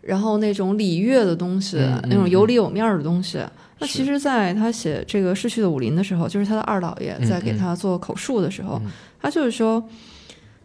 [0.00, 3.38] 然后那种礼乐的东西，那种有里有面儿的东西。
[3.80, 8.90] 那其实，在他写这个《逝去的武林》的时候，就是他的二老爷在给他做口述的时候，嗯。
[9.20, 9.82] 他就是说，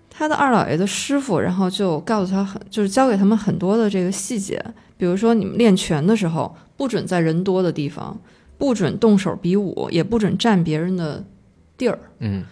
[0.10, 4.64] 他的二老爷的师傅，然后就告诉他很，就是教给他们很多的这个细节，
[4.98, 8.20] 比如说你们练拳的时候，不准在人多的地方，
[8.58, 11.24] 不准动手比武，也不准占别人的
[11.84, 12.44] 地儿，嗯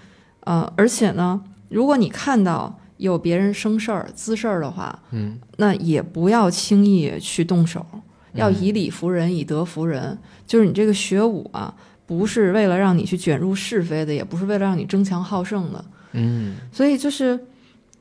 [0.42, 7.86] 呃，而且呢，如果你看到有别人生事儿、滋事儿的话，嗯那也不要轻易去动手，
[8.34, 10.18] 要嗯以理服人，以德服人。
[10.46, 11.74] 就是你这个学武啊，
[12.06, 15.86] 不是为了让你去卷入是非的，也不是为了让你争强好胜的。
[16.14, 17.40] 嗯所以就是，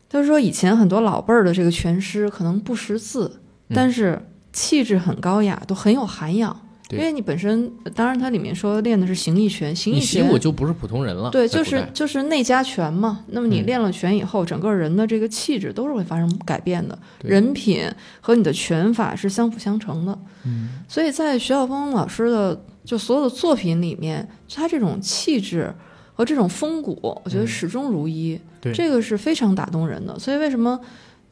[0.08, 4.20] 他说以前很多老辈儿的这个拳师可能不识字，嗯但是
[4.52, 6.60] 气质很高雅，都很有涵养。
[6.98, 11.30] 因为你本身，当然它里面说练的是形意拳，形意拳武就不是普通人了。
[11.30, 13.24] 对，就是就是内家拳嘛。
[13.28, 17.84] 那么你嗯练了拳以后，整个人的这个气质都是会发生改变的，人品
[18.20, 20.18] 和你的拳法是相辅相成的。
[20.44, 25.72] 嗯，所以在徐晓峰老师的就所有的作品里面，他这种气质
[26.14, 30.18] 和这种风骨，我觉得嗯始终如一，对这个是非常打动人的。
[30.18, 30.78] 所以为什么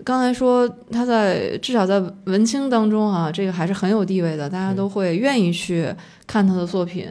[0.04, 5.92] 刚才说他在至少在文青当中啊，这个还是很有地位的，大家都会愿意去
[6.26, 7.08] 看他的作品。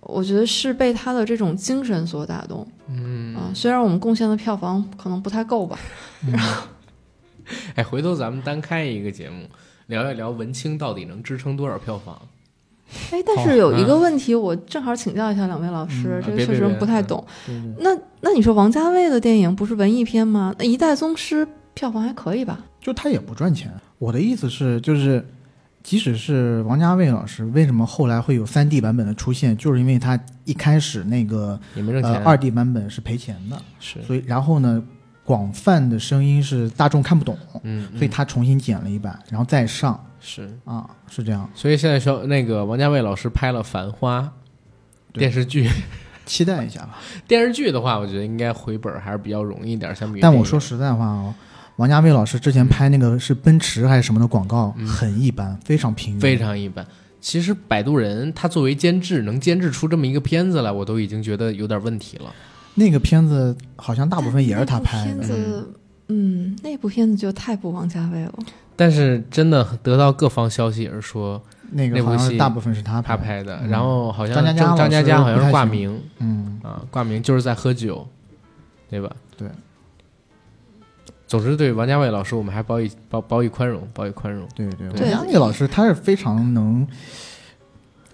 [0.00, 5.78] 我觉得是被他的这种精神所打动嗯啊，虽然我们贡献的票房可能不太够吧，
[6.32, 6.62] 然后
[7.76, 9.44] 哎，回头咱们单开一个节目，
[9.86, 12.18] 聊一聊文青到底能支撑多少票房。
[13.12, 17.24] 哎，但是有一个嗯问题，我正好请教一下两位老师，嗯这个确实不太懂。
[17.78, 20.52] 那那你说王家卫的电影不是文艺片吗？
[20.58, 22.58] 那《一代宗师》票房还可以吧？
[22.80, 23.70] 就他也不赚钱。
[23.98, 25.26] 我的意思是，就是
[25.82, 32.12] 即使是王家卫老师，为什么后来会有三 D 版本的出现，就是因为他一开始那个也没挣钱。
[32.12, 34.82] 呃二 D 版本是赔钱的，是，所以然后呢，
[35.24, 41.48] 广泛的声音是大众看不懂，嗯，所以他重新剪了一版，然后再上是，啊，是这样。
[41.54, 44.32] 所以现在说那个王家卫老师拍了《繁花》
[45.18, 45.68] 电视剧，
[46.26, 46.98] 期待一下吧。
[47.26, 51.34] 电视剧的话，我觉得应该回本还是比较容易一点，相比于但我说实在话哦，
[51.80, 56.20] 王家卫老师之前拍那个是奔驰还是什么的广告，嗯很一般，非常平庸。
[56.20, 56.86] 非常一般。
[57.22, 62.26] 其实《摆渡人》他作为监制，能监制出这么一个片子来，我都已经觉得有点问题了。
[62.74, 65.24] 那个片子好像大部分也是他拍片的。
[65.24, 65.72] 子，
[66.08, 68.34] 嗯，那部片子就太不王家卫了。
[68.76, 73.56] 但是真的得到各方消息而说那个那部戏好像大部分是他他拍的。
[73.56, 78.06] 拍的，嗯然后好像张嘉佳张张嘉佳好像是挂名嗯，啊，挂名就是在喝酒，
[78.90, 79.10] 对吧？
[79.38, 79.48] 对。
[81.30, 84.48] 总之，对王家卫老师，我们还包以报报以宽容，包以宽容。
[84.52, 86.84] 对对，对王家卫老师他是非常能，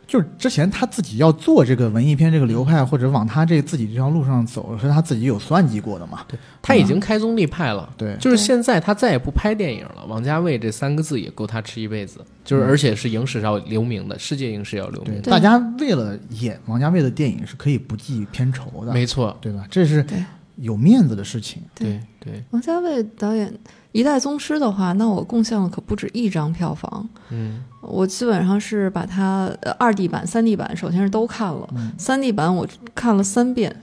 [0.06, 6.26] 就是之前他自己要做这个文艺片这个流派，或者往他这自己这条路上走，是他自己有算计过的嘛？
[6.28, 10.04] 对他已经开宗立派了，对，就是现在他再也不拍电影了。
[10.06, 15.30] 王家卫这三个字也够他吃一辈子，就是嗯而且是影史上留名的，世界影史要留，名的。
[15.30, 19.64] 大家为了演王家卫的电影是可以不计片酬的，没错，对吧？
[19.70, 20.22] 这是对
[20.56, 21.62] 有面子的事情。
[21.74, 23.48] 对对，王家卫导演
[23.92, 27.08] 《一代宗师》的话，那我贡献了可不止一张票房。
[27.30, 31.68] 嗯我基本上是把它呃二 D 版、三 D 版，首先是都看了。
[31.76, 33.74] 嗯三 D 版我看了三遍，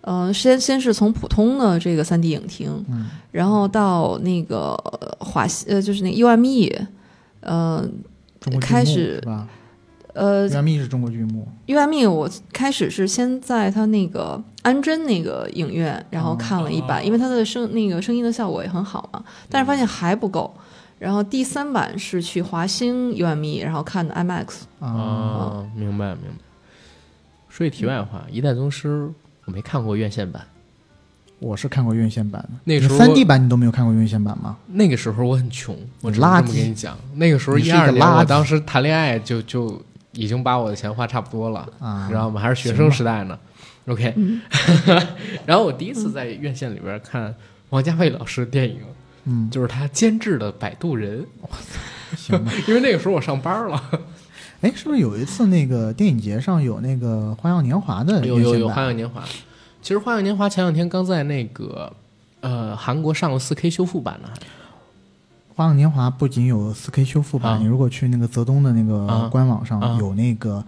[0.00, 6.86] 呃，先先是从普通的这个三 D 影厅，嗯然后到那个呃华西呃就是那个 UME，
[7.40, 7.86] 呃
[8.60, 9.22] 开始？
[10.18, 20.52] 呃，UME 是中国剧目，UME 我开始是先在它那个安贞那个影院，然后看了一版，哦因为它的声那个声音的效果也很好嘛，但是发现还不够。
[20.98, 24.62] 然后第三版是去华星 UME，然后看的 IMAX。
[24.80, 26.42] 啊，啊，明白明白。
[27.48, 29.06] 说句题外话，《一代宗师》
[29.44, 30.42] 我没看过院线版，
[31.38, 32.50] 我是看过院线版的。
[32.64, 34.56] 那时候三 D 版你都没有看过院线版吗？
[34.66, 36.96] 那个时候我很穷，我垃圾跟你讲。
[37.14, 39.80] 那个时候一二年，我当时谈恋爱就就
[40.18, 42.40] 已经把我的钱花差不多了，啊，你知道吗？
[42.40, 43.38] 还是学生时代呢。
[43.86, 44.40] OK，嗯。
[45.46, 47.32] 然后我第一次在院线里边看
[47.70, 48.80] 王家卫老师的电影，
[49.26, 51.24] 嗯，就是他监制的《摆渡人。
[52.16, 53.80] 行吧。》，因为那个时候我上班了，
[54.62, 59.22] 哎，是不是有一次那个电影节上有那个《花样年华》的有有有《花样年华》。
[59.80, 61.92] 其实《花样年华》前两天刚在那个
[62.40, 64.28] 呃韩国上了 4K 修复版呢，
[65.58, 70.64] 花样年华》不仅有 4K 修复版，啊你如果去那个泽东的那个啊官网上、啊有那个，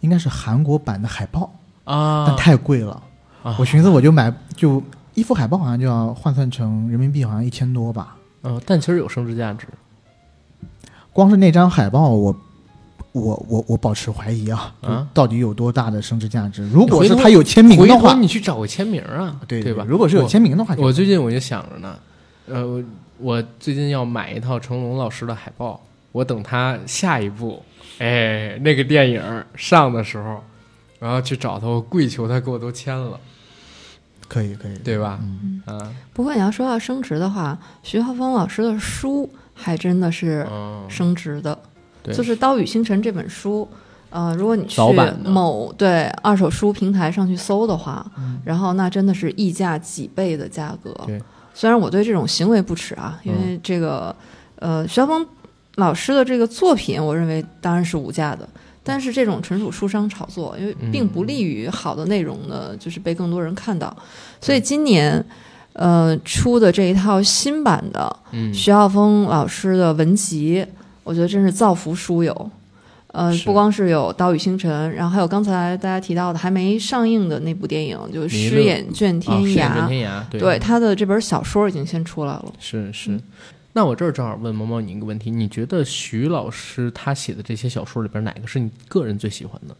[0.00, 1.50] 应该是韩国版的海报，
[1.84, 3.02] 啊，但太贵了。
[3.42, 4.82] 啊我寻思我就买，就
[5.14, 8.18] 一幅海报好像就要换算成人民币好像一千多吧。
[8.42, 9.66] 嗯，但其实有升值价值。
[11.10, 12.36] 光是那张海报，我
[13.12, 14.74] 我我我保持怀疑啊，
[15.14, 16.68] 到底有多大的升值价值？
[16.68, 19.86] 如果是他有签名的话，你去找个签名啊，对对吧？
[19.88, 21.96] 如果是有签名的话，我最近我就想着呢，
[22.46, 22.84] 呃，
[23.20, 25.80] 我我最近要买一套成龙老师的海报，
[26.12, 27.62] 我等他下一部，
[27.98, 30.42] 哎，那个电影上的时候，
[30.98, 33.18] 然后去找他，我跪求他给我都签了，
[34.28, 35.18] 可以可以，对吧？
[35.22, 41.58] 嗯，啊，不过你要说到升值的话，徐浩峰老师的书还真的是嗯，升值的。
[42.02, 43.68] 对，就是《刀与星辰》这本书，
[44.10, 45.28] 呃，如果你去早版的。
[45.28, 48.40] 某对二手书平台上去搜的话，嗯。
[48.44, 50.94] 然后那真的是溢价几倍的价格。
[51.04, 51.20] 对，
[51.58, 54.14] 虽然我对这种行为不耻啊，因为这个、
[54.60, 55.26] 呃，徐晓峰
[55.74, 58.48] 老师的这个作品，我认为当然是无价的。
[58.84, 63.92] 但是这种纯属书商炒作，因为嗯并不利于好的内容呢，就是被更多人看到。
[64.40, 65.22] 所以今年，
[65.72, 70.64] 呃，出的这一套新版的嗯，徐浩峰老师的文集，
[71.02, 72.50] 我觉得真是造福书友。
[73.08, 79.42] 呃，不光是有《岛屿星辰》，然后还有刚才大家提到的还没上映的那部电影，就是《诗眼卷天涯》
[79.88, 82.52] 天涯，对对，他的这本小说已经先出来了。
[82.58, 83.18] 是是。
[83.72, 89.76] 那我这儿正好问毛毛你一个问题，你觉得徐老师他写的这些小说里边哪个是你个人最喜欢的？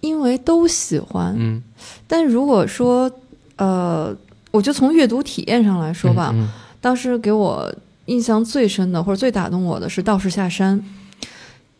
[0.00, 1.62] 因为都喜欢，嗯，
[2.06, 3.10] 但如果说，
[3.56, 4.16] 呃，
[4.50, 6.48] 我就从阅读体验上来说吧，嗯，
[6.80, 7.70] 当时给我
[8.06, 10.80] 印象最深的或者最打动我的是《道士下山》，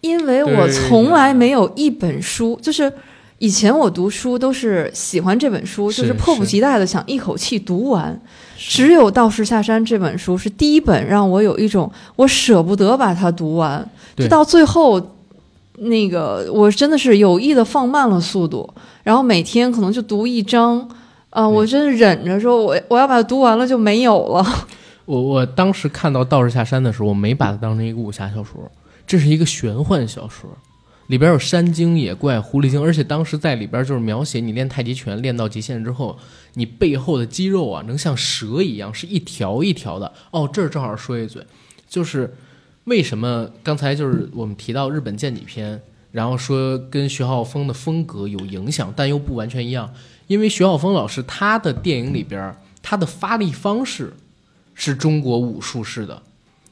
[0.00, 2.92] 因为我从来没有一本书，就是
[3.38, 8.20] 以前我读书都是喜欢这本书，就是迫不及待的想一口气读完。
[8.56, 15.00] 只有《道士下山》这本书是第一本让我有一种我舍不得把它读完，就到最后。
[15.82, 18.68] 那个，我真的是有意的放慢了速度，
[19.02, 20.86] 然后每天可能就读一章，
[21.30, 24.44] 啊、我真的忍着说我我要把它读完了就没有了。
[25.06, 28.70] 我我当时看到《道士下山》的时候，我没把它当成一个武侠小说，
[29.10, 30.56] 这是一个玄幻小说，
[31.08, 36.16] 里边有山精、野怪、狐狸精，而且当时在里边就是描写你练太极拳练到极限之后，
[36.54, 40.12] 你背后的肌肉啊能像蛇一样是一条一条的。
[40.30, 41.44] 哦，这儿正好说一嘴，
[41.88, 42.32] 就是
[42.84, 45.82] 为什么刚才就是我们提到日本剑戟片，
[46.12, 49.92] 然后说跟徐浩峰的风格有影响，但又不完全一样，
[50.28, 54.12] 因为徐浩峰老师他的电影里边他的发力方式
[54.72, 56.22] 是中国武术式的。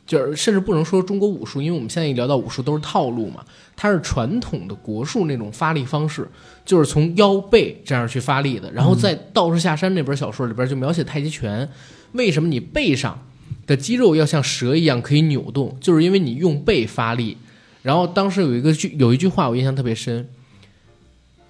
[0.09, 3.45] 就是甚至不能说中国武术，因为我们现在一聊到武术都是套路嘛，
[3.77, 6.27] 它是传统的国术那种发力方式，
[6.65, 8.73] 就是从腰背这样去发力的。
[8.73, 11.69] 然后在《道士下山》那本小说里边就描写太极拳，
[12.13, 13.23] 为什么你背上
[13.67, 17.37] 的肌肉要像蛇一样可以扭动，就是因为你用背发力。
[17.83, 20.27] 然后当时有一个句有一句话我印象特别深，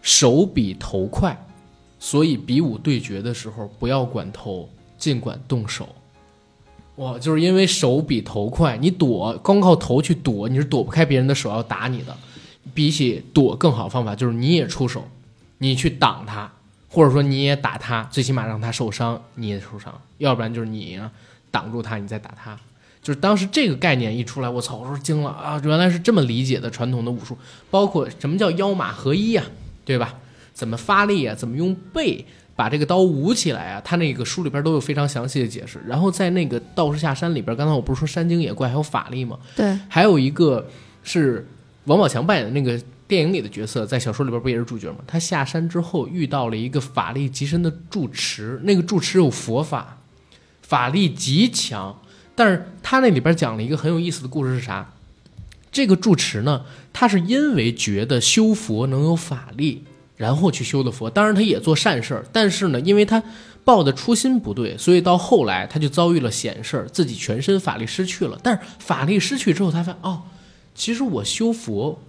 [0.03, 1.47] 手比头快，
[2.01, 4.69] 所以比武对决的时候不要管头，
[4.99, 5.89] 尽管动手。
[6.99, 12.16] 哇，就是因为手比头快，你躲光靠头去躲，你是躲不开别人的手要打你的。
[12.75, 15.09] 比起躲更好的方法就是你也出手，
[15.59, 16.53] 你去挡他，
[16.89, 20.01] 或者说你也打他，最起码让他受伤，你也受伤。
[20.19, 21.01] 要不然就是你
[21.51, 22.59] 挡住他，你再打他。
[23.01, 25.61] 就是当时这个概念一出来，我操，我说惊了啊！
[25.65, 27.39] 原来是这么理解的传统的武术，
[27.70, 29.45] 包括什么叫腰马合一呀，
[29.85, 30.16] 对吧？
[30.53, 31.35] 怎么发力啊？
[31.35, 32.27] 怎么用背？
[32.59, 33.81] 把这个刀舞起来啊！
[33.85, 35.81] 他那个书里边都有非常详细的解释。
[35.87, 39.39] 然后在那个《道士下山》里边，刚才我不是说山精野怪还有法力吗？
[39.55, 40.69] 对，还有一个
[41.05, 41.47] 是
[41.85, 42.77] 王宝强扮演的那个
[43.07, 44.97] 电影里的角色，在小说里边不也是主角吗？
[45.07, 49.99] 他下山之后遇到了一个法力极深的住持，那个住持有佛法，
[50.61, 51.97] 法力极强。
[52.35, 54.93] 但是他那里边讲了一个很有意思的故事是啥？
[55.71, 59.85] 这个住持呢，他是因为觉得修佛能有法力。
[60.19, 63.23] 然后去修的佛，当然他也做善事儿，但是呢，因为他
[63.65, 68.39] 抱的初心不对，所以到后来他就遭遇了险事儿，自己全身法力失去了。
[68.43, 70.23] 但是法力失去之后，他发现哦，
[70.74, 72.03] 其实我修佛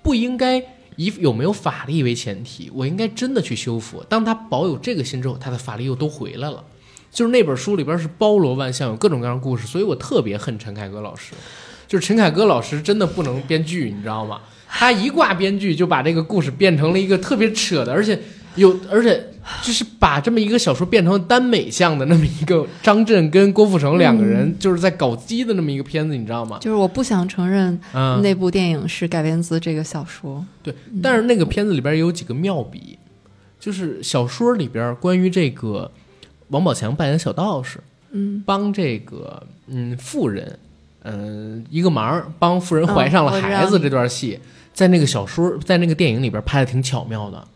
[0.00, 0.62] 不应该
[0.94, 4.04] 以有没有法力为前提，我应该真的去修佛。
[4.08, 6.62] 当他保有这个心之后，他的法力又都回来了。
[7.10, 11.32] 就是那本书里边是包罗万象，有各种各样的故事，所以我特别恨陈凯歌老师。
[11.88, 14.40] 就是陈凯歌老师真的不能编剧，你知道吗？
[14.68, 18.18] 他一挂编剧就把这个故事变成了一个特别扯的，而且
[18.56, 19.32] 有，而且
[19.62, 26.58] 就是把这么一个小说变成耽美向的那么一个张震跟郭富城两个人就是在搞基的那么一个片子，你知道吗？
[26.60, 27.78] 就是我不想承认
[28.22, 30.44] 那部电影是改编自这个小说。
[30.62, 32.98] 对，但是那个片子里边有几个妙笔，
[33.60, 35.90] 就是小说里边关于这个
[36.48, 37.78] 王宝强扮演小道士，
[38.10, 40.58] 嗯，帮这个嗯富人，
[41.06, 44.40] 嗯一个忙，帮妇人怀上了孩子这段戏。
[44.74, 47.48] 在那个小说，在那个电影里边拍的挺巧妙的，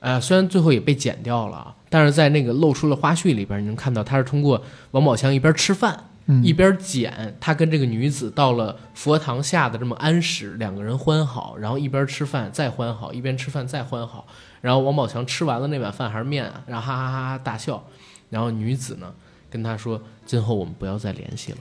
[0.00, 5.98] 呃，虽然最后也被剪掉了，但是在那个露出了花絮里边，你能看到他是通过王宝强一边吃饭，
[6.42, 14.26] 一边剪他跟这个女子到了佛堂下的这么安史，两个人欢好，然后一边吃饭再欢好，一边吃饭再欢好，
[14.60, 17.82] 然后王宝强吃完了那碗饭还是面，然后哈哈哈哈大笑，
[18.28, 19.10] 然后女子呢
[19.48, 21.58] 跟他说，今后我们不要再联系了。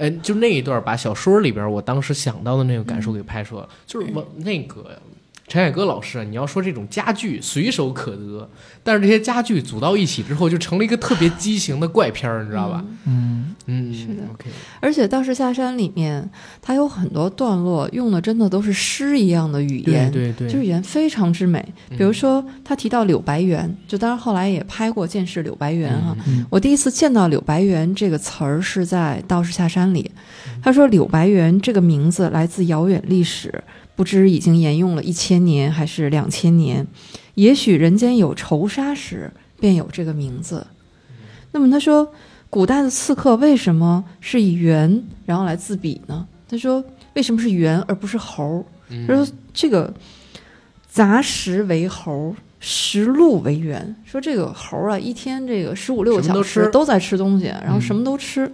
[0.00, 4.98] 哎，就那一段把小说里边我当时想到的那个感受给拍摄了，就是我那个
[5.50, 8.48] 陈凯歌老师，你要说这种家具随手可得，
[8.84, 12.84] 但是这些家具组到一起之后，就成了一个特别畸形的怪片儿，你知道吧？
[13.04, 14.22] 嗯嗯，是的。
[14.32, 14.48] OK，
[14.78, 16.30] 而且《道士下山》里面，
[16.62, 21.60] 它有很多段落用的真的都是诗一样的语言，对对对，就是语言非常之美。
[21.88, 26.16] 比如说，他提到柳白猿，就当然后来也拍过《剑士柳白猿》哈。
[26.28, 30.08] 嗯我第一次见到“柳白猿”这个词儿是在《道士下山》里。
[30.62, 33.62] 他说：“柳白猿这个名字来自遥远历史，
[34.00, 36.86] 不知已经沿用了一千年还是两千年。
[37.34, 40.66] 也许人间有仇杀时，便有这个名字。”
[41.52, 42.10] 那么他说，
[42.48, 46.26] 古代的刺客为什么是以猿然后来自比呢？
[46.48, 46.82] 他说
[47.12, 48.64] ：“为什么是猿而不是猴？”
[49.06, 49.92] 他说：“这个
[50.88, 53.94] 杂食为猴，食鹿为猿。
[54.06, 58.50] 说这个猴啊，一天这个十五六个小时都在吃东西，然后什么都吃。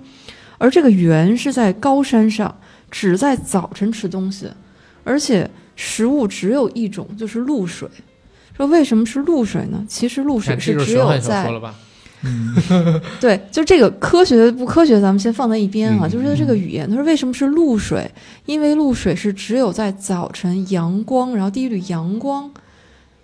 [0.58, 2.52] 而这个猿是在高山上，
[2.90, 4.50] 只在早晨吃东西，
[5.06, 7.88] 而且食物只有一种，就是露水。
[8.56, 9.84] 说为什么是露水呢？
[9.88, 11.48] 其实露水是只有在？
[13.20, 16.06] 对，就这个科学不科学，咱们先放在一边啊。
[16.06, 18.10] 嗯就是说这个语言，他说为什么是露水？
[18.46, 22.50] 因为露水是只有在早晨阳光，然后第一缕阳光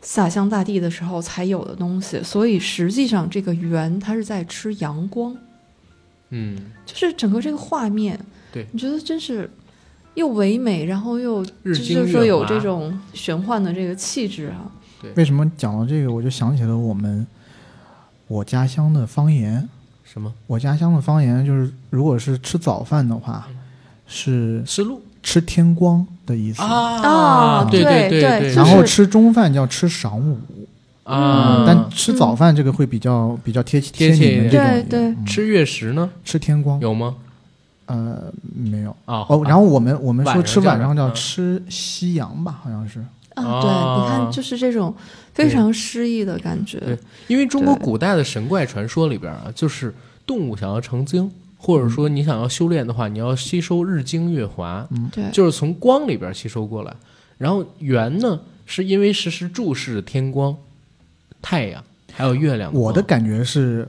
[0.03, 5.35] 洒向大地的时候才有的东西，所以实际上这个圆它是在吃阳光，
[6.29, 8.21] 嗯，就是整个这个画面，
[8.53, 9.51] 对你觉得真是
[10.15, 14.71] 又唯美，然后又就是说有这种玄幻的这个气质啊。
[15.01, 17.27] 对为什么讲到这个，我就想起了我们
[18.27, 19.69] 我家乡的方言。
[20.05, 23.57] 什么我家乡的方言就是，如果是吃早饭的话，嗯
[24.07, 25.01] 是吃路？
[25.23, 26.07] 吃天光。
[26.25, 26.63] 的意思。
[26.63, 30.39] 啊对对对然后吃中饭叫吃晌午，
[31.03, 37.17] 啊，但吃早饭这个会比较比较贴贴切一你们这种对对嗯吃月食呢吃天光有吗？
[37.87, 43.01] 呃没有啊哦，然后我们我们说吃晚上叫吃夕阳吧，好像是
[43.35, 44.95] 啊，对，你看就是这种
[45.35, 46.79] 非常诗意的感觉。
[46.81, 49.95] 对因为中国古代的神怪传说里边啊，就是
[50.27, 56.95] 动物想要成精，或者说你想要修炼的话，你要吸收日精月华，嗯对，就是从光里边吸收过来。
[57.39, 60.57] 然后圆呢，是因为时时注视着天光、
[61.41, 61.83] 太阳
[62.13, 62.73] 还有月亮。
[62.73, 63.89] 我的感觉是。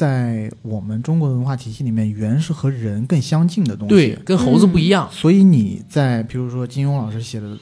[0.00, 3.94] 在我们中国的文化体系里面，猿是和人更相近的东西。
[3.94, 5.06] 对，跟猴子不一样。
[5.12, 7.54] 所以你在比如说金庸老师写的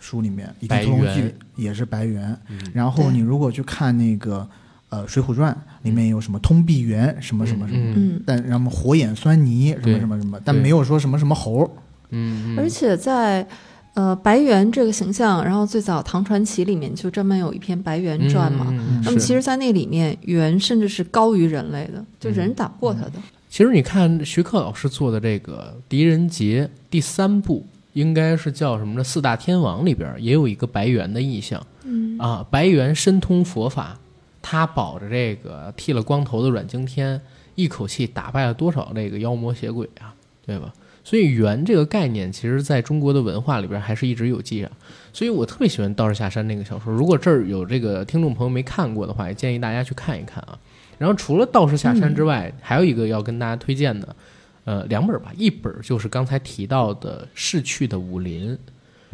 [0.00, 1.20] 书里面，《倚天屠龙记》
[1.54, 2.34] 也是白猿。
[2.48, 2.58] 嗯。
[2.72, 4.48] 然后你如果去看那个
[4.88, 5.52] 呃《水浒传》，
[5.82, 11.70] 里面有什么通臂猿，什么什么什么，嗯嗯，但然后火眼狻猊什么什么什么，但没有说什么什么猴。
[12.08, 12.58] 嗯，嗯。
[12.58, 13.46] 而且在
[13.94, 18.66] 呃白猿这个形象，然后最早唐传奇里面就专门有一篇白猿传嘛。
[19.04, 23.12] 那么其实，在那里面，猿甚至是高于人类的，就嗯人打不过它的。
[23.50, 29.04] 其实你看徐克老师做的这个《狄仁杰》第三部，应该是叫什么呢？
[29.04, 32.46] 四大天王里边也有一个白猿的意象嗯啊。
[32.50, 33.98] 白猿深通佛法，
[34.40, 37.20] 他保着这个剃了光头的阮经天，
[37.54, 40.14] 一口气打败了多少这个妖魔邪鬼啊，
[40.46, 40.72] 对吧？
[41.04, 44.70] 所以缘这个概念，其实在中国的文化里边还是一直有记啊。
[45.12, 46.92] 所以我特别喜欢《道士下山》那个小说。
[46.92, 50.58] 如果这儿有这个听众朋友没看过的话，也建议大家去看一看啊。
[50.98, 54.16] 然后除了《道士下山》之外，还有一个要跟大家推荐的，
[54.64, 55.32] 呃，两本吧。
[55.36, 58.52] 一本就是刚才提到的《逝去的武林》。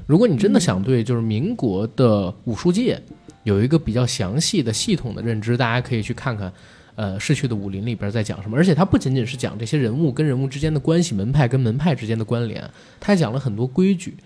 [0.07, 3.01] 如果你真的想对就是民国的武术界
[3.45, 6.53] 有一个比较详细的、系统的认知，大家可以去看看。
[6.99, 8.57] 呃，逝去的武林里边在讲什么？
[8.57, 12.61] 而且它不仅仅是讲这些人物跟人物之间的关系，门派跟门派之间的关联，
[12.99, 14.17] 它还讲了很多规矩，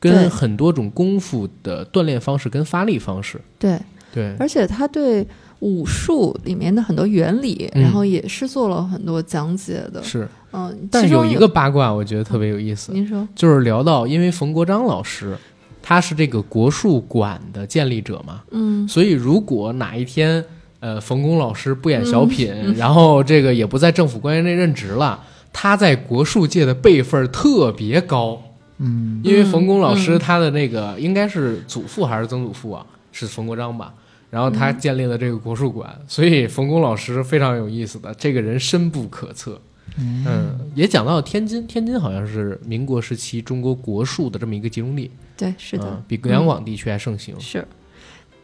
[0.00, 3.38] 跟很多种功夫的锻炼方式跟发力方式。
[3.58, 3.78] 对，
[4.10, 5.26] 对，而且他对
[5.60, 10.02] 武术里面的很多原理，嗯然后也是做了很多讲解的。
[10.02, 10.26] 是。
[10.52, 15.36] 嗯，但有一个八卦，我觉得特别有意思，您说，就是聊到，因为冯国璋老师
[15.82, 20.42] 他是这个国术馆的建立者嘛，嗯所以如果哪一天
[20.84, 25.18] 呃冯巩老师不演小品，嗯然后这个也不在政府官员内任职了，
[25.50, 28.38] 他在国术界的辈分特别高，
[28.76, 33.94] 嗯，因为冯巩老师嗯他的那个应该是祖父还是曾祖父啊，是冯国璋吧。
[34.30, 39.58] 然后他建立了这个国术馆，所以冯巩老师非常有意思的，这个人深不可测。
[39.96, 47.38] 嗯，也讲到天津，天津好像是民国时期中国国术的这么一个集中地，对，是的，嗯比两广地区还盛行。
[47.38, 47.64] 是。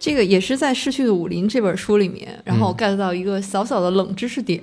[0.00, 4.60] 这个也是在《逝去的武林》这本书里面，然后我 get 到一个小小的冷知识点，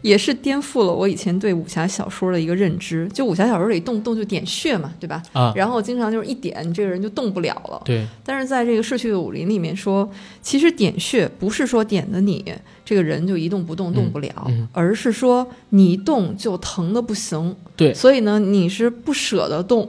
[0.00, 3.06] 也是颠覆了我以前对武侠小说的一个认知。
[3.12, 5.22] 就武侠小说里动不动就点穴嘛，对吧？
[5.34, 7.82] 啊，然后经常就是一点，你这个人就动不了了。
[7.84, 12.42] 对，但是在这个逝去的武林里面说，其实点穴不是说点的你
[12.82, 17.54] 这个人就一动不动动不了，嗯而是说你一动就疼的不行。
[17.76, 19.86] 对所以呢，你是不舍得动。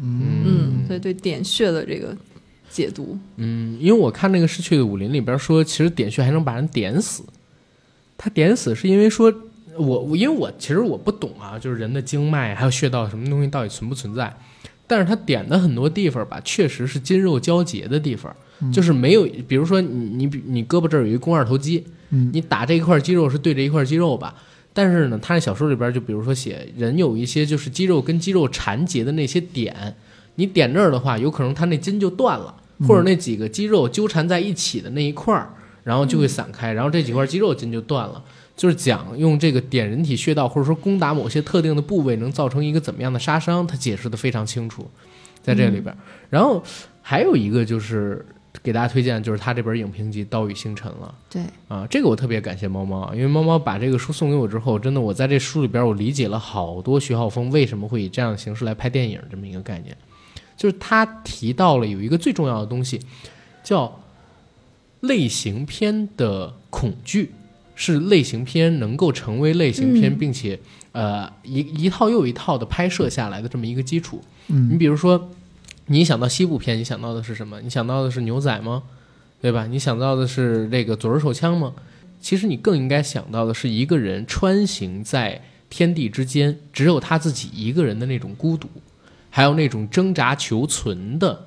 [0.00, 2.16] 嗯嗯，所以对点穴的这个
[2.78, 7.24] 解读，嗯，因为我看那个《逝去的武林》里边说，其实点穴还能把人点死。
[8.16, 9.34] 他点死是因为说，
[9.76, 14.32] 我我因为我其实我不懂啊，就是人的经脉还有穴道什么东西到底存不存在。
[14.86, 18.34] 但是他点的很多地方吧，确实是筋肉交结的地方，
[18.72, 24.34] 就是没有，比如说你你比你胳膊这儿有一肱二头肌，嗯你打这一块肌肉是对着一块肌肉吧？
[24.72, 29.96] 但是呢，他那小说里边就比如说写人有一些就是肌肉跟肌肉缠结的那些点，
[30.36, 32.54] 你点这儿的话，有可能他那筋就断了，
[32.86, 35.50] 或者那几个肌肉纠缠在一起的那一块儿，
[35.82, 38.22] 然后就会散开，然后这几块肌肉筋就断了。
[38.56, 44.90] 就是讲用这个点人体穴道，或者说攻打某些特定的部位，能造成一个怎么样的杀伤，他解释的非常清楚，
[45.40, 45.96] 在这里边。
[46.28, 46.60] 然后
[47.00, 48.26] 还有一个就是
[48.60, 51.14] 给大家推荐，就是他这本影评集《刀与星辰》了。
[51.30, 59.96] 对，啊，这个我特别感谢猫猫啊，因为猫猫把这个书送给我之后，真的我在这书里边我理解了好多徐浩峰为什么会以这样的形式来拍电影这么一个概念，
[60.58, 63.00] 就是他提到了有一个最重要的东西，
[63.64, 64.00] 叫
[65.00, 67.32] 类型片的恐惧，
[67.74, 70.58] 是类型片能够成为类型片，嗯并且
[70.92, 74.20] 呃一一套又一套的拍摄下来的这么一个基础。
[74.48, 75.30] 你嗯比如说，
[75.86, 77.60] 你想到西部片，你想到的是什么？
[77.60, 78.82] 你想到的是牛仔吗？
[79.40, 79.68] 对吧？
[79.68, 81.72] 你想到的是这个左轮手枪吗？
[82.20, 85.40] 其实你更应该想到的是一个人穿行在
[85.70, 88.68] 天地之间，只有他自己一个人的那种孤独，
[89.30, 91.44] 还有那种挣扎求存的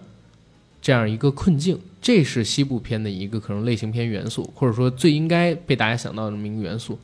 [0.81, 1.79] 这样一个困境。
[2.01, 6.97] 这是西部片的一个可能类型片元素，或者说最应该被大家想到的这么一个元素。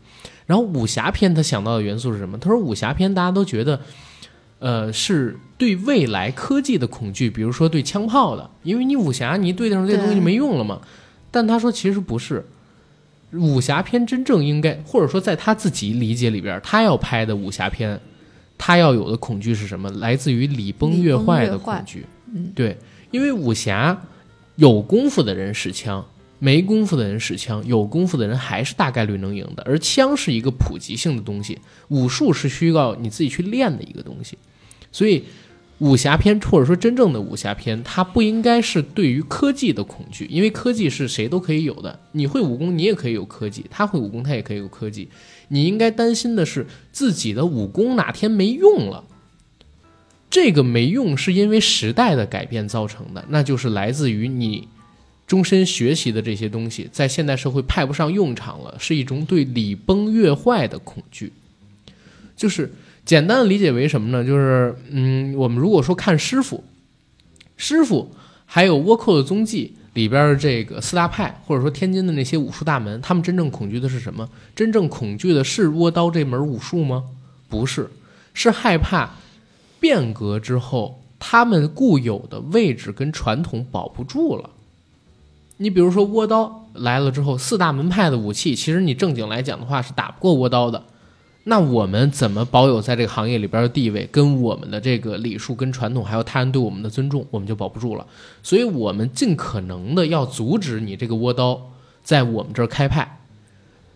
[0.48, 2.36] 然后武侠片他想到的元素是什么？
[2.40, 3.80] 他说武侠片大家都觉得，
[4.58, 10.82] 呃，是对未来科技的恐惧，比如说对枪炮的，因为你武侠你对上这东西就没用了嘛。
[11.30, 12.44] 但他说其实不是，
[13.34, 18.00] 武侠片真正应该，或者说在他自己理解里边，他要拍的武侠片，
[18.58, 19.90] 他要有的恐惧是什么？
[19.92, 22.06] 来自于礼崩乐坏的恐惧。
[22.34, 22.78] 嗯，对，
[23.12, 24.02] 因为武侠
[24.56, 26.06] 有功夫的人使枪，
[26.40, 29.64] 没功夫的人使枪，有功夫的人还是大概率能赢的。
[29.64, 31.60] 而枪是一个普及性的东西，
[31.90, 34.38] 武术是需要你自己去练的一个东西，
[34.92, 35.24] 所以。
[35.80, 42.00] 武侠片或者说真正的武侠片，它不应该是对于科技的恐惧，因为科技是谁都可以有的。
[42.14, 45.08] 你会武功，你也可以有科技；他会武功，他也可以有科技。
[45.50, 49.04] 你应该担心的是自己的武功哪天没用了，
[50.30, 54.68] 这个没用是因为时代的改变造成的，那就是来自于你
[55.26, 61.34] 终身学习的这些东西在现代社会派不上用场了，是一种对礼崩乐坏的恐惧，
[62.36, 62.72] 就是。
[63.08, 64.22] 简单的理解为什么呢？
[64.22, 66.66] 就是，嗯，我们如果说看师傅，
[67.56, 68.12] 师傅
[68.46, 74.30] 还有倭寇的踪迹里边的这个四大派，或者说天津的那些武术大门，他们真正恐惧的是什么？
[74.56, 77.06] 真正恐惧的是倭刀这门武术吗？
[77.50, 77.90] 不是，
[78.36, 79.16] 是害怕
[79.80, 84.52] 变革之后他们固有的位置跟传统保不住了。
[85.58, 90.84] 你比如说倭刀来了之后，四大门派的武器，其实你正经来讲的话是打不过倭刀的。
[91.50, 98.06] 那我们怎么保有在这个行业里边的地位，跟我们的这个礼数、跟传统，还有他人对我们的尊重，我们就保不住了。
[98.44, 101.72] 所以，我们尽可能的要阻止你这个倭刀
[102.04, 103.20] 在我们这儿开派，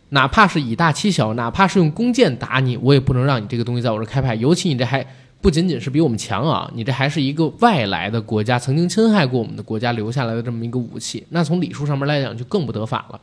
[0.09, 4.33] 哪怕是以大欺小，哪怕是用弓箭打你，我也不能让你这个东西在我这儿开派。
[4.35, 5.05] 尤其你这还
[5.41, 13.19] 不仅仅是比我们强啊，你这还是一个外来的国家曾经侵害过我们的国家留下来的这么一个武器，那从礼数上面来讲就更不得法了。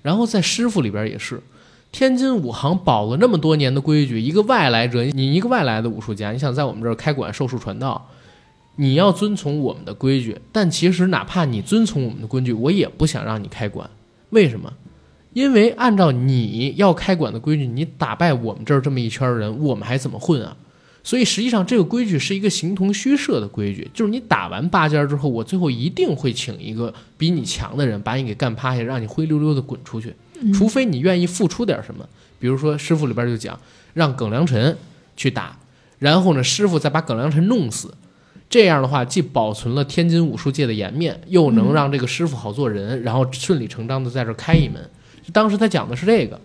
[0.00, 1.38] 然后在师傅里边也是。
[1.92, 8.08] 天津武行保了那么多年的规矩，一个外来者，你一个外来的武术家，你想在我们这儿开馆授术传道，
[8.76, 10.40] 你要遵从我们的规矩。
[10.50, 13.88] 但其实哪怕你遵从我们的规矩，我也不想让你开馆。
[14.30, 14.72] 为什么？
[15.34, 20.56] 因为按照你要开馆的规矩，你打败我们这儿这么一圈人，我们还怎么混啊？
[21.04, 30.14] 所以实际上这个规矩是一个形同虚设的规矩，就是你打完八家之后，我最后一定会请一个比你强的人把你给干趴下，让你灰溜溜的滚出去。
[30.52, 32.08] 除非你愿意付出点什么，
[32.38, 33.58] 比如说师傅里边就讲
[33.94, 34.76] 让耿良辰
[35.16, 35.58] 去打，
[35.98, 37.94] 然后呢师傅再把耿良辰弄死，
[38.48, 44.88] 这样的话既保存了天津武术界的颜面，又能让这个师傅好做人，然后顺理成章的在这开一门。
[45.32, 46.40] 当时他讲的是这个，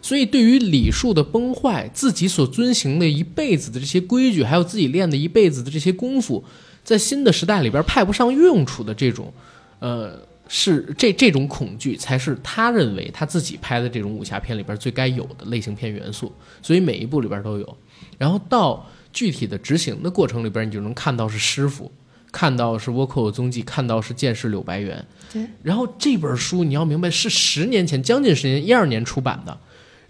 [0.00, 6.44] 所以对于礼数的崩坏，自己所遵行的一辈子的这些规矩，还有自己练的一辈子的这些功夫，
[6.84, 9.32] 在新的时代里边派不上用处的这种，
[9.80, 10.29] 呃。
[10.52, 17.78] 是这这种恐惧才是他认为他自己拍的这种武侠片里边最该有的类型片元素，所以每一部里边都有。
[18.18, 21.92] 然后到具体的执行的过程里边，你就能看到是师傅，
[22.32, 25.06] 看到是倭寇的踪迹，看到是剑士柳白猿。
[25.32, 25.46] 对。
[25.62, 29.56] 然后这本书你要明白是十年前，将近十年，一二年出版的。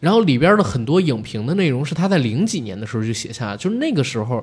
[0.01, 4.43] 然后里边的很多影评的内容是他在零几年的时候就写下，就是那个时候。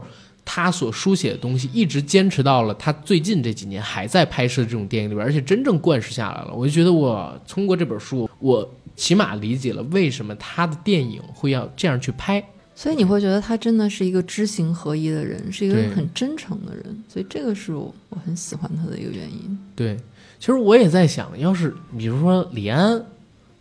[0.49, 6.53] 他所书写的东西一直坚持到了他最近这几年还在拍摄这种电影里边，而且真正贯彻下来了。
[6.55, 12.41] 我就觉得我通过这本书，我起码理解了为什么他的电影会要这样去拍。
[12.73, 17.03] 所以你会觉得他真的是一个知行合一的人，是一个很真诚的人。
[17.09, 19.59] 所以这个是我我很喜欢他的一个原因。
[19.75, 19.97] 对，
[20.39, 23.03] 其实我也在想，要是比如说李安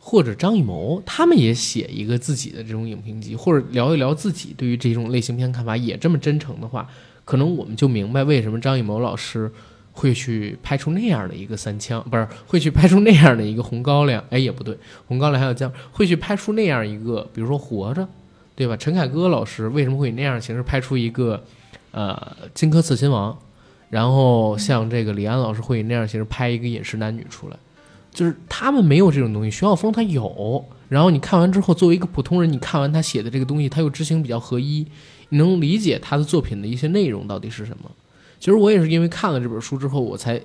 [0.08, 6.88] 或者张艺谋，他们也写一个自己的这种影评集，或者聊一聊自己对于这种类型片看法，也这么真诚的话，
[7.24, 9.50] 可能我们就明白为什么张艺谋老师
[9.90, 14.78] 会去拍出那样的一个三枪，不是会去拍出那样的一个红高粱，哎，也不对，
[15.08, 18.08] 红高粱还有姜，会去拍出那样一个，比如说活着，
[18.54, 18.76] 对吧？
[18.76, 21.42] 陈凯歌老师为什么会以那样形式拍出一个
[21.90, 23.36] 呃荆轲刺秦王？
[23.90, 27.56] 然后像这个李安老师会以那样形式拍一个饮食男女出来，
[28.16, 30.64] 就是他们没有这种东西，徐晓峰他有。
[30.88, 34.86] 然后你看完之后，作为一个普通人，你看完他写的这个东西，他又知行比较合一，
[35.28, 37.90] 能理解他的作品的一些内容到底是什么。
[38.40, 40.40] 其实我也是因为看了这本书之后，我才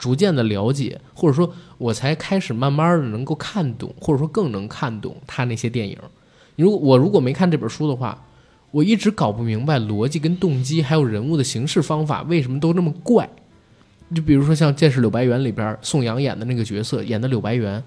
[0.00, 5.96] 逐渐的了解，或者说，我才开始慢慢的能够看懂，或者说更能看懂他那些电影。
[6.56, 8.26] 如果我如果没看这本书的话，
[8.72, 13.28] 我一直搞不明白逻辑跟动机，还有人物的行事方法为什么都那么怪。
[14.14, 17.82] 就比如说像《剑士柳白猿》里边宋阳演的那个角色，演的柳白猿，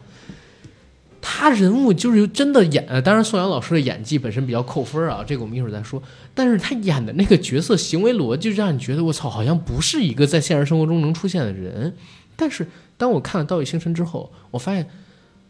[1.21, 6.01] 他人物就是真的演，呃当然宋阳老师的演技本身比较扣分啊，这个我们一会儿再说。
[6.33, 11.95] 但是他演的那个角色行为逻辑，让你觉得我操，好像不是一个在现实生活中能出现的人。
[12.35, 14.87] 但是当我看了《道义星辰》之后，我发现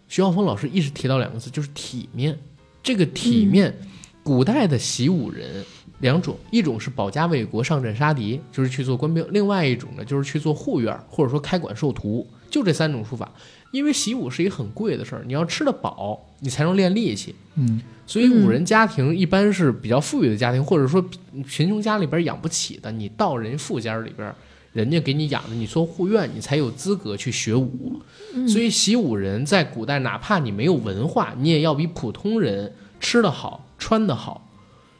[0.07, 2.37] 徐浩峰老师一直提到两个字，就是体面。
[2.83, 3.75] 这个体面
[4.21, 5.65] 古代的习武人
[5.99, 13.31] 两种，一种是保家卫国、上阵杀敌，就是去做官兵；另外一种呢，就是去做护院或者说开馆授徒，就这三种术法。
[13.71, 17.35] 因为习武是一个很贵的事儿，你要吃得饱，你才能练力气。
[17.55, 21.03] 嗯，所以武人家庭一般是比较富裕的家庭，或者说
[21.45, 24.33] 贫穷家里边养不起的，你到人富家里边，
[24.71, 28.01] 人家给你养的，你做护院，你才有资格去学武。
[28.47, 34.44] 所以习武人在古代，哪怕你没有文化，你也要比普通人吃得好、穿得好，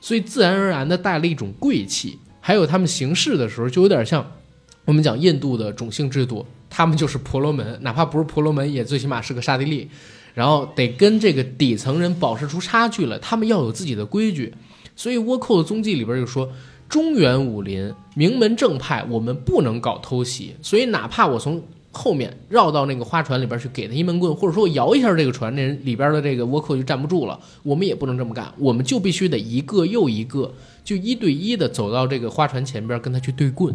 [0.06, 2.20] 所以自然而然的带了一种贵气。
[2.40, 4.24] 还有他们行事的时候，就有点像
[4.86, 9.90] 我们讲印度的种姓制度，他们就是婆罗门，哪怕不是婆罗门，也最起码是个刹帝利。
[10.36, 14.54] 然后得跟这个底层人保持出差距了，他们要有自己的规矩。
[14.96, 16.48] 所以倭寇的踪迹里边就说，
[16.88, 20.56] 中原武林名门正派，我们不能搞偷袭。
[20.62, 21.64] 所以哪怕我从
[21.96, 30.54] 后面绕到那个花船里边去给他一闷棍，或者说我摇一下这个船，那人里边的这个倭寇就站不住了，我们也不能这么干，我们就必须得一个又一个，
[30.84, 33.74] 就一对一的走到这个花船前边跟他去对棍，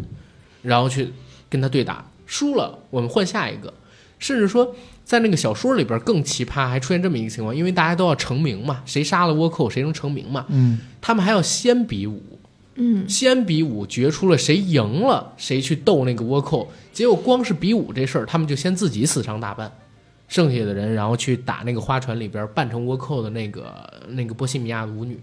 [0.61, 1.09] 然后去
[1.49, 3.73] 跟他对打，输了我们换下一个，
[4.19, 4.75] 甚至说。
[5.03, 10.45] 在那个小说里边更奇葩，还出现这么一个情况，因为大家都要成名嘛，谁杀了倭寇谁能成名嘛。
[10.47, 12.21] 嗯，他们还要先比武，
[12.75, 16.71] 嗯，先比武决出了谁赢了，谁去斗那个倭寇。
[16.91, 19.71] 结果光是比武这事儿，他们就先自己死伤大半，
[20.27, 25.19] 剩下的人然后去打那个花船里边扮成倭寇的那个那个波西米亚的舞女，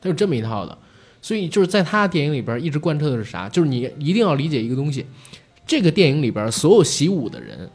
[0.00, 0.76] 他有这么一套的。
[1.22, 3.48] 所以就是在他电影里边一直贯彻的是啥？
[3.48, 5.06] 就是你一定要理解一个东西，
[5.66, 7.70] 这个电影里边所有习武的人。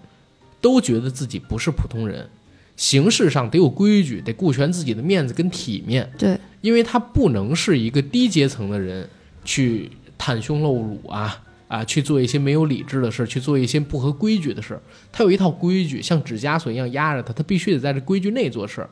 [0.62, 2.28] 都觉得自己不是普通人，
[2.76, 6.12] 形式上得有规矩，得顾全自己的面子跟体面。
[6.18, 9.08] 对，因为他不能是一个低阶层的人
[9.44, 14.80] 去袒胸露乳啊啊，去做一些没有理智的事，去做一些不合规矩的事。
[15.12, 18.88] 他有一套规矩，像纸枷锁一样压着他，他必须得在这规矩内做事。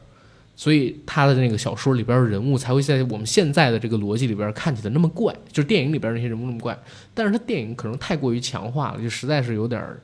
[0.56, 6.78] 所以他的那个小说里边人物才会在我们现在的这个逻辑里边看起来那么怪，就是电影里边那些人物那么怪。
[7.14, 10.00] 但是他电影可能太过于强化了，就实在是有点儿。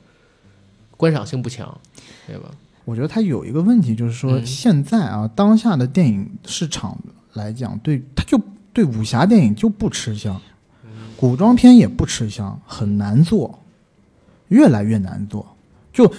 [0.96, 1.80] 观赏性不强，
[2.26, 2.50] 对吧？
[2.84, 6.98] 我觉得他有一个问题，就是说现在啊，当下的电影市场
[7.32, 8.38] 来讲，对他就
[8.74, 10.38] 对武侠电影就不吃香，
[11.20, 13.58] 古装片也不吃香，很难做，
[14.48, 15.44] 越来越难做，
[15.92, 16.10] 就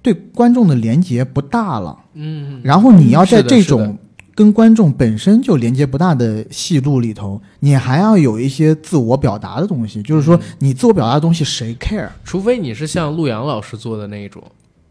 [0.00, 1.98] 对观众的连接不大了。
[2.14, 3.98] 嗯，然后你要在这种。
[4.36, 10.02] 跟观众本身就连接不大的戏路里头，你还要有一些自我表达的东西。
[10.02, 12.08] 就是说，你自我表达的东西谁 care？
[12.24, 14.42] 除非你是像陆阳老师做的那一种，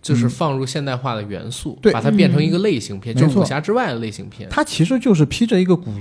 [0.03, 4.47] 就是放入现代化的元素，对，把它变成一个类型片，就是武侠之外的类型片。
[4.51, 5.91] 它其实就是披着一个古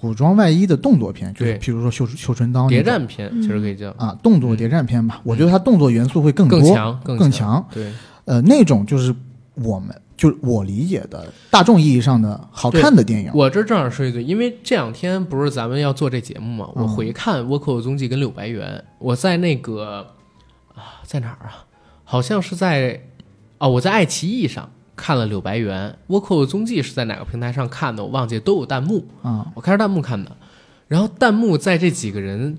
[0.00, 5.20] 古装外衣的动作片，就是譬如说《绣绣春刀》谍战片，其实可以叫啊，动作谍战片吧。
[5.22, 7.64] 我觉得它动作元素会更多、更强、更强。
[7.70, 7.92] 对，
[8.24, 9.14] 呃，那种就是
[9.54, 9.94] 我们。
[10.16, 13.30] 就是我理解的大众意义上的好看的电影。
[13.32, 18.68] 我这正好说一句，因为这两天不是咱们要做这节目嘛，我回看《倭寇的踪迹》跟《柳白猿》，
[18.98, 20.08] 我在那个
[20.74, 21.64] 啊，在哪儿啊？
[22.04, 23.00] 好像是在
[23.60, 28.02] 哦，我在爱奇艺上看了《柳白猿》，《倭寇的踪迹》是在哪个平台上看的？
[28.02, 29.46] 我忘记，都有弹幕啊。
[29.54, 30.34] 我开着弹幕看的，
[30.88, 32.58] 然后弹幕在这几个人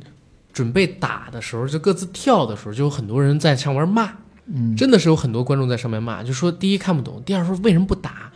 [0.54, 4.14] 准备打的时候，就各自跳的时候，就有很多人在上面骂。
[4.46, 8.32] 嗯，真的是有很多观众在上面骂，就说第一看不懂，第二说为什么不打，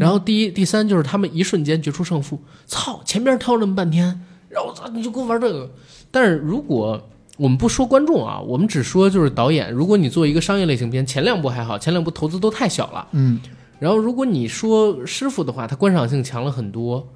[0.00, 5.70] 然后第一、第三就是他们一瞬间决出胜负，操，前边跳那么半天，然后操你就给我玩这个。
[6.10, 7.08] 但是如果
[7.40, 13.40] 我们不说观众啊，我们只说就是导演，如果你做一个商业类型片，前两部还好，前两部投资都太小了，嗯，
[13.78, 17.08] 然后如果你说师傅的话，他观赏性强了很多，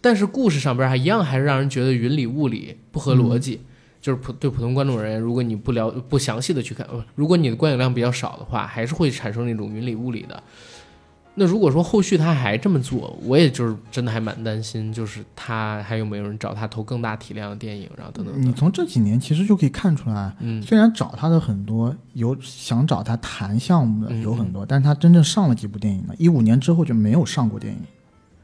[0.00, 3.62] 但是故事上边还一样还是让人觉得云里雾里，不合逻辑。
[4.00, 6.86] 就是普对普通观众而言，如果你不了不详细的去看，
[7.16, 10.40] 如果你的观影量比较少的话，还是会产生那种云里雾里的。
[11.36, 18.34] 那如果说后续他还这么做，我也就是真的还蛮担心，就是他还有没有人找他投更大体量的电影，然后等等。
[18.40, 26.14] 你从这几年其实就可以看出来，嗯，虽然找他的很多有想找他谈项目的有很多，但是他真正上了几部电影呢？
[26.18, 27.80] 一五年之后就没有上过电影，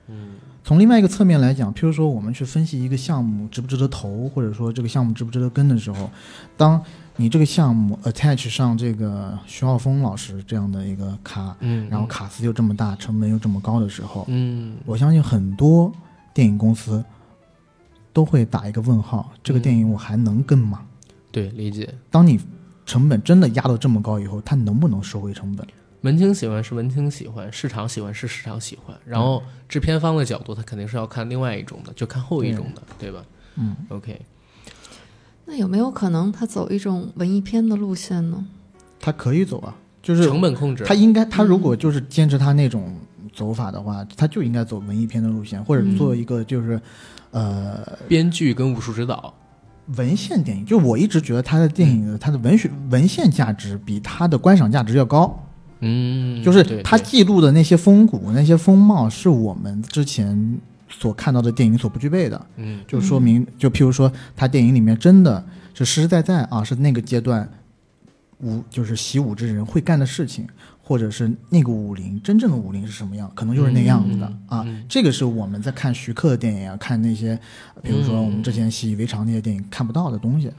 [0.09, 0.31] 嗯。
[0.63, 6.11] 从另外一个侧面来讲，譬如说我们去分析一个项目值不值得投，或者说这个项目值不值得跟的时候，
[6.57, 6.81] 当
[7.17, 15.93] 你这个项目 attach 上这个徐浩峰老师这样的一个卡，嗯，然后卡司又这么大，成本又这么高的时候，嗯，我相信很多
[16.33, 17.05] 电影公司
[18.13, 20.83] 都会打一个问号：这个电影我还能跟吗？
[21.31, 21.93] 对，理解。
[22.11, 22.41] 当你
[22.87, 25.67] 成本真的压到这么高以后，它能不能收回成本？
[26.01, 33.23] 文青喜欢是文青喜欢，市场喜欢是市场喜欢，然后制片方的角度，他肯定是要看另外一种的，就看后一种的，对吧？
[33.57, 34.19] 嗯，OK。
[35.51, 38.47] 那有没有可能他走一种文艺片的路线呢？
[39.01, 40.85] 他可以走啊，就是成本控制。
[40.85, 42.95] 他应该，他如果就是坚持他那种
[43.35, 46.81] 走法的话，他就应该走文艺片的路线，或者嗯做一个就是，
[47.33, 49.35] 呃，编剧跟武术指导，
[49.97, 50.65] 文献电影。
[50.65, 55.37] 就我一直觉得他的电影，他的文学文献价值比他的观赏价值要高。
[55.81, 60.59] 嗯，就是他记录的那些风骨、那些风貌，是我们之前
[61.01, 62.47] 所看到的电影所不具备的。
[62.57, 67.49] 嗯就说明，就譬如说，他电影里面真的是实实在在啊，是那个阶段
[68.41, 70.47] 武就是习武之人会干的事情，
[70.83, 74.65] 或者是那个武林真正的武林是什么样，可能就是那样子的、嗯啊。
[74.67, 77.39] 嗯这个是我们在看徐克的电影啊，看那些，
[77.83, 80.53] 比如说我们之前习以为常那些电影看不到的东西。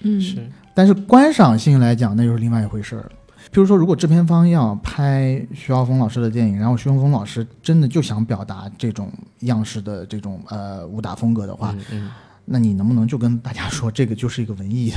[0.00, 3.10] 嗯，是但是观赏性来讲，那就是另外一回事儿了。
[3.52, 9.10] 譬如说，如果制片方要拍徐浩峰老师的电影，然后徐浩峰老师真的就想表达这种
[9.40, 12.10] 样式的这种呃武打风格的话，嗯嗯
[12.44, 14.96] 那你能不能就跟大家说，这个就是一个文艺的、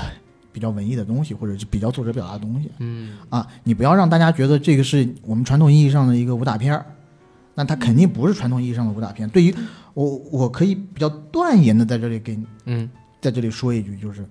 [0.52, 3.48] 比较文艺的东西，或者是比较作者表达的东西嗯啊？
[3.64, 6.86] 你不要让大家觉得这个是我们传统意义上的一个武打片儿，
[7.56, 9.30] 那它肯定不是传统意义上的武打片。
[9.30, 9.54] 对于
[9.94, 12.90] 我，我可以比较断言的在这里给你嗯。
[13.22, 14.26] 在这里说一句，就是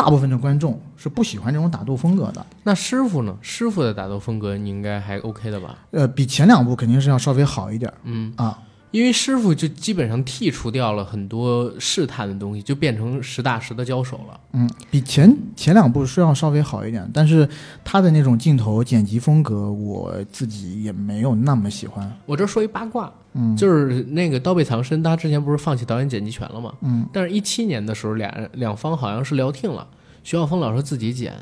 [0.00, 2.44] 大部分的观众是不喜欢这种打斗风格的。
[2.62, 3.36] 那师傅呢？
[3.40, 5.76] 师傅的打斗风格你应该还 OK 的吧？
[5.90, 8.58] 呃，比前两部肯定是要稍微好一点儿嗯，啊。
[8.90, 14.40] 因为师傅就基本上剔除掉了很多试探的东西，就变成实打实的交手了。
[14.52, 17.48] 嗯，比前前两部是要稍微好一点，但是
[17.84, 22.10] 他的那种镜头剪辑风格，我自己也没有那么喜欢。
[22.26, 26.74] 我这说一八卦，嗯，就是那个《刀背藏身》，他之前不是放弃导演剪辑权了吗？
[26.80, 27.06] 嗯。
[27.12, 29.88] 但是，一七年的时候，俩两方好像是聊定了，
[30.22, 31.34] 徐晓峰老师自己剪，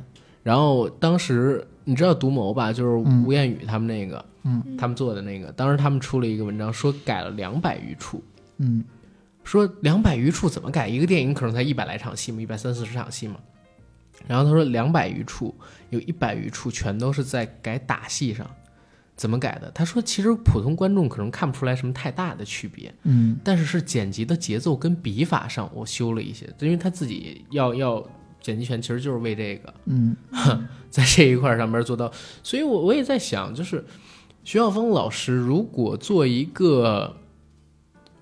[0.43, 8.23] 然后当时你知道独谋吧，就是嗯吴彦宇他们那个，嗯，他们做的那个，当时他们出了一个文章，说改了两百余处，
[8.59, 8.85] 嗯。
[9.45, 10.87] 说两百余处怎么改？
[10.87, 13.37] 一个电影可能才一百来场戏嘛，一百三四十场戏嘛。
[14.27, 15.55] 然后他说两百余处，
[15.89, 18.47] 有一百余处全都是在改打戏上，
[19.19, 19.69] 怎么改的？
[19.73, 28.03] 他说其实普通观众可能看不出来什么太大的区别，嗯但是是剪辑的节奏跟笔法上我修了一些，因为他自己要要
[28.41, 30.17] 剪辑权，其实就是为这个嗯
[30.89, 32.11] 在这一块上面做到。
[32.45, 33.85] 所以我我也在想，就是
[34.45, 37.17] 徐晓峰老师如果做一个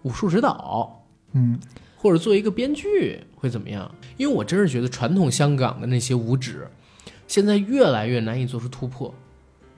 [0.02, 1.04] 武术指导，
[1.34, 1.60] 嗯
[1.98, 3.94] 或者做一个编剧会怎么样？
[4.16, 6.66] 因为我真是觉得传统香港的那些武指，
[7.28, 9.14] 现在越来越难以做出突破。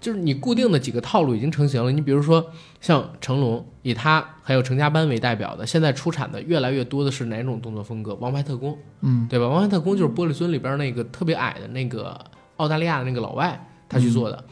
[0.01, 8.15] 就是你固定的几个套路已经成型了，你比如说像成龙，以他还有成家班为代表的，现在出产的越来越多的是哪种动作风格？
[8.15, 9.49] 王牌特工，嗯对吧？
[9.49, 12.19] 王牌特工就是玻璃樽里边那个特别矮的那个
[12.59, 14.45] 澳大利亚的那个老外他去做的。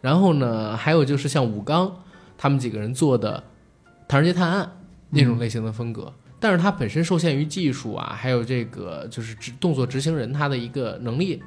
[0.00, 1.90] 然后呢，还有就是像武刚
[2.36, 3.42] 他们几个人做的
[4.08, 4.64] 《唐人街探案》
[5.10, 11.42] 那种类型的风格，但是它本身受限于技术啊，还有这个就是执动作执行人他的一个能力，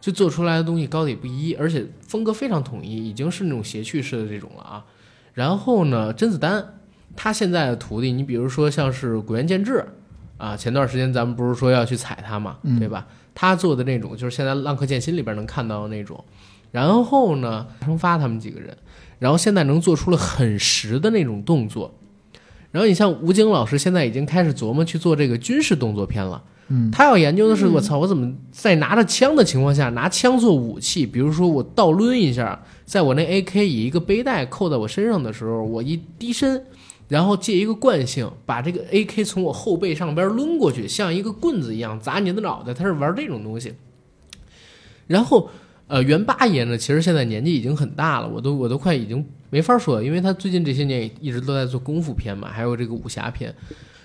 [0.00, 4.84] 就做出来的东西高低不一，而且风格非常统一，已经是那种谐趣式的这种了啊。
[5.34, 6.80] 然后呢，甄子丹
[7.14, 9.84] 他现在的徒弟，你比如说像是古元健志
[10.38, 13.06] 啊，前段时间咱们不是说要去踩他嘛，嗯对吧？
[13.34, 16.22] 他做的那种就是现在《浪客剑心》里边能看到的那种。
[16.72, 18.76] 然后呢，陈发他们几个人，
[19.18, 21.94] 然后现在能做出了很实的那种动作。
[22.70, 26.42] 然后你像吴京老师，现在已经开始琢磨去做这个军事动作片了。
[26.72, 31.04] 嗯他要研究的是，我操，我怎么在拿着枪的情况下拿枪做武器？
[31.04, 36.64] 比如说我倒抡一下，在我那 AK 以一个背带扣在我身上的时候，我一低身，
[37.08, 42.72] 然后借一个惯性把这个 AK 从我后背上边抡过去，像一个棍子一样砸你的脑袋。
[42.72, 43.74] 他是玩这种东西。
[45.08, 45.50] 然后，
[45.88, 53.54] 呃，袁八爷呢，其实现在年纪已经很大了，我都我都快已经没法说，因为他最近这些年也一直都在做功夫片嘛，还有这个武侠片。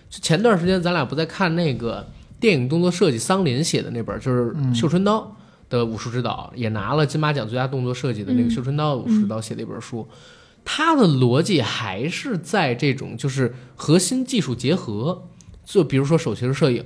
[0.10, 2.06] 就前段时间咱俩不在看那个
[2.40, 5.36] 电影动作设计，桑林写的那本，就是《绣春刀》
[5.72, 10.08] 的武术指导，也拿了金马奖最佳动作设计的那个《绣春刀》武术指导写的一本书。
[10.64, 15.28] 他的逻辑还是在这种就是核心技术结合，
[15.64, 16.84] 就比如说手持摄影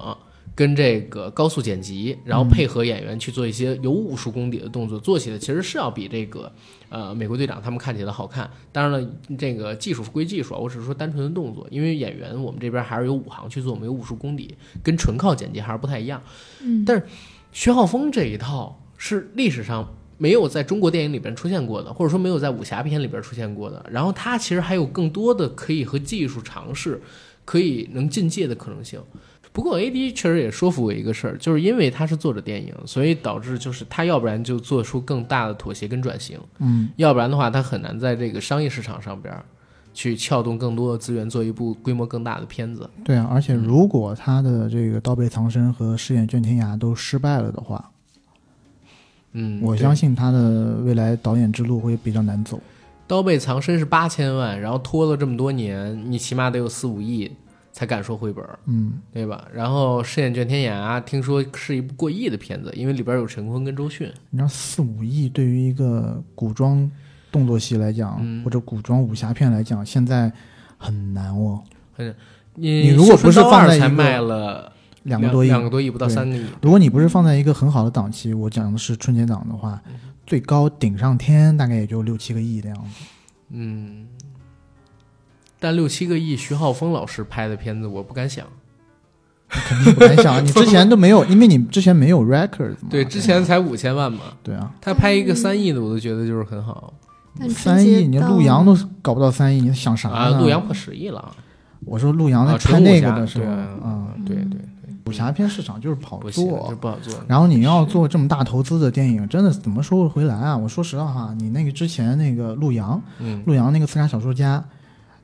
[0.60, 6.52] 跟这个高速剪辑，然后配合演员去做一些有武术功底的动作，做起来其实是要比这个
[6.90, 8.52] 呃美国队长他们看起来好看。
[8.73, 14.53] 当然了，这个技术归技术啊，我只是说单纯的动作，因为演员我们这边还是有武行去做，我们有武术功底，
[14.84, 16.22] 跟纯靠剪辑还是不太一样。
[16.61, 17.06] 嗯，但是
[17.53, 23.86] 薛浩峰这一套是历史上没有在中国电影里边出现过的，或者说没有在武侠片里边出现过的。
[23.90, 27.02] 然后他其实还有更多的可以和技术尝试，
[27.45, 28.99] 可以能进阶的可能性。
[29.60, 39.36] 不过 A D 确实也说服我一个事儿，就是因为他是作者电影，所以导致就是他要不然就做出更大的妥协跟转型，嗯要不然的话他很难在这个商业市场上边
[39.94, 42.90] 去撬动更多的资源，做一部规模更大的片子。
[43.03, 47.91] 对啊，而且如果他的这个刀背藏身和饰演卷天涯都失败了的话，
[49.34, 52.61] 嗯，我相信他的未来导演之路会比较难走。
[53.07, 57.30] 刀背藏身是八千万，然后拖了这么多年，你起码得有四五亿
[57.80, 59.47] 才敢说回本，嗯，对吧？
[59.53, 64.06] 然后《饰演卷天涯》听说是一部过亿的片子，因为里边有陈坤跟周迅。
[64.31, 66.91] 你知道四五亿对于一个古装
[67.31, 70.30] 动作戏来讲，嗯或者古装武侠片来讲，现在
[70.77, 71.64] 很难哦，
[72.56, 74.73] 你你如果不是放在才卖了
[75.03, 79.81] 两个多亿，两个多亿不到三个亿，如果你不是放在一个很好的档期，我讲的是春节档的话，
[80.27, 83.06] 最高顶上天大概也就六七个亿的样子。
[83.51, 84.06] 嗯。
[85.60, 88.45] 但六七个亿，徐浩峰老师拍的片子，我不敢想。
[89.52, 92.77] 肯定不敢想，你之前都没有，因为你之前没有 record 嘛。
[92.88, 96.94] 对，之前才五千万嘛，对啊，他拍一个三亿的，我都觉得就是很好
[97.49, 100.30] 三亿，你陆阳都搞不到三亿，你想啥？
[100.38, 101.31] 陆阳破十亿了，
[101.84, 104.60] 我说陆阳在啊拍那个的时候，对啊啊，对对对，
[105.06, 106.76] 武侠片市场就是不好做这。
[106.76, 107.11] 不好做。
[107.27, 110.56] 然后你要做这么大投资的电影，真的怎么说回来啊？
[110.56, 114.64] 我说实话哈，你那个之前那个陆阳，嗯，陆阳那个刺杀小说家，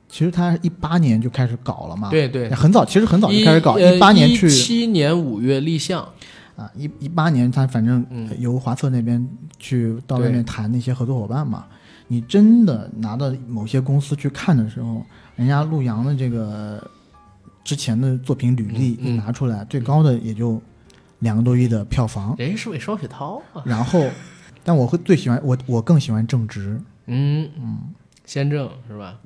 [0.08, 6.06] 其实他一八年就开始搞了嘛，，对对，很早，其实很早就开始搞，呃一八年去七年五月立项，
[6.56, 9.26] 啊，一一八年他反正嗯由华策那边
[9.58, 11.66] 去到外面谈那些合作伙伴嘛。
[12.08, 15.04] 你真的拿到某些公司去看的时候，
[15.34, 16.80] 人家陆阳的这个
[17.64, 20.62] 之前的作品履历拿出来，最高的也就
[21.18, 22.32] 两个多亿的票房。
[22.38, 23.60] 人家是为双雪涛啊。
[23.64, 24.08] 然后，
[24.62, 27.78] 但我会最喜欢我我更喜欢正直嗯嗯，
[28.24, 29.18] 先正是吧？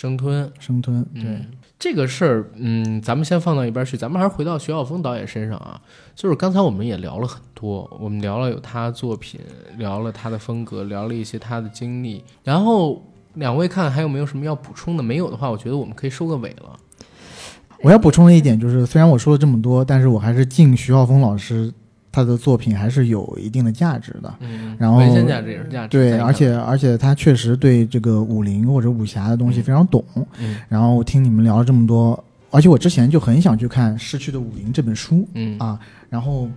[0.00, 1.46] 生吞，生吞，对，嗯
[1.76, 5.80] 这个事儿，嗯，咱们先放到一边去，咱们还是回到徐晓峰导演身上啊。
[6.14, 9.40] 就是刚才我们也聊了很多，我们聊了有他的作品，
[9.76, 12.22] 聊了他的风格，聊了一些他的经历。
[12.44, 13.04] 然后
[13.34, 15.02] 两位看还有没有什么要补充的？
[15.02, 16.78] 没有的话，我觉得我们可以收个尾了。
[17.82, 21.74] 我要补充的一点就是，虽然我说了这么多，但是我还是敬徐浩峰老师
[22.18, 24.34] 他的作品还是有一定的价值的。
[24.40, 25.96] 嗯，然后文献价值也是价值。
[25.96, 30.04] 对，而且而且他确实对这个武林或者武侠的东西非常懂。
[30.40, 35.78] 嗯然后我听你们聊了这么多，而且我之前就很想去看《逝去的武林》这本书嗯啊，
[36.08, 36.48] 然后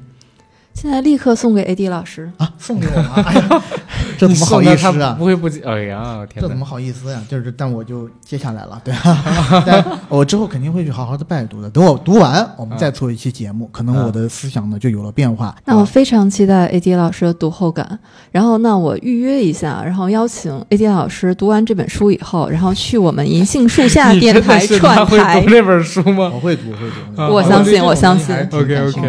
[0.74, 2.32] 现在立刻送给 AD 老师。
[2.38, 3.24] 啊送给我吗？
[3.28, 3.64] 哎呀，
[4.18, 5.26] 这怎么好意思啊不？
[5.26, 5.62] 会不接？
[5.66, 6.42] 哎呀，天哪！
[6.42, 7.22] 这怎么好意思呀？
[7.28, 11.70] 就是，但我就接下来了，对啊， 但我之后肯定会去好好的拜读的。
[11.70, 15.56] 等我读完，我们再做一期节目，可能我的思想呢就有了变化。
[15.66, 18.00] 那我非常期待 AD 老师的读后感，
[18.32, 25.50] 然后那我预约一下，然后邀请 AD 老师读完这本书以后，然后去我们银杏树下 电台串他会台读。
[25.50, 26.32] 这本书吗？
[26.34, 26.78] 我会读，会
[27.16, 27.22] 读。
[27.22, 29.02] 啊我相信我相信东西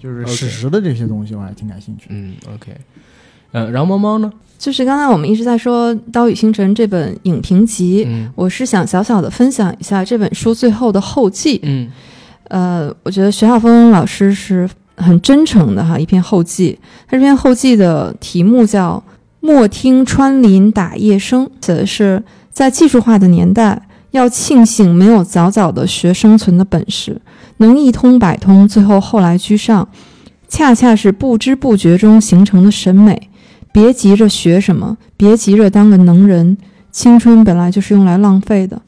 [0.00, 2.06] 就是史实的这些东西，我还挺感兴趣。
[2.10, 2.72] 嗯，OK。
[3.52, 4.32] 呃，然后猫猫呢？
[4.58, 11.60] 就是刚才我们一直在说《刀与星辰》这本影评集，嗯我是想小小的分享一下这本书最后的后记。
[11.62, 11.88] 嗯
[12.48, 16.78] 呃，我觉得徐浩峰老师是很真诚的哈，一篇后记。
[17.06, 19.02] 他这篇后记的题目叫
[19.40, 23.80] 《莫听穿林打叶声》，写的是在技术化的年代，
[24.10, 27.20] 要庆幸没有早早的学生存的本事，
[27.58, 29.88] 能一通百通，最后后来居上，
[30.48, 33.30] 恰恰是不知不觉中形成的审美。
[33.70, 36.56] 别急着学什么，别急着当个能人，
[36.90, 38.82] 青春本来就是用来浪费的。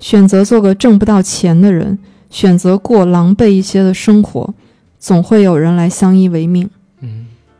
[0.00, 1.98] 选择做个挣不到钱的人，
[2.30, 4.54] 选择过狼狈一些的生活，
[4.98, 6.70] 总会有人来相依为命。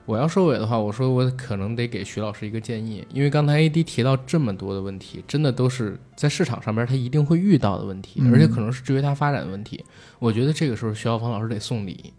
[0.09, 9.85] 嗯，我要收尾的话，我说我可能得给徐老师一个建议，因为刚才 AD 提到这么多的问题，真的都是在市场上边他一定会遇到的问题，嗯而且可能是制约他发展的问题。
[10.19, 12.13] 我觉得这个时候徐小峰老师得送礼，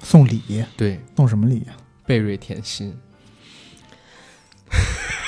[0.00, 1.76] 送礼，对，送什么礼啊？
[2.04, 2.96] 贝瑞甜心。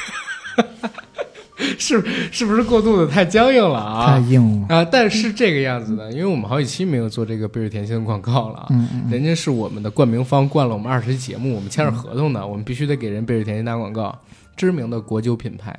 [1.78, 4.06] 是是不是过度的太僵硬了啊？
[4.06, 4.76] 太硬了。
[4.76, 4.84] 啊！
[4.84, 14.16] 但是这个样子的，因为我们好几期没有做这个贝瑞甜心的广告了啊，嗯嗯人家是我们的冠名方，冠了我们二十期节目，我们签着合同的，我们必须得给人贝瑞甜心打广告，
[14.56, 15.76] 知名的国酒品牌，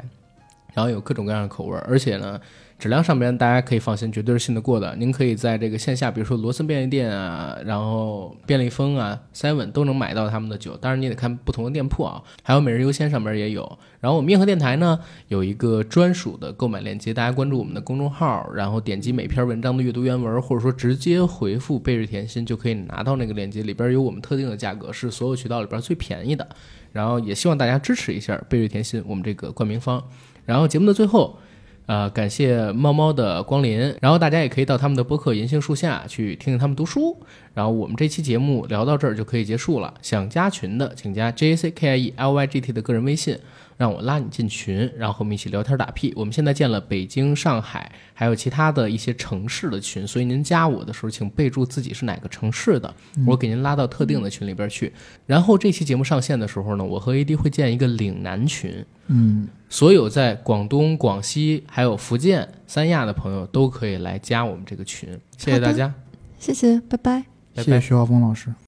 [0.74, 2.40] 然后有各种各样的口味儿，而且呢，
[2.80, 4.96] 质量上边大家可以放心，绝对是信得过的。
[4.96, 13.78] 您可以在这个线下，比如说罗森便利店啊，然后便利蜂啊、seven 都能买到他们的酒，当然你得看不同的店铺啊，还有每日优鲜上边也有。
[14.00, 14.98] 然后我们硬核电台呢
[15.28, 26.48] 有一个专属的购买链接，大家关注我们的公众号，然后点击每篇文章的阅读原文，或者说直接回复贝瑞甜心就可以拿到那个链接，里边有我们特定的价格，是所有渠道里边最便宜的。
[26.94, 30.02] 然后也希望大家支持一下贝瑞甜心，我们这个冠名方。
[30.46, 31.38] 然后节目的最后，
[31.90, 37.18] 呃，感谢猫猫的光临，然后大家也可以到他们的播客《银杏树下》去听听他们读书。
[37.56, 39.92] 然后我们这期节目聊到这儿就可以结束了。
[40.04, 43.40] 想加群的，请加 J A C K I E L Y G T 的个人微信。
[43.80, 46.12] 让我拉你进群，然后我们一起聊天打屁。
[46.18, 52.94] 我们现在建了北京、上海还有其他的一些城市的群，所以您加我的时候，请备注自己是哪个城市的，
[53.26, 54.92] 我给您拉到特定的群里边去。
[55.26, 65.18] 然后这期节目上线的时候呢，我和 AD 会建一个岭南群，嗯，所有在广东、广西还有福建、三亚的朋友都可以来加我们这个群。
[65.38, 65.94] 谢谢大家，
[66.38, 67.22] 谢谢，拜拜。
[67.56, 67.80] 拜拜谢谢。
[67.80, 68.54] 徐浩峰老师。